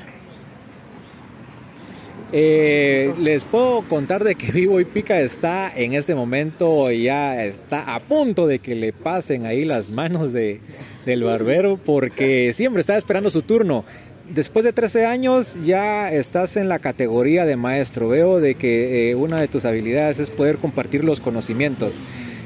Eh, 2.35 3.13
les 3.19 3.45
puedo 3.45 3.83
contar 3.83 4.23
de 4.23 4.33
que 4.33 4.51
Vivo 4.51 4.79
y 4.79 4.85
Pica 4.85 5.19
está 5.21 5.71
en 5.75 5.93
este 5.93 6.15
momento 6.15 6.89
ya 6.89 7.45
está 7.45 7.93
a 7.93 7.99
punto 7.99 8.47
de 8.47 8.57
que 8.57 8.73
le 8.73 8.91
pasen 8.91 9.45
ahí 9.45 9.65
las 9.65 9.91
manos 9.91 10.33
de, 10.33 10.59
del 11.05 11.23
barbero 11.23 11.77
porque 11.77 12.51
siempre 12.53 12.81
está 12.81 12.97
esperando 12.97 13.29
su 13.29 13.43
turno. 13.43 13.85
Después 14.29 14.63
de 14.63 14.71
13 14.73 15.05
años 15.05 15.53
ya 15.65 16.11
estás 16.11 16.55
en 16.55 16.69
la 16.69 16.79
categoría 16.79 17.45
de 17.45 17.55
maestro. 17.57 18.07
Veo 18.09 18.39
de 18.39 18.55
que 18.55 19.11
eh, 19.11 19.15
una 19.15 19.39
de 19.41 19.47
tus 19.47 19.65
habilidades 19.65 20.19
es 20.19 20.29
poder 20.29 20.57
compartir 20.57 21.03
los 21.03 21.19
conocimientos. 21.19 21.95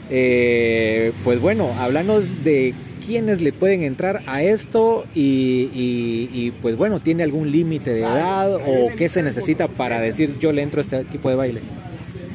Eh, 0.10 1.12
pues 1.24 1.40
bueno, 1.40 1.70
háblanos 1.80 2.44
de 2.44 2.74
quiénes 3.06 3.42
le 3.42 3.54
pueden 3.54 3.84
entrar 3.84 4.22
a 4.26 4.42
esto 4.42 5.06
y, 5.14 5.70
y- 5.74 6.30
y, 6.34 6.52
pues 6.62 6.76
bueno, 6.76 7.00
¿tiene 7.00 7.24
algún 7.24 7.52
límite 7.52 7.92
de 7.94 8.02
edad 8.02 8.56
o 8.56 8.90
qué 8.98 9.08
se 9.08 9.22
necesita 9.24 9.68
para 9.68 10.02
decir 10.02 10.36
yo 10.40 10.52
le 10.52 10.62
entro 10.64 10.80
a 10.82 10.84
este 10.84 11.04
tipo 11.06 11.30
de 11.30 11.36
baile? 11.36 11.62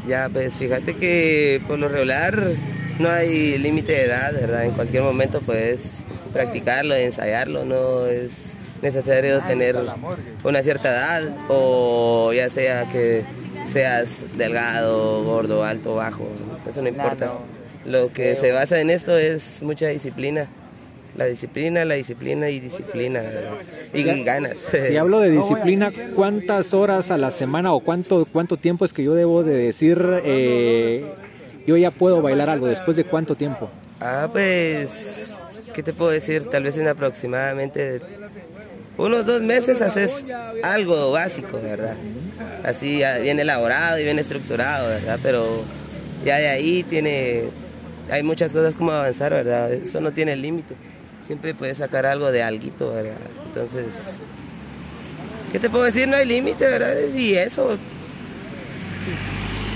Ya, 0.08 0.28
pues 0.32 0.54
fíjate 0.54 0.94
que 0.94 1.60
por 1.66 1.78
lo 1.78 1.88
regular 1.88 2.42
no 2.98 3.10
hay 3.10 3.58
límite 3.58 3.92
de 3.92 4.04
edad, 4.04 4.32
¿verdad? 4.32 4.64
En 4.64 4.70
cualquier 4.72 5.02
momento 5.02 5.40
puedes 5.40 5.98
practicarlo, 6.32 6.94
ensayarlo, 6.94 7.64
no 7.64 8.06
es 8.06 8.30
necesario 8.82 9.40
tener 9.42 9.76
una 10.44 10.62
cierta 10.62 10.90
edad 10.90 11.36
o 11.48 12.32
ya 12.34 12.50
sea 12.50 12.90
que 12.90 13.22
seas 13.66 14.08
delgado, 14.36 15.22
gordo, 15.24 15.64
alto, 15.64 15.94
bajo, 15.96 16.26
eso 16.68 16.82
no 16.82 16.88
importa. 16.88 17.32
Lo 17.84 18.12
que 18.12 18.36
se 18.36 18.52
basa 18.52 18.80
en 18.80 18.90
esto 18.90 19.16
es 19.16 19.62
mucha 19.62 19.88
disciplina. 19.88 20.48
La 21.16 21.26
disciplina, 21.26 21.84
la 21.84 21.94
disciplina 21.94 22.48
y 22.48 22.58
disciplina. 22.58 23.22
Y 23.92 24.02
ganas. 24.24 24.58
Si 24.58 24.96
hablo 24.96 25.20
de 25.20 25.30
disciplina, 25.38 25.92
¿cuántas 26.14 26.72
horas 26.72 27.10
a 27.10 27.18
la 27.18 27.30
semana 27.30 27.72
o 27.74 27.80
cuánto, 27.80 28.24
cuánto 28.24 28.56
tiempo 28.56 28.84
es 28.84 28.92
que 28.92 29.02
yo 29.02 29.14
debo 29.14 29.42
de 29.42 29.58
decir 29.58 30.02
eh, 30.24 31.04
yo 31.66 31.76
ya 31.76 31.90
puedo 31.90 32.22
bailar 32.22 32.48
algo? 32.48 32.66
¿Después 32.66 32.96
de 32.96 33.04
cuánto 33.04 33.34
tiempo? 33.34 33.68
Ah, 34.00 34.28
pues, 34.32 35.34
¿qué 35.74 35.82
te 35.82 35.92
puedo 35.92 36.10
decir? 36.10 36.46
Tal 36.46 36.62
vez 36.62 36.76
en 36.78 36.88
aproximadamente 36.88 38.00
unos 39.02 39.26
dos 39.26 39.42
meses 39.42 39.80
haces 39.80 40.24
algo 40.62 41.12
básico, 41.12 41.60
¿verdad? 41.62 41.94
Así 42.64 43.02
bien 43.22 43.40
elaborado 43.40 43.98
y 43.98 44.04
bien 44.04 44.18
estructurado, 44.18 44.88
¿verdad? 44.88 45.18
Pero 45.22 45.62
ya 46.24 46.36
de 46.38 46.48
ahí 46.48 46.82
tiene, 46.84 47.44
hay 48.10 48.22
muchas 48.22 48.52
cosas 48.52 48.74
como 48.74 48.92
avanzar, 48.92 49.32
¿verdad? 49.32 49.72
Eso 49.72 50.00
no 50.00 50.12
tiene 50.12 50.36
límite. 50.36 50.74
Siempre 51.26 51.54
puedes 51.54 51.78
sacar 51.78 52.06
algo 52.06 52.30
de 52.30 52.42
alguito, 52.42 52.92
¿verdad? 52.92 53.12
Entonces, 53.46 53.86
¿qué 55.52 55.58
te 55.58 55.68
puedo 55.70 55.84
decir? 55.84 56.06
No 56.08 56.16
hay 56.16 56.26
límite, 56.26 56.64
¿verdad? 56.66 56.94
Y 57.16 57.34
eso, 57.34 57.76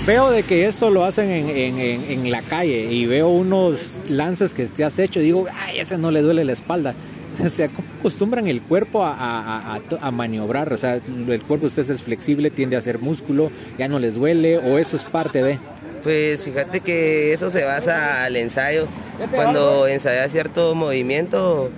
Veo 0.05 0.31
de 0.31 0.43
que 0.43 0.65
esto 0.67 0.89
lo 0.89 1.03
hacen 1.03 1.29
en, 1.29 1.49
en- 1.49 1.79
en- 1.79 2.03
en 2.11 2.31
la 2.31 2.41
calle 2.41 2.85
y 2.89 3.05
veo 3.05 3.27
unos 3.27 3.95
lances 4.07 4.53
que 4.53 4.65
te 4.67 4.85
has 4.85 4.97
hecho 4.99 5.19
y 5.19 5.23
digo, 5.23 5.45
ay, 5.53 5.79
ese 5.79 5.97
no 5.97 6.11
le 6.11 6.21
duele 6.21 6.45
la 6.45 6.53
espalda. 6.53 6.93
O 7.45 7.49
sea, 7.49 7.67
¿cómo 7.67 7.87
acostumbran 7.99 8.47
el 8.47 8.61
cuerpo 8.61 9.03
a, 9.03 9.13
a- 9.13 9.75
a- 9.75 9.81
a 10.07 10.11
maniobrar? 10.11 10.73
O 10.73 10.77
sea, 10.77 10.95
el 10.95 11.41
cuerpo 11.43 11.57
de 11.61 11.65
ustedes 11.67 11.89
es 11.89 12.01
flexible, 12.01 12.49
tiende 12.49 12.75
a 12.75 12.81
ser 12.81 12.99
músculo, 12.99 13.51
ya 13.77 13.87
no 13.87 13.99
les 13.99 14.15
duele 14.15 14.57
o 14.57 14.77
eso 14.79 14.95
es 14.95 15.03
parte 15.03 15.43
de... 15.43 15.59
Pues 16.03 16.43
fíjate 16.43 16.79
que 16.79 17.33
eso 17.33 17.51
se 17.51 17.63
basa 17.63 18.23
al 18.25 18.35
ensayo. 18.37 18.87
Cuando 19.31 19.87
ensayas 19.87 20.31
cierto 20.31 20.73
movimiento, 20.75 21.69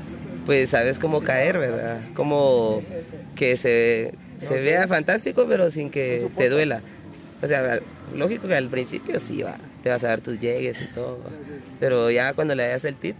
pues 0.45 0.69
sabes 0.69 0.99
cómo 0.99 1.21
caer, 1.21 1.57
¿verdad? 1.57 1.99
Como 2.13 2.81
que 3.35 3.57
se, 3.57 4.13
se 4.37 4.59
vea 4.61 4.87
fantástico, 4.87 5.45
pero 5.49 5.71
sin 5.71 5.89
que 5.89 6.27
te 6.37 6.49
duela. 6.49 6.81
O 7.41 7.47
sea, 7.47 7.79
lógico 8.15 8.47
que 8.47 8.55
al 8.55 8.67
principio 8.69 9.19
sí 9.19 9.41
va, 9.41 9.55
te 9.83 9.89
vas 9.89 10.03
a 10.03 10.07
dar 10.09 10.21
tus 10.21 10.39
llegues 10.39 10.77
y 10.81 10.93
todo. 10.93 11.19
Pero 11.79 12.11
ya 12.11 12.33
cuando 12.33 12.53
le 12.55 12.67
das 12.67 12.83
el 12.85 12.95
tip, 12.95 13.15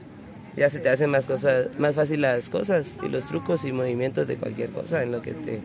ya 0.56 0.70
se 0.70 0.80
te 0.80 0.90
hacen 0.90 1.10
más 1.10 1.26
cosas, 1.26 1.68
más 1.78 1.96
fácil 1.96 2.22
las 2.22 2.50
cosas 2.50 2.96
y 3.04 3.10
los 3.10 3.26
trucos 3.26 3.66
y 3.66 3.72
movimientos 3.72 4.28
de 4.28 4.36
cualquier 4.36 4.70
cosa 4.70 5.04
en 5.04 5.12
lo 5.12 5.22
que 5.22 5.34
te 5.34 5.62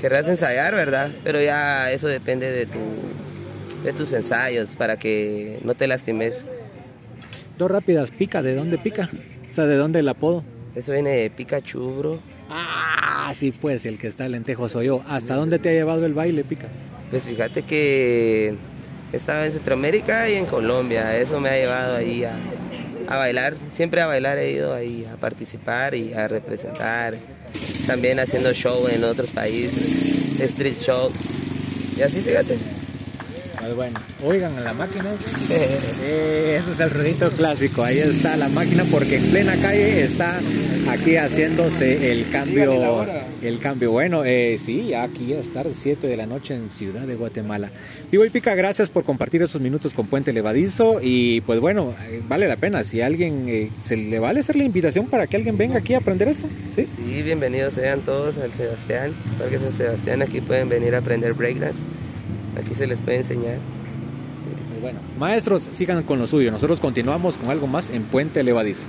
querrás 0.00 0.28
ensayar, 0.28 0.74
¿verdad? 0.74 1.10
Pero 1.24 1.40
ya 1.40 1.90
eso 1.90 2.08
depende 2.08 2.50
de 2.50 2.66
tu 2.66 2.80
de 3.84 3.92
tus 3.92 4.12
ensayos 4.12 4.76
para 4.76 4.96
que 4.96 5.60
no 5.64 5.74
te 5.74 5.86
lastimes. 5.86 6.46
Dos 7.58 7.70
rápidas, 7.70 8.10
pica, 8.10 8.42
¿de 8.42 8.54
dónde 8.54 8.78
pica? 8.78 9.10
O 9.50 9.52
sea, 9.52 9.66
¿de 9.66 9.76
dónde 9.76 9.98
el 9.98 10.08
apodo? 10.08 10.44
Eso 10.74 10.92
viene 10.92 11.10
de 11.10 11.30
Pikachu, 11.30 11.96
bro. 11.96 12.20
Ah, 12.48 13.32
sí, 13.34 13.52
pues 13.52 13.84
el 13.84 13.98
que 13.98 14.06
está 14.06 14.28
lentejo 14.28 14.68
soy 14.68 14.86
yo. 14.86 15.02
¿Hasta 15.06 15.34
dónde 15.34 15.58
te 15.58 15.68
ha 15.68 15.72
llevado 15.72 16.06
el 16.06 16.14
baile, 16.14 16.44
pica? 16.44 16.68
Pues 17.10 17.24
fíjate 17.24 17.62
que 17.62 18.54
he 19.12 19.16
estado 19.16 19.44
en 19.44 19.52
Centroamérica 19.52 20.30
y 20.30 20.34
en 20.34 20.46
Colombia. 20.46 21.16
Eso 21.18 21.40
me 21.40 21.50
ha 21.50 21.56
llevado 21.56 21.96
ahí 21.96 22.24
a, 22.24 22.32
a 23.08 23.16
bailar. 23.16 23.54
Siempre 23.72 24.00
a 24.00 24.06
bailar 24.06 24.38
he 24.38 24.52
ido 24.52 24.74
ahí 24.74 25.06
a 25.12 25.16
participar 25.16 25.94
y 25.94 26.12
a 26.14 26.28
representar. 26.28 27.14
También 27.86 28.20
haciendo 28.20 28.52
show 28.52 28.86
en 28.88 29.04
otros 29.04 29.30
países, 29.30 30.40
street 30.40 30.76
show. 30.76 31.10
Y 31.96 32.02
así, 32.02 32.20
fíjate. 32.20 32.81
Pues 33.62 33.76
bueno, 33.76 34.00
oigan 34.24 34.58
a 34.58 34.60
la 34.60 34.74
máquina. 34.74 35.04
Eh, 35.48 36.58
ese 36.58 36.72
es 36.72 36.80
el 36.80 36.90
ruidito 36.90 37.30
clásico. 37.30 37.84
Ahí 37.84 37.98
está 37.98 38.36
la 38.36 38.48
máquina 38.48 38.84
porque 38.90 39.18
en 39.18 39.30
plena 39.30 39.54
calle 39.54 40.02
está 40.02 40.40
aquí 40.90 41.14
haciéndose 41.14 42.10
el 42.10 42.28
cambio. 42.28 43.06
El 43.40 43.60
cambio. 43.60 43.92
Bueno, 43.92 44.24
eh, 44.24 44.58
sí, 44.58 44.94
aquí 44.94 45.26
ya 45.26 45.38
es 45.38 45.52
tarde, 45.52 45.74
7 45.80 46.08
de 46.08 46.16
la 46.16 46.26
noche 46.26 46.56
en 46.56 46.70
Ciudad 46.70 47.02
de 47.02 47.14
Guatemala. 47.14 47.70
Vivo 48.10 48.24
y 48.24 48.30
Pica, 48.30 48.56
gracias 48.56 48.88
por 48.88 49.04
compartir 49.04 49.42
esos 49.42 49.60
minutos 49.60 49.94
con 49.94 50.08
Puente 50.08 50.32
Levadizo. 50.32 50.98
Y 51.00 51.40
pues 51.42 51.60
bueno, 51.60 51.94
eh, 52.08 52.20
vale 52.26 52.48
la 52.48 52.56
pena. 52.56 52.82
Si 52.82 53.00
alguien 53.00 53.48
eh, 53.48 53.70
se 53.80 53.96
le 53.96 54.18
vale 54.18 54.40
hacer 54.40 54.56
la 54.56 54.64
invitación 54.64 55.06
para 55.06 55.28
que 55.28 55.36
alguien 55.36 55.56
venga 55.56 55.78
aquí 55.78 55.94
a 55.94 55.98
aprender 55.98 56.26
esto. 56.26 56.48
¿Sí? 56.74 56.88
Sí, 56.96 57.22
bienvenidos 57.22 57.74
sean 57.74 58.00
todos 58.00 58.38
al 58.38 58.52
Sebastián, 58.52 59.14
Parque 59.38 59.60
San 59.60 59.72
Sebastián. 59.72 60.20
Aquí 60.20 60.40
pueden 60.40 60.68
venir 60.68 60.96
a 60.96 60.98
aprender 60.98 61.32
breakdance. 61.34 61.78
Aquí 62.58 62.74
se 62.74 62.86
les 62.86 63.00
puede 63.00 63.18
enseñar. 63.18 63.58
Bueno, 64.80 64.98
maestros, 65.18 65.68
sigan 65.72 66.02
con 66.02 66.18
lo 66.18 66.26
suyo. 66.26 66.50
Nosotros 66.50 66.80
continuamos 66.80 67.36
con 67.36 67.50
algo 67.50 67.66
más 67.66 67.88
en 67.90 68.02
Puente 68.02 68.42
Levadizo. 68.42 68.86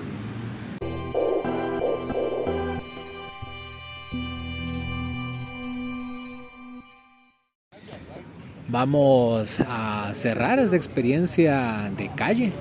Vamos 8.69 9.59
a 9.59 10.11
cerrar 10.15 10.57
esa 10.57 10.75
experiencia 10.75 11.91
de 11.95 12.09
calle. 12.15 12.51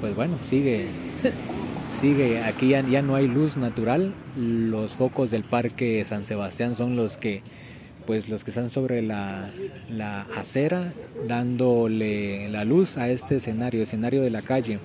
Pues 0.00 0.14
bueno, 0.14 0.38
sigue, 0.40 0.86
sigue. 2.00 2.44
Aquí 2.44 2.68
ya, 2.68 2.86
ya 2.86 3.02
no 3.02 3.16
hay 3.16 3.26
luz 3.26 3.56
natural. 3.56 4.14
Los 4.36 4.92
focos 4.92 5.32
del 5.32 5.42
Parque 5.42 6.04
San 6.04 6.24
Sebastián 6.24 6.76
son 6.76 6.94
los 6.94 7.16
que, 7.16 7.42
pues 8.06 8.28
los 8.28 8.44
que 8.44 8.50
están 8.50 8.70
sobre 8.70 9.02
la, 9.02 9.50
acera, 10.36 10.92
dándole 11.26 12.48
la 12.50 12.64
luz 12.64 12.96
a 12.96 13.08
este 13.08 13.36
escenario, 13.36 13.82
escenario 13.82 14.22
de 14.22 14.30
la 14.30 14.42
calle. 14.42 14.78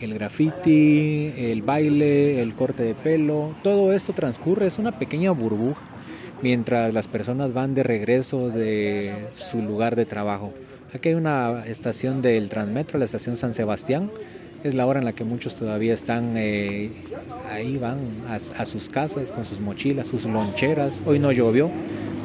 El 0.00 0.14
graffiti, 0.14 1.32
el 1.36 1.62
baile, 1.62 2.42
el 2.42 2.54
corte 2.54 2.82
de 2.82 2.94
pelo, 2.94 3.54
todo 3.62 3.92
esto 3.92 4.12
transcurre, 4.12 4.66
es 4.66 4.78
una 4.78 4.98
pequeña 4.98 5.30
burbuja 5.30 5.80
mientras 6.42 6.92
las 6.92 7.08
personas 7.08 7.52
van 7.52 7.74
de 7.74 7.82
regreso 7.82 8.50
de 8.50 9.28
su 9.34 9.62
lugar 9.62 9.96
de 9.96 10.04
trabajo. 10.04 10.52
Aquí 10.92 11.08
hay 11.10 11.14
una 11.14 11.64
estación 11.66 12.22
del 12.22 12.48
Transmetro, 12.48 12.98
la 12.98 13.06
estación 13.06 13.36
San 13.36 13.54
Sebastián. 13.54 14.10
Es 14.62 14.74
la 14.74 14.86
hora 14.86 14.98
en 14.98 15.04
la 15.04 15.12
que 15.12 15.24
muchos 15.24 15.56
todavía 15.56 15.94
están 15.94 16.34
eh, 16.36 16.90
ahí, 17.50 17.76
van 17.76 17.98
a, 18.28 18.34
a 18.34 18.66
sus 18.66 18.88
casas 18.88 19.30
con 19.30 19.44
sus 19.44 19.60
mochilas, 19.60 20.08
sus 20.08 20.24
loncheras. 20.24 21.02
Hoy 21.06 21.18
no 21.18 21.32
llovió, 21.32 21.70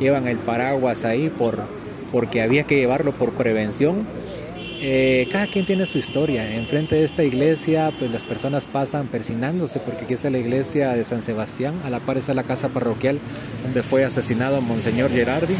llevan 0.01 0.27
el 0.27 0.37
paraguas 0.37 1.05
ahí 1.05 1.29
por, 1.29 1.59
porque 2.11 2.41
había 2.41 2.63
que 2.63 2.75
llevarlo 2.75 3.13
por 3.13 3.31
prevención. 3.31 4.05
Eh, 4.83 5.29
cada 5.31 5.45
quien 5.45 5.65
tiene 5.65 5.85
su 5.85 5.99
historia. 5.99 6.55
Enfrente 6.55 6.95
de 6.95 7.03
esta 7.03 7.23
iglesia, 7.23 7.91
pues 7.99 8.09
las 8.09 8.23
personas 8.23 8.65
pasan 8.65 9.07
persinándose, 9.07 9.79
porque 9.79 10.05
aquí 10.05 10.15
está 10.15 10.31
la 10.31 10.39
iglesia 10.39 10.93
de 10.93 11.03
San 11.03 11.21
Sebastián, 11.21 11.75
a 11.85 11.91
la 11.91 11.99
par 11.99 12.17
está 12.17 12.33
la 12.33 12.43
casa 12.43 12.67
parroquial 12.69 13.19
donde 13.63 13.83
fue 13.83 14.03
asesinado 14.03 14.59
Monseñor 14.59 15.11
Gerardi. 15.11 15.55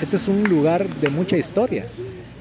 Este 0.00 0.16
es 0.16 0.28
un 0.28 0.44
lugar 0.44 0.88
de 0.88 1.10
mucha 1.10 1.36
historia. 1.36 1.84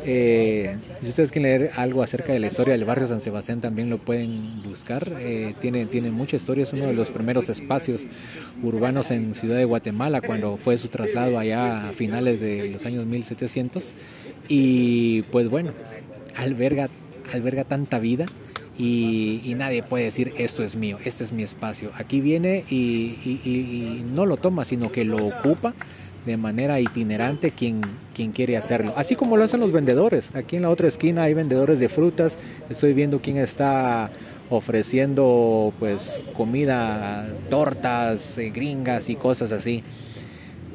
Eh, 0.06 0.78
si 1.02 1.10
ustedes 1.10 1.32
quieren 1.32 1.60
leer 1.60 1.72
algo 1.76 2.02
acerca 2.02 2.34
de 2.34 2.40
la 2.40 2.48
historia 2.48 2.74
del 2.74 2.86
barrio 2.86 3.08
San 3.08 3.22
Sebastián, 3.22 3.62
también 3.62 3.90
lo 3.90 3.98
pueden 3.98 4.64
buscar. 4.64 5.08
Eh, 5.20 5.54
tiene, 5.62 5.86
tiene 5.86 6.12
mucha 6.12 6.36
historia, 6.36 6.64
es 6.64 6.74
uno 6.74 6.88
de 6.88 6.94
los 6.94 7.10
primeros 7.10 7.50
espacios 7.50 8.08
urbanos 8.64 9.12
en 9.12 9.36
Ciudad 9.36 9.58
de 9.58 9.66
Guatemala 9.66 10.22
cuando 10.22 10.58
fue 10.58 10.78
su 10.78 10.88
traslado 10.88 11.38
allá 11.38 11.90
a 11.90 11.94
finales 11.94 12.40
de 12.40 12.70
los 12.70 12.86
años 12.86 13.06
1700. 13.06 13.94
Y 14.48 15.22
pues 15.24 15.50
bueno, 15.50 15.72
alberga, 16.36 16.90
alberga 17.34 17.64
tanta 17.64 18.00
vida. 18.00 18.26
Y, 18.78 19.54
nadie 19.58 19.84
puede 19.84 20.06
decir 20.06 20.34
esto 20.40 20.64
es 20.64 20.76
mío, 20.76 20.98
este 21.06 21.24
es 21.24 21.34
mi 21.34 21.44
espacio. 21.44 21.92
Aquí 21.96 22.20
viene 22.20 22.64
y, 22.68 23.16
y 23.24 24.04
no 24.16 24.26
lo 24.26 24.38
toma, 24.38 24.66
sino 24.66 24.92
que 24.92 25.06
lo 25.06 25.18
ocupa 25.18 25.76
de 26.26 26.38
manera 26.38 26.80
itinerante 26.80 27.52
quien, 27.52 27.82
quien 28.14 28.32
quiere 28.32 28.58
hacerlo. 28.58 28.94
Así 28.96 29.16
como 29.16 29.38
lo 29.38 29.44
hacen 29.44 29.60
los 29.60 29.72
vendedores. 29.72 30.36
Aquí 30.36 30.56
en 30.56 30.64
la 30.64 30.70
otra 30.70 30.88
esquina 30.88 31.24
hay 31.24 31.34
vendedores 31.34 31.80
de 31.80 31.90
frutas. 31.90 32.38
Estoy 32.70 32.94
viendo 32.94 33.20
quién 33.20 33.38
está 33.38 34.10
ofreciendo 34.50 35.74
pues 35.80 36.22
comida, 36.36 37.26
tortas, 37.50 38.38
eh, 38.38 38.50
gringas 38.50 39.10
y 39.10 39.16
cosas 39.16 39.52
así. 39.52 39.84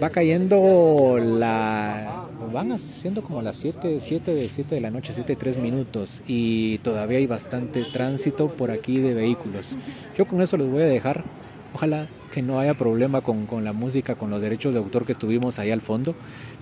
Va 0.03 0.11
cayendo 0.11 1.19
la... 1.19 2.25
Van 2.53 2.71
haciendo 2.71 3.23
como 3.23 3.41
las 3.43 3.57
7, 3.57 3.99
7 4.01 4.35
de 4.35 4.49
7 4.49 4.75
de 4.75 4.81
la 4.81 4.91
noche, 4.91 5.13
7 5.15 5.37
3 5.37 5.59
minutos 5.59 6.21
y 6.27 6.79
todavía 6.79 7.19
hay 7.19 7.27
bastante 7.27 7.83
tránsito 7.85 8.49
por 8.49 8.71
aquí 8.71 8.99
de 8.99 9.15
vehículos. 9.15 9.75
Yo 10.17 10.27
con 10.27 10.43
eso 10.43 10.57
les 10.57 10.69
voy 10.69 10.83
a 10.83 10.87
dejar. 10.87 11.25
Ojalá 11.75 12.07
que 12.27 12.43
no 12.43 12.61
haya 12.61 12.75
problema 12.75 13.21
con, 13.21 13.47
con, 13.47 13.65
la 13.65 13.73
música, 13.73 14.15
con 14.15 14.31
los 14.31 14.41
derechos 14.41 14.73
de 14.73 14.79
autor 14.79 15.05
que 15.05 15.15
tuvimos 15.15 15.59
ahí 15.59 15.71
al 15.71 15.81
fondo, 15.81 16.15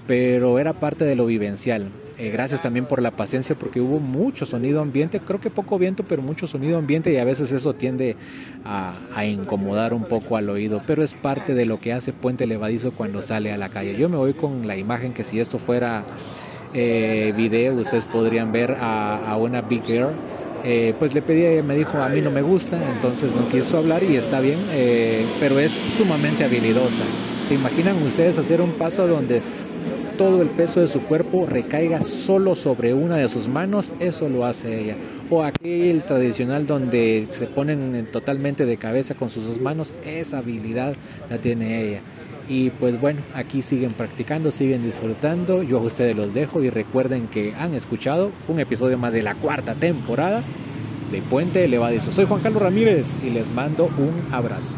pero 0.07 0.59
era 0.59 0.73
parte 0.73 1.05
de 1.05 1.17
lo 1.17 1.27
vivencial. 1.27 1.91
Eh, 2.17 2.31
gracias 2.31 2.63
también 2.63 2.87
por 2.87 3.03
la 3.03 3.11
paciencia 3.11 3.57
porque 3.57 3.81
hubo 3.81 3.99
mucho 3.99 4.47
sonido 4.47 4.81
ambiente, 4.81 5.19
creo 5.19 5.41
que 5.41 5.51
poco 5.51 5.79
viento, 5.79 6.05
pero 6.05 6.23
mucho 6.23 6.47
sonido 6.47 6.79
ambiente 6.79 7.13
y 7.13 7.17
a 7.17 7.25
veces 7.25 7.51
eso 7.51 7.75
tiende 7.75 8.17
a, 8.65 9.25
incomodar 9.25 9.93
un 9.93 10.05
poco 10.05 10.37
al 10.37 10.49
oído, 10.49 10.81
pero 10.87 11.03
es 11.03 11.15
parte 11.15 11.55
de 11.55 11.65
lo 11.65 11.81
que 11.81 11.93
hace 11.93 12.13
Puente 12.13 12.47
Levadizo 12.47 12.93
cuando 12.93 13.21
sale 13.21 13.53
a 13.53 13.57
la 13.57 13.69
calle. 13.69 13.97
Yo 13.97 14.09
me 14.09 14.17
voy 14.17 14.35
con 14.35 14.69
la 14.69 14.77
imagen 14.77 15.13
que 15.13 15.25
si 15.25 15.41
esto 15.41 15.59
fuera 15.59 16.05
eh, 16.73 17.33
video, 17.37 17.75
ustedes 17.75 18.05
podrían 18.05 18.53
ver 18.53 18.77
a, 18.81 19.33
a 19.33 19.37
una 19.37 19.63
Big 19.63 19.83
Girl 19.85 20.13
eh, 20.65 20.95
pues 20.99 21.13
le 21.13 21.21
pedí, 21.21 21.63
me 21.63 21.77
dijo, 21.77 21.99
a 21.99 22.09
mí 22.09 22.23
no 22.23 22.31
me 22.31 22.41
gusta, 22.41 22.79
entonces 22.95 23.35
no 23.35 23.47
quiso 23.51 23.77
hablar 23.77 24.03
y 24.03 24.17
está 24.17 24.41
bien, 24.41 24.59
eh, 24.73 25.27
pero 25.39 25.59
es 25.59 25.73
sumamente 25.73 26.43
habilidosa. 26.43 27.03
¿Se 27.49 27.55
imaginan 27.55 28.03
ustedes 28.03 28.39
hacer 28.39 28.63
un 28.63 28.71
paso 28.73 29.07
donde 29.07 29.43
todo 30.17 30.41
el 30.41 30.49
peso 30.49 30.81
de 30.81 30.87
su 30.87 31.03
cuerpo 31.03 31.45
recaiga 31.45 32.01
solo 32.01 32.55
sobre 32.55 32.95
una 32.95 33.19
de 33.19 33.29
sus 33.29 33.47
manos? 33.47 33.93
Eso 34.01 34.31
lo 34.31 34.47
hace 34.47 34.81
ella. 34.81 34.97
O 35.29 35.43
aquel 35.43 36.03
tradicional 36.03 36.67
donde 36.67 37.27
se 37.29 37.47
ponen 37.47 38.07
totalmente 38.11 38.65
de 38.65 38.79
cabeza 38.79 39.15
con 39.15 39.29
sus 39.29 39.47
dos 39.47 39.61
manos, 39.61 39.93
esa 40.07 40.39
habilidad 40.39 40.95
la 41.29 41.37
tiene 41.37 41.87
ella. 41.87 42.01
Y 42.49 42.71
pues 42.71 43.01
bueno, 43.01 43.23
aquí 43.35 43.63
siguen 43.63 43.93
practicando, 43.93 44.51
siguen 44.51 44.85
disfrutando. 44.85 45.63
Yo 45.63 45.79
a 45.79 45.83
ustedes 45.83 46.15
los 46.15 46.35
dejo 46.35 46.63
y 46.63 46.71
recuerden 46.71 47.27
que 47.27 47.55
han 47.55 47.75
escuchado 47.75 48.31
un 48.49 48.61
episodio 48.61 48.99
más 48.99 49.13
de 49.13 49.23
la 49.23 49.35
cuarta 49.35 49.75
temporada 49.75 50.43
de 51.11 51.23
Puente 51.23 51.67
Levadizo. 51.69 52.13
Soy 52.13 52.27
Juan 52.27 52.43
Carlos 52.43 52.63
Ramírez 52.63 53.19
y 53.25 53.31
les 53.31 53.51
mando 53.51 53.87
un 53.87 54.35
abrazo. 54.35 54.77